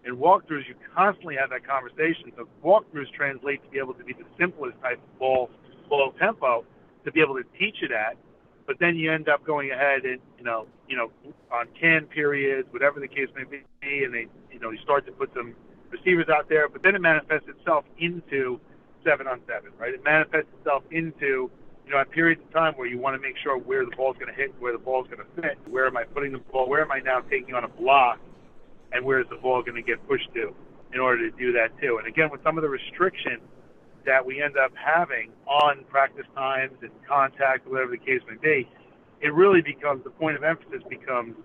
In 0.06 0.18
walkthroughs, 0.18 0.68
you 0.68 0.76
constantly 0.96 1.36
have 1.36 1.50
that 1.52 1.66
conversation. 1.66 2.32
So 2.36 2.48
walkthroughs 2.64 3.12
translate 3.14 3.64
to 3.64 3.70
be 3.70 3.80
able 3.80 3.94
to 3.96 4.04
be 4.04 4.14
the 4.14 4.26
simplest 4.40 4.80
type 4.82 5.00
of 5.02 5.20
ball, 5.20 5.50
ball 5.90 6.14
tempo, 6.20 6.66
to 7.06 7.12
be 7.12 7.22
able 7.22 7.36
to 7.36 7.44
teach 7.58 7.78
it 7.82 7.92
at 7.92 8.18
but 8.68 8.78
then 8.80 8.96
you 8.96 9.12
end 9.12 9.30
up 9.30 9.46
going 9.46 9.72
ahead 9.72 10.06
and 10.06 10.20
you 10.38 10.44
know 10.44 10.68
you 10.88 10.98
know 10.98 11.12
on 11.52 11.68
can 11.80 12.06
periods, 12.06 12.68
whatever 12.72 13.00
the 13.00 13.08
case 13.08 13.28
may 13.36 13.44
be, 13.44 13.64
and 13.82 14.14
they 14.14 14.28
you 14.52 14.60
know 14.60 14.72
you 14.72 14.80
start 14.84 15.06
to 15.06 15.12
put 15.12 15.32
some 15.34 15.56
receivers 15.90 16.28
out 16.30 16.50
there, 16.50 16.68
but 16.68 16.84
then 16.84 16.96
it 16.96 17.02
manifests 17.02 17.48
itself 17.48 17.86
into 18.00 18.60
seven 19.04 19.28
on 19.28 19.40
seven, 19.48 19.72
right? 19.78 19.94
It 19.94 20.04
manifests 20.04 20.50
itself 20.60 20.84
into 20.92 21.50
you 21.86 21.92
know 21.92 22.00
at 22.00 22.10
periods 22.12 22.42
of 22.42 22.52
time 22.52 22.74
where 22.74 22.88
you 22.88 22.98
want 22.98 23.16
to 23.16 23.22
make 23.22 23.38
sure 23.38 23.58
where 23.58 23.86
the 23.86 23.96
ball's 23.96 24.18
going 24.18 24.34
to 24.34 24.40
hit, 24.40 24.54
where 24.60 24.72
the 24.72 24.80
ball's 24.80 25.08
going 25.08 25.20
to 25.20 25.42
fit, 25.42 25.58
where 25.70 25.86
am 25.88 25.98
I 25.98 26.04
putting 26.04 26.32
the 26.32 26.40
ball, 26.40 26.68
where 26.68 26.82
am 26.82 26.92
I 26.92 27.00
now 27.00 27.22
taking 27.22 27.54
on 27.54 27.64
a 27.64 27.70
block, 27.70 28.20
and 28.92 29.06
where 29.06 29.20
is 29.20 29.28
the 29.30 29.38
ball 29.38 29.62
going 29.62 29.76
to 29.76 29.82
get 29.82 30.06
pushed 30.08 30.34
to 30.34 30.54
in 30.94 31.00
order 31.00 31.30
to 31.30 31.38
do 31.38 31.52
that 31.52 31.70
too. 31.82 31.98
And 31.98 32.08
again, 32.08 32.30
with 32.32 32.42
some 32.44 32.58
of 32.58 32.62
the 32.62 32.70
restrictions 32.70 33.42
that 34.06 34.26
we 34.26 34.42
end 34.42 34.58
up 34.58 34.72
having 34.76 35.32
on 35.48 35.84
practice 35.90 36.26
times 36.36 36.78
and 36.82 36.92
contact, 37.08 37.68
whatever 37.68 37.92
the 37.92 37.98
case 37.98 38.22
may 38.30 38.38
be, 38.42 38.70
it 39.22 39.34
really 39.34 39.62
becomes 39.62 40.04
the 40.04 40.10
point 40.10 40.36
of 40.36 40.44
emphasis 40.44 40.82
becomes 40.90 41.36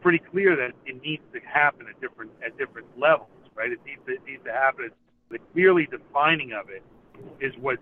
pretty 0.00 0.20
clear 0.30 0.54
that 0.54 0.72
it 0.86 1.02
needs 1.02 1.22
to 1.32 1.40
happen 1.40 1.86
at 1.88 2.00
different 2.00 2.30
at 2.44 2.56
different 2.58 2.86
levels, 2.98 3.30
right? 3.54 3.72
It 3.72 3.80
needs 3.84 4.00
to, 4.06 4.12
it 4.14 4.20
needs 4.26 4.44
to 4.44 4.52
happen. 4.52 4.90
The 5.30 5.38
clearly 5.52 5.88
defining 5.90 6.52
of 6.52 6.70
it 6.70 6.82
is 7.40 7.52
what 7.60 7.78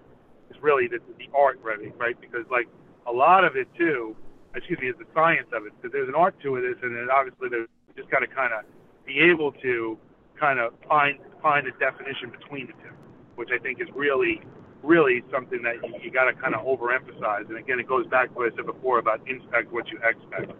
is 0.50 0.56
really 0.62 0.88
the, 0.88 1.00
the 1.18 1.28
art, 1.36 1.60
right? 1.62 1.78
Right? 1.98 2.18
Because 2.20 2.46
like 2.50 2.68
a 3.06 3.12
lot 3.12 3.44
of 3.44 3.56
it 3.56 3.68
too, 3.76 4.16
excuse 4.54 4.78
me, 4.80 4.88
is 4.88 4.96
the 4.98 5.06
science 5.12 5.48
of 5.52 5.66
it. 5.66 5.72
Because 5.76 5.92
there's 5.92 6.08
an 6.08 6.14
art 6.14 6.34
to 6.42 6.56
it, 6.56 6.64
and 6.64 6.96
then 6.96 7.08
obviously 7.12 7.48
there's 7.50 7.68
just 7.96 8.10
got 8.10 8.20
to 8.20 8.26
kind 8.26 8.52
of 8.52 8.64
be 9.04 9.20
able 9.20 9.52
to 9.52 9.98
kind 10.38 10.58
of 10.58 10.72
find 10.88 11.18
find 11.42 11.66
a 11.66 11.72
definition 11.72 12.30
between 12.30 12.66
the 12.66 12.72
two, 12.80 12.93
which 13.36 13.50
I 13.54 13.58
think 13.58 13.80
is 13.80 13.88
really 13.94 14.40
really 14.84 15.22
something 15.30 15.62
that 15.62 15.76
you, 15.82 15.94
you 16.02 16.10
got 16.10 16.24
to 16.24 16.34
kind 16.34 16.54
of 16.54 16.60
overemphasize. 16.64 17.48
And 17.48 17.58
again, 17.58 17.80
it 17.80 17.88
goes 17.88 18.06
back 18.06 18.28
to 18.28 18.34
what 18.34 18.52
I 18.52 18.56
said 18.56 18.66
before 18.66 18.98
about 18.98 19.20
inspect 19.28 19.72
what 19.72 19.88
you 19.88 19.98
expect 19.98 20.52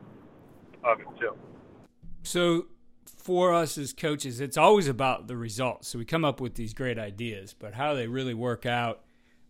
of 0.83 1.01
it 1.01 1.07
too. 1.21 1.37
So 2.23 2.67
for 3.17 3.53
us 3.53 3.79
as 3.79 3.93
coaches, 3.93 4.41
it's 4.41 4.57
always 4.57 4.89
about 4.89 5.29
the 5.29 5.37
results. 5.37 5.89
So 5.89 5.99
we 5.99 6.05
come 6.05 6.25
up 6.25 6.41
with 6.41 6.55
these 6.55 6.75
great 6.75 6.99
ideas, 6.99 7.55
but 7.59 7.75
how 7.75 7.95
they 7.95 8.07
really 8.07 8.35
work 8.35 8.67
out 8.67 9.03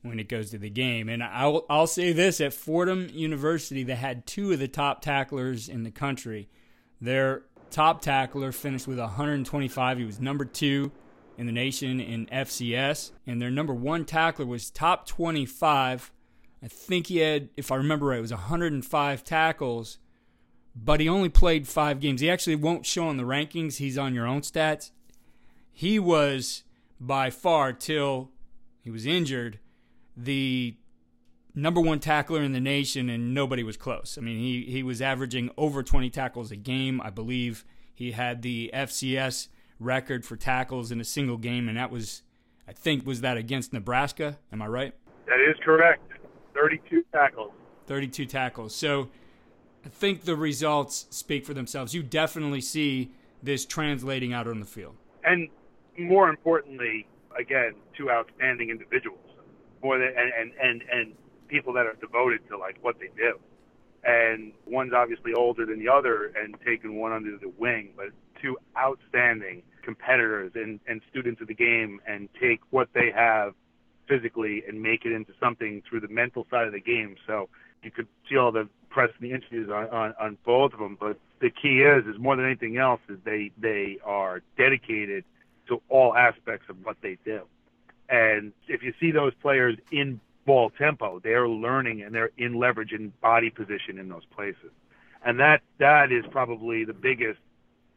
when 0.03 0.19
it 0.19 0.29
goes 0.29 0.51
to 0.51 0.59
the 0.59 0.71
game. 0.71 1.09
And 1.09 1.23
I'll, 1.23 1.65
I'll 1.71 1.87
say 1.87 2.13
this 2.13 2.41
at 2.41 2.53
Fordham 2.53 3.09
University, 3.13 3.85
they 3.85 3.95
had 3.95 4.27
two 4.27 4.53
of 4.53 4.59
the 4.59 4.69
top 4.69 5.01
tacklers 5.01 5.69
in 5.69 5.83
the 5.83 5.91
country. 5.91 6.49
Their 7.01 7.43
top 7.71 8.03
tackler 8.03 8.53
finished 8.53 8.87
with 8.87 8.99
125. 8.99 9.99
He 9.99 10.05
was 10.05 10.21
number 10.21 10.45
two 10.45 10.93
in 11.37 11.47
the 11.47 11.53
nation 11.53 12.01
in 12.01 12.27
FCS, 12.27 13.13
and 13.27 13.41
their 13.41 13.51
number 13.51 13.75
one 13.75 14.05
tackler 14.05 14.47
was 14.47 14.71
top 14.71 15.07
25. 15.07 16.13
I 16.63 16.69
think 16.69 17.09
he 17.09 17.19
had, 17.19 17.51
if 17.57 17.71
I 17.73 17.77
remember 17.77 18.07
right, 18.07 18.19
it 18.19 18.23
was 18.23 18.31
105 18.31 19.25
tackles, 19.25 19.99
but 20.75 21.01
he 21.01 21.09
only 21.09 21.29
played 21.29 21.69
five 21.69 22.01
games. 22.01 22.21
He 22.21 22.31
actually 22.31 22.57
won't 22.57 22.87
show 22.87 23.07
on 23.07 23.17
the 23.17 23.25
rankings. 23.25 23.77
He's 23.77 23.99
on 23.99 24.15
your 24.15 24.27
own 24.27 24.41
stats. 24.41 24.91
He 25.73 25.99
was 25.99 26.63
by 27.01 27.31
far 27.31 27.73
till 27.73 28.31
he 28.81 28.91
was 28.91 29.07
injured 29.07 29.59
the 30.17 30.77
number 31.55 31.81
one 31.81 32.01
tackler 32.01 32.43
in 32.43 32.53
the 32.53 32.61
nation, 32.61 33.09
and 33.09 33.35
nobody 33.35 33.63
was 33.63 33.77
close. 33.77 34.17
I 34.19 34.21
mean, 34.21 34.39
he 34.39 34.71
he 34.71 34.83
was 34.83 35.01
averaging 35.01 35.51
over 35.57 35.83
20 35.83 36.11
tackles 36.11 36.51
a 36.51 36.57
game. 36.57 37.01
I 37.01 37.11
believe 37.11 37.65
he 37.95 38.13
had 38.13 38.43
the 38.43 38.71
FCS 38.75 39.49
record 39.85 40.25
for 40.25 40.37
tackles 40.37 40.91
in 40.91 41.01
a 41.01 41.05
single 41.05 41.37
game, 41.37 41.69
and 41.69 41.77
that 41.77 41.91
was, 41.91 42.23
I 42.67 42.73
think, 42.73 43.07
was 43.07 43.21
that 43.21 43.37
against 43.37 43.73
Nebraska? 43.73 44.39
Am 44.53 44.63
I 44.63 44.67
right? 44.67 44.95
That 45.27 45.41
is 45.41 45.57
correct. 45.65 46.03
32 46.55 47.05
tackles. 47.13 47.53
32 47.87 48.27
tackles. 48.27 48.75
So 48.75 49.09
I 49.85 49.89
think 49.89 50.23
the 50.23 50.37
results 50.37 51.07
speak 51.11 51.45
for 51.45 51.55
themselves. 51.55 51.95
You 51.95 52.03
definitely 52.03 52.61
see 52.61 53.11
this 53.43 53.67
translating 53.67 54.33
out 54.33 54.49
on 54.49 54.61
the 54.61 54.67
field. 54.67 54.95
And 55.25 55.49
more 55.99 56.29
importantly, 56.29 57.07
again, 57.39 57.75
two 57.97 58.11
outstanding 58.11 58.71
individuals, 58.71 59.19
more 59.83 59.99
than 59.99 60.09
and 60.09 60.33
and 60.39 60.53
and, 60.61 60.83
and 60.91 61.13
people 61.49 61.73
that 61.75 61.87
are 61.87 61.97
devoted 62.01 62.41
to 62.49 62.57
like 62.57 62.79
what 62.83 62.99
they 62.99 63.11
do. 63.17 63.39
And 64.05 64.53
one's 64.67 64.93
obviously 64.93 65.33
older 65.35 65.65
than 65.65 65.79
the 65.79 65.89
other 65.89 66.33
and 66.37 66.55
taking 66.65 67.01
one 67.01 67.13
under 67.13 67.39
the 67.39 67.53
wing, 67.59 67.91
but 67.97 68.07
two 68.41 68.57
outstanding 68.77 69.63
competitors 69.85 70.53
and, 70.55 70.81
and 70.87 71.01
students 71.11 71.41
of 71.41 71.49
the 71.49 71.55
game 71.55 72.01
and 72.07 72.29
take 72.41 72.61
what 72.71 72.89
they 72.95 73.11
have 73.15 73.55
physically 74.09 74.63
and 74.69 74.83
make 74.83 75.05
it 75.05 75.13
into 75.13 75.33
something 75.41 75.83
through 75.89 76.01
the 76.01 76.09
mental 76.09 76.47
side 76.51 76.67
of 76.67 76.73
the 76.73 76.81
game. 76.81 77.17
So 77.27 77.49
you 77.83 77.91
could 77.91 78.09
see 78.29 78.37
all 78.37 78.53
the 78.53 78.69
press 78.91 79.11
and 79.19 79.31
the 79.31 79.35
interviews 79.35 79.71
on, 79.71 79.89
on, 79.89 80.15
on 80.21 80.39
both 80.45 80.73
of 80.73 80.79
them. 80.79 80.97
But 80.99 81.19
the 81.41 81.51
key 81.51 81.83
is, 81.83 82.07
is 82.07 82.21
more 82.21 82.37
than 82.37 82.47
anything 82.47 82.77
else, 82.77 83.01
is 83.09 83.19
they, 83.25 83.51
they 83.59 83.99
are 84.05 84.43
dedicated 84.57 85.25
to 85.69 85.81
all 85.89 86.15
aspects 86.17 86.67
of 86.69 86.77
what 86.85 86.97
they 87.03 87.19
do. 87.25 87.43
And 88.09 88.53
if 88.69 88.83
you 88.83 88.93
see 89.01 89.11
those 89.11 89.33
players 89.41 89.77
in 89.91 90.21
ball 90.47 90.71
tempo, 90.71 91.21
they're 91.23 91.49
learning 91.49 92.03
and 92.03 92.15
they're 92.15 92.31
in 92.37 92.59
leverage 92.59 92.93
and 92.93 93.19
body 93.21 93.51
position 93.51 93.99
in 93.99 94.09
those 94.09 94.25
places. 94.35 94.71
And 95.25 95.41
that 95.41 95.63
that 95.79 96.13
is 96.13 96.25
probably 96.31 96.85
the 96.85 96.93
biggest 96.93 97.39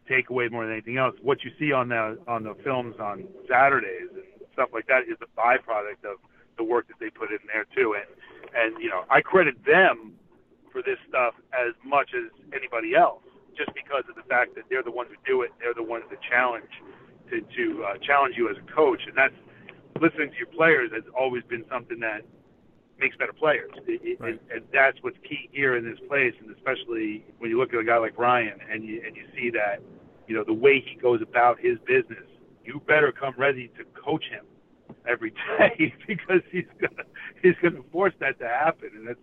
takeaway 0.09 0.51
more 0.51 0.65
than 0.65 0.73
anything 0.73 0.97
else. 0.97 1.15
What 1.21 1.43
you 1.43 1.51
see 1.59 1.71
on 1.71 1.89
the 1.89 2.17
on 2.27 2.43
the 2.43 2.55
films 2.63 2.95
on 2.99 3.25
Saturdays 3.49 4.09
and 4.13 4.23
stuff 4.53 4.69
like 4.73 4.87
that 4.87 5.03
is 5.03 5.17
a 5.21 5.29
byproduct 5.39 6.03
of 6.09 6.17
the 6.57 6.63
work 6.63 6.87
that 6.87 6.97
they 6.99 7.09
put 7.09 7.29
in 7.31 7.39
there 7.51 7.65
too. 7.75 7.95
And 7.95 8.09
and 8.55 8.81
you 8.81 8.89
know, 8.89 9.03
I 9.09 9.21
credit 9.21 9.55
them 9.65 10.13
for 10.71 10.81
this 10.81 10.97
stuff 11.07 11.33
as 11.53 11.73
much 11.85 12.11
as 12.15 12.31
anybody 12.53 12.95
else, 12.95 13.23
just 13.57 13.73
because 13.73 14.03
of 14.09 14.15
the 14.15 14.23
fact 14.29 14.55
that 14.55 14.65
they're 14.69 14.83
the 14.83 14.91
ones 14.91 15.09
who 15.11 15.17
do 15.25 15.41
it. 15.41 15.51
They're 15.59 15.73
the 15.73 15.83
ones 15.83 16.05
that 16.09 16.19
challenge 16.21 16.71
to 17.29 17.41
to 17.41 17.83
uh, 17.83 17.97
challenge 18.01 18.35
you 18.37 18.49
as 18.49 18.57
a 18.57 18.71
coach, 18.71 19.01
and 19.07 19.15
that's 19.15 19.35
listening 20.01 20.31
to 20.31 20.37
your 20.37 20.47
players 20.47 20.91
has 20.93 21.03
always 21.17 21.43
been 21.43 21.65
something 21.69 21.99
that 21.99 22.21
makes 22.99 23.15
better 23.17 23.33
players. 23.33 23.71
It, 23.87 24.19
right. 24.19 24.31
and, 24.31 24.39
and 24.51 24.61
that's 24.73 24.97
what's 25.01 25.17
key 25.27 25.49
here 25.51 25.77
in 25.77 25.85
this 25.85 25.99
place, 26.07 26.33
and 26.39 26.55
especially 26.55 27.25
when 27.37 27.49
you 27.49 27.57
look 27.57 27.73
at 27.73 27.79
a 27.79 27.83
guy 27.83 27.97
like 27.97 28.17
Ryan 28.17 28.59
and 28.71 28.83
you 28.83 29.01
and 29.05 29.15
you 29.15 29.23
see 29.35 29.49
that 29.51 29.81
you 30.27 30.35
know, 30.35 30.43
the 30.43 30.53
way 30.53 30.83
he 30.85 30.99
goes 30.99 31.21
about 31.21 31.59
his 31.59 31.77
business, 31.85 32.27
you 32.63 32.81
better 32.85 33.11
come 33.11 33.33
ready 33.37 33.71
to 33.77 33.83
coach 33.99 34.25
him 34.29 34.45
every 35.07 35.31
day 35.57 35.93
because 36.05 36.41
he's 36.51 36.65
gonna 36.79 37.03
he's 37.41 37.55
gonna 37.61 37.83
force 37.91 38.13
that 38.19 38.39
to 38.39 38.47
happen, 38.47 38.89
and 38.95 39.07
that's 39.07 39.19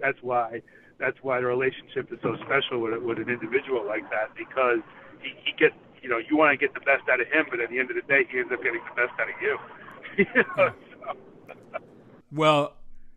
that's 0.00 0.18
why 0.22 0.62
that's 0.98 1.18
why 1.22 1.40
the 1.40 1.46
relationship 1.46 2.12
is 2.12 2.18
so 2.22 2.36
special 2.44 2.80
with 2.80 3.00
with 3.02 3.18
an 3.18 3.28
individual 3.28 3.86
like 3.86 4.08
that 4.10 4.34
because 4.36 4.80
he, 5.22 5.30
he 5.44 5.52
gets 5.58 5.74
you 6.02 6.08
know 6.08 6.18
you 6.18 6.36
want 6.36 6.52
to 6.52 6.56
get 6.56 6.74
the 6.74 6.80
best 6.80 7.08
out 7.10 7.20
of 7.20 7.26
him, 7.28 7.46
but 7.50 7.60
at 7.60 7.70
the 7.70 7.78
end 7.78 7.90
of 7.90 7.96
the 7.96 8.02
day, 8.02 8.26
he 8.30 8.38
ends 8.38 8.52
up 8.52 8.62
getting 8.62 8.80
the 8.88 9.02
best 9.02 9.12
out 9.20 9.28
of 9.28 9.42
you. 9.42 9.58
you 10.18 10.42
know, 10.56 10.72
so. 11.04 11.80
Well, 12.30 12.74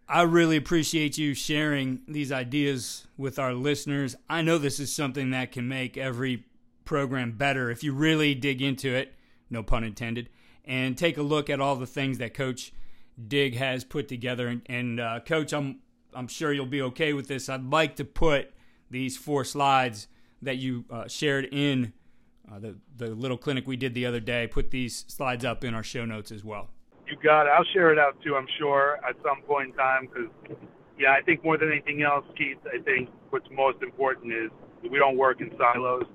I 0.07 0.23
really 0.23 0.57
appreciate 0.57 1.17
you 1.17 1.33
sharing 1.33 2.01
these 2.07 2.31
ideas 2.31 3.07
with 3.17 3.39
our 3.39 3.53
listeners. 3.53 4.15
I 4.29 4.41
know 4.41 4.57
this 4.57 4.79
is 4.79 4.93
something 4.93 5.31
that 5.31 5.51
can 5.51 5.67
make 5.67 5.97
every 5.97 6.45
program 6.85 7.33
better 7.33 7.69
if 7.69 7.83
you 7.83 7.93
really 7.93 8.35
dig 8.35 8.61
into 8.61 8.93
it, 8.93 9.13
no 9.49 9.63
pun 9.63 9.83
intended, 9.83 10.29
and 10.65 10.97
take 10.97 11.17
a 11.17 11.21
look 11.21 11.49
at 11.49 11.59
all 11.59 11.75
the 11.75 11.87
things 11.87 12.17
that 12.17 12.33
Coach 12.33 12.73
Dig 13.27 13.55
has 13.55 13.83
put 13.83 14.07
together. 14.07 14.47
And, 14.47 14.61
and 14.67 14.99
uh, 14.99 15.19
Coach, 15.25 15.53
I'm 15.53 15.79
I'm 16.13 16.27
sure 16.27 16.51
you'll 16.51 16.65
be 16.65 16.81
okay 16.81 17.13
with 17.13 17.27
this. 17.27 17.49
I'd 17.49 17.69
like 17.69 17.95
to 17.97 18.05
put 18.05 18.51
these 18.89 19.17
four 19.17 19.43
slides 19.43 20.07
that 20.41 20.57
you 20.57 20.85
uh, 20.89 21.07
shared 21.07 21.45
in 21.51 21.93
uh, 22.51 22.59
the 22.59 22.75
the 22.97 23.07
little 23.07 23.37
clinic 23.37 23.67
we 23.67 23.77
did 23.77 23.93
the 23.93 24.05
other 24.05 24.19
day. 24.19 24.47
Put 24.47 24.71
these 24.71 25.05
slides 25.07 25.45
up 25.45 25.63
in 25.63 25.73
our 25.73 25.83
show 25.83 26.05
notes 26.05 26.31
as 26.31 26.43
well. 26.43 26.69
You 27.07 27.17
got 27.23 27.47
it. 27.47 27.51
I'll 27.55 27.65
share 27.73 27.91
it 27.91 27.99
out 27.99 28.21
too. 28.23 28.35
I'm 28.35 28.47
sure 28.57 28.97
at 29.07 29.15
some 29.23 29.41
point 29.43 29.69
in 29.69 29.73
time 29.75 30.07
because 30.07 30.57
yeah, 30.97 31.13
I 31.13 31.21
think 31.21 31.43
more 31.43 31.57
than 31.57 31.71
anything 31.71 32.03
else, 32.03 32.25
Keith. 32.37 32.57
I 32.65 32.81
think 32.81 33.09
what's 33.29 33.47
most 33.51 33.81
important 33.81 34.33
is 34.33 34.51
we 34.89 34.97
don't 34.99 35.17
work 35.17 35.41
in 35.41 35.51
silos. 35.57 36.05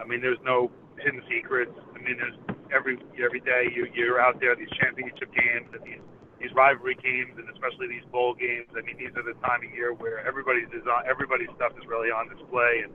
I 0.00 0.04
mean, 0.06 0.20
there's 0.20 0.40
no 0.44 0.70
hidden 0.98 1.22
secrets. 1.28 1.72
I 1.94 1.98
mean, 1.98 2.16
there's 2.18 2.38
every 2.74 2.98
every 3.18 3.40
day 3.40 3.70
you 3.74 3.86
you're 3.94 4.20
out 4.20 4.40
there 4.40 4.54
these 4.56 4.70
championship 4.80 5.32
games 5.34 5.68
and 5.72 5.82
these 5.84 6.02
these 6.40 6.54
rivalry 6.54 6.94
games 6.94 7.34
and 7.36 7.48
especially 7.50 7.88
these 7.88 8.06
bowl 8.10 8.34
games. 8.34 8.70
I 8.76 8.82
mean, 8.82 8.96
these 8.96 9.14
are 9.18 9.26
the 9.26 9.34
time 9.42 9.66
of 9.66 9.70
year 9.74 9.92
where 9.92 10.22
everybody's 10.26 10.70
design, 10.70 11.02
everybody's 11.08 11.50
stuff 11.56 11.72
is 11.74 11.86
really 11.86 12.10
on 12.10 12.30
display 12.30 12.86
and 12.86 12.92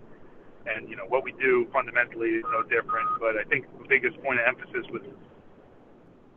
and 0.66 0.88
you 0.90 0.96
know 0.96 1.06
what 1.08 1.24
we 1.24 1.34
do 1.34 1.68
fundamentally 1.74 2.40
is 2.40 2.46
no 2.52 2.64
different. 2.64 3.08
But 3.20 3.36
I 3.36 3.44
think 3.50 3.68
the 3.80 3.88
biggest 3.88 4.16
point 4.24 4.40
of 4.40 4.48
emphasis 4.48 4.88
with 4.92 5.04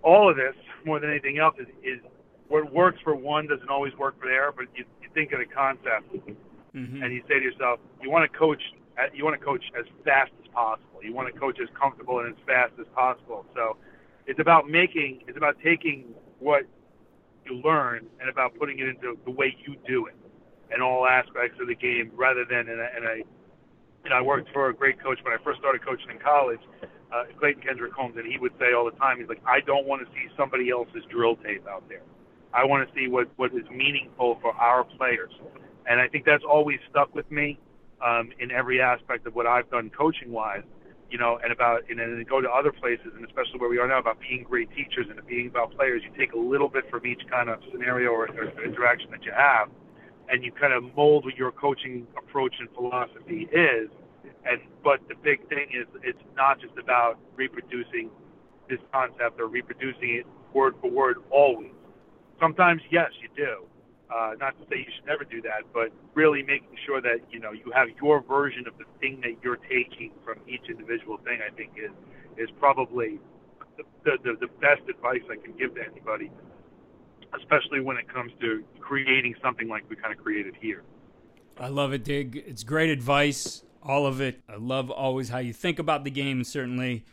all 0.02 0.30
of 0.30 0.36
this, 0.36 0.54
more 0.84 1.00
than 1.00 1.10
anything 1.10 1.38
else, 1.38 1.54
is, 1.58 1.66
is 1.82 2.00
what 2.48 2.72
works 2.72 2.98
for 3.02 3.14
one 3.14 3.46
doesn't 3.46 3.70
always 3.70 3.94
work 3.94 4.18
for 4.20 4.28
the 4.28 4.36
other. 4.36 4.54
But 4.54 4.66
you, 4.74 4.84
you 5.02 5.08
think 5.14 5.32
of 5.32 5.38
the 5.38 5.46
concept, 5.46 6.10
mm-hmm. 6.74 7.02
and 7.02 7.12
you 7.12 7.22
say 7.28 7.38
to 7.38 7.44
yourself, 7.44 7.80
you 8.02 8.10
want 8.10 8.30
to 8.30 8.38
coach, 8.38 8.62
you 9.14 9.24
want 9.24 9.38
to 9.38 9.44
coach 9.44 9.64
as 9.78 9.84
fast 10.04 10.32
as 10.42 10.48
possible. 10.52 11.02
You 11.02 11.12
want 11.12 11.32
to 11.32 11.38
coach 11.38 11.58
as 11.60 11.68
comfortable 11.78 12.20
and 12.20 12.28
as 12.28 12.40
fast 12.46 12.72
as 12.80 12.86
possible. 12.94 13.44
So 13.54 13.76
it's 14.26 14.40
about 14.40 14.68
making, 14.68 15.22
it's 15.28 15.36
about 15.36 15.56
taking 15.62 16.14
what 16.38 16.64
you 17.44 17.60
learn 17.64 18.06
and 18.20 18.28
about 18.28 18.58
putting 18.58 18.78
it 18.78 18.88
into 18.88 19.18
the 19.24 19.30
way 19.30 19.54
you 19.66 19.76
do 19.86 20.06
it 20.06 20.16
in 20.74 20.82
all 20.82 21.06
aspects 21.06 21.58
of 21.60 21.68
the 21.68 21.74
game 21.74 22.10
rather 22.14 22.44
than 22.44 22.68
in 22.68 22.80
a, 22.80 22.88
in 22.96 23.04
a 23.04 23.16
you 24.04 24.10
know, 24.10 24.16
I 24.16 24.22
worked 24.22 24.52
for 24.52 24.68
a 24.68 24.74
great 24.74 25.02
coach 25.02 25.18
when 25.22 25.34
I 25.34 25.42
first 25.42 25.58
started 25.58 25.84
coaching 25.84 26.10
in 26.10 26.18
college, 26.18 26.60
uh, 27.12 27.24
Clayton 27.38 27.62
Kendrick 27.62 27.92
Holmes, 27.92 28.14
and 28.16 28.24
he 28.24 28.38
would 28.38 28.52
say 28.58 28.72
all 28.72 28.84
the 28.84 28.96
time, 28.98 29.18
he's 29.18 29.28
like, 29.28 29.42
I 29.44 29.60
don't 29.60 29.84
want 29.84 30.06
to 30.06 30.12
see 30.14 30.28
somebody 30.36 30.70
else's 30.70 31.02
drill 31.10 31.34
tape 31.36 31.66
out 31.66 31.88
there. 31.88 32.02
I 32.54 32.64
want 32.64 32.88
to 32.88 32.94
see 32.94 33.08
what, 33.08 33.28
what 33.34 33.52
is 33.52 33.68
meaningful 33.68 34.38
for 34.40 34.52
our 34.54 34.84
players. 34.84 35.32
And 35.88 36.00
I 36.00 36.06
think 36.06 36.24
that's 36.24 36.44
always 36.44 36.78
stuck 36.88 37.14
with 37.14 37.28
me 37.32 37.58
um, 38.04 38.30
in 38.38 38.50
every 38.50 38.80
aspect 38.80 39.26
of 39.26 39.34
what 39.34 39.46
I've 39.46 39.70
done 39.70 39.90
coaching 39.90 40.32
wise, 40.32 40.62
you 41.10 41.18
know, 41.18 41.38
and 41.42 41.52
about 41.52 41.82
and 41.88 41.98
then 41.98 42.24
go 42.28 42.40
to 42.40 42.50
other 42.50 42.72
places, 42.72 43.08
and 43.14 43.24
especially 43.24 43.58
where 43.58 43.70
we 43.70 43.78
are 43.78 43.88
now 43.88 43.98
about 43.98 44.18
being 44.20 44.42
great 44.42 44.68
teachers 44.74 45.06
and 45.08 45.24
being 45.26 45.48
about 45.48 45.74
players. 45.76 46.02
You 46.04 46.10
take 46.18 46.32
a 46.32 46.38
little 46.38 46.68
bit 46.68 46.90
from 46.90 47.06
each 47.06 47.22
kind 47.30 47.48
of 47.48 47.60
scenario 47.70 48.10
or, 48.10 48.28
or 48.28 48.64
interaction 48.64 49.10
that 49.12 49.24
you 49.24 49.32
have, 49.32 49.68
and 50.28 50.44
you 50.44 50.52
kind 50.52 50.72
of 50.72 50.94
mold 50.96 51.24
what 51.24 51.36
your 51.36 51.52
coaching 51.52 52.06
approach 52.18 52.54
and 52.58 52.68
philosophy 52.70 53.48
is. 53.52 53.88
And 54.44 54.60
but 54.82 55.00
the 55.08 55.14
big 55.22 55.48
thing 55.48 55.68
is, 55.72 55.86
it's 56.02 56.22
not 56.36 56.60
just 56.60 56.76
about 56.78 57.18
reproducing 57.36 58.10
this 58.68 58.78
concept 58.92 59.40
or 59.40 59.46
reproducing 59.46 60.16
it 60.16 60.26
word 60.52 60.74
for 60.80 60.90
word 60.90 61.18
always. 61.30 61.70
sometimes, 62.40 62.82
yes, 62.90 63.10
you 63.20 63.28
do. 63.36 63.66
Uh, 64.08 64.32
not 64.38 64.56
to 64.60 64.64
say 64.70 64.78
you 64.78 64.92
should 64.94 65.06
never 65.06 65.24
do 65.24 65.42
that, 65.42 65.66
but 65.74 65.90
really 66.14 66.42
making 66.42 66.76
sure 66.86 67.00
that 67.00 67.18
you 67.30 67.40
know 67.40 67.50
you 67.50 67.72
have 67.74 67.88
your 68.00 68.22
version 68.22 68.66
of 68.68 68.78
the 68.78 68.84
thing 69.00 69.20
that 69.20 69.34
you're 69.42 69.56
taking 69.56 70.12
from 70.24 70.36
each 70.46 70.62
individual 70.70 71.18
thing. 71.18 71.40
I 71.44 71.52
think 71.54 71.72
is 71.76 71.90
is 72.36 72.48
probably 72.60 73.18
the, 73.76 74.12
the, 74.22 74.36
the 74.40 74.46
best 74.60 74.88
advice 74.88 75.22
I 75.30 75.36
can 75.36 75.56
give 75.56 75.74
to 75.74 75.80
anybody, 75.84 76.30
especially 77.36 77.80
when 77.80 77.96
it 77.96 78.08
comes 78.12 78.32
to 78.40 78.62
creating 78.80 79.34
something 79.42 79.68
like 79.68 79.88
we 79.90 79.96
kind 79.96 80.16
of 80.16 80.22
created 80.22 80.54
here. 80.60 80.82
I 81.58 81.68
love 81.68 81.92
it, 81.92 82.04
Dig. 82.04 82.36
It's 82.46 82.62
great 82.62 82.90
advice, 82.90 83.64
all 83.82 84.06
of 84.06 84.20
it. 84.20 84.40
I 84.48 84.56
love 84.56 84.90
always 84.90 85.30
how 85.30 85.38
you 85.38 85.52
think 85.52 85.78
about 85.78 86.04
the 86.04 86.10
game, 86.10 86.44
certainly 86.44 87.04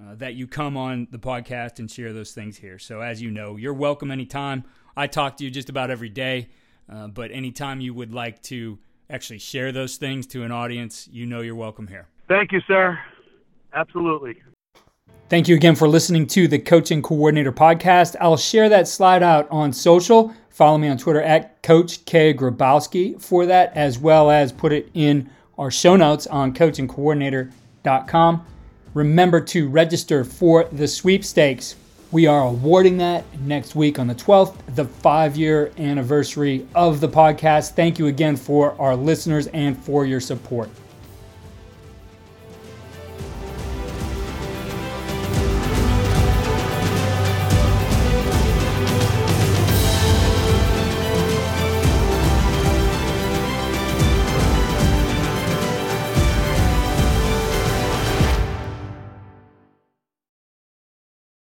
uh, 0.00 0.14
that 0.16 0.34
you 0.34 0.46
come 0.46 0.76
on 0.76 1.08
the 1.10 1.18
podcast 1.18 1.78
and 1.78 1.90
share 1.90 2.12
those 2.12 2.32
things 2.32 2.56
here. 2.58 2.78
So, 2.78 3.00
as 3.00 3.22
you 3.22 3.30
know, 3.30 3.56
you're 3.56 3.74
welcome 3.74 4.10
anytime. 4.10 4.64
I 4.96 5.06
talk 5.06 5.36
to 5.38 5.44
you 5.44 5.50
just 5.50 5.68
about 5.68 5.90
every 5.90 6.08
day, 6.08 6.48
uh, 6.90 7.08
but 7.08 7.30
anytime 7.30 7.80
you 7.80 7.94
would 7.94 8.12
like 8.12 8.42
to 8.44 8.78
actually 9.08 9.38
share 9.38 9.72
those 9.72 9.96
things 9.96 10.26
to 10.28 10.42
an 10.42 10.52
audience, 10.52 11.08
you 11.10 11.26
know 11.26 11.40
you're 11.40 11.54
welcome 11.54 11.86
here. 11.86 12.08
Thank 12.28 12.52
you, 12.52 12.60
sir. 12.66 12.98
Absolutely. 13.72 14.42
Thank 15.28 15.48
you 15.48 15.56
again 15.56 15.74
for 15.74 15.88
listening 15.88 16.26
to 16.28 16.46
the 16.46 16.58
Coaching 16.58 17.02
Coordinator 17.02 17.52
Podcast. 17.52 18.14
I'll 18.20 18.36
share 18.36 18.68
that 18.68 18.86
slide 18.86 19.22
out 19.22 19.48
on 19.50 19.72
social. 19.72 20.32
Follow 20.50 20.78
me 20.78 20.88
on 20.88 20.98
Twitter 20.98 21.20
at 21.20 21.62
Coach 21.62 22.04
K 22.04 22.32
Grabowski 22.32 23.20
for 23.20 23.44
that, 23.46 23.76
as 23.76 23.98
well 23.98 24.30
as 24.30 24.52
put 24.52 24.72
it 24.72 24.88
in 24.94 25.28
our 25.58 25.70
show 25.70 25.96
notes 25.96 26.26
on 26.26 26.54
coachingcoordinator.com. 26.54 28.46
Remember 28.96 29.42
to 29.42 29.68
register 29.68 30.24
for 30.24 30.64
the 30.72 30.88
sweepstakes. 30.88 31.76
We 32.12 32.26
are 32.26 32.46
awarding 32.46 32.96
that 32.96 33.26
next 33.40 33.74
week 33.74 33.98
on 33.98 34.06
the 34.06 34.14
12th, 34.14 34.54
the 34.74 34.86
five 34.86 35.36
year 35.36 35.70
anniversary 35.76 36.66
of 36.74 37.00
the 37.00 37.08
podcast. 37.10 37.72
Thank 37.72 37.98
you 37.98 38.06
again 38.06 38.36
for 38.36 38.74
our 38.80 38.96
listeners 38.96 39.48
and 39.48 39.76
for 39.84 40.06
your 40.06 40.20
support. 40.20 40.70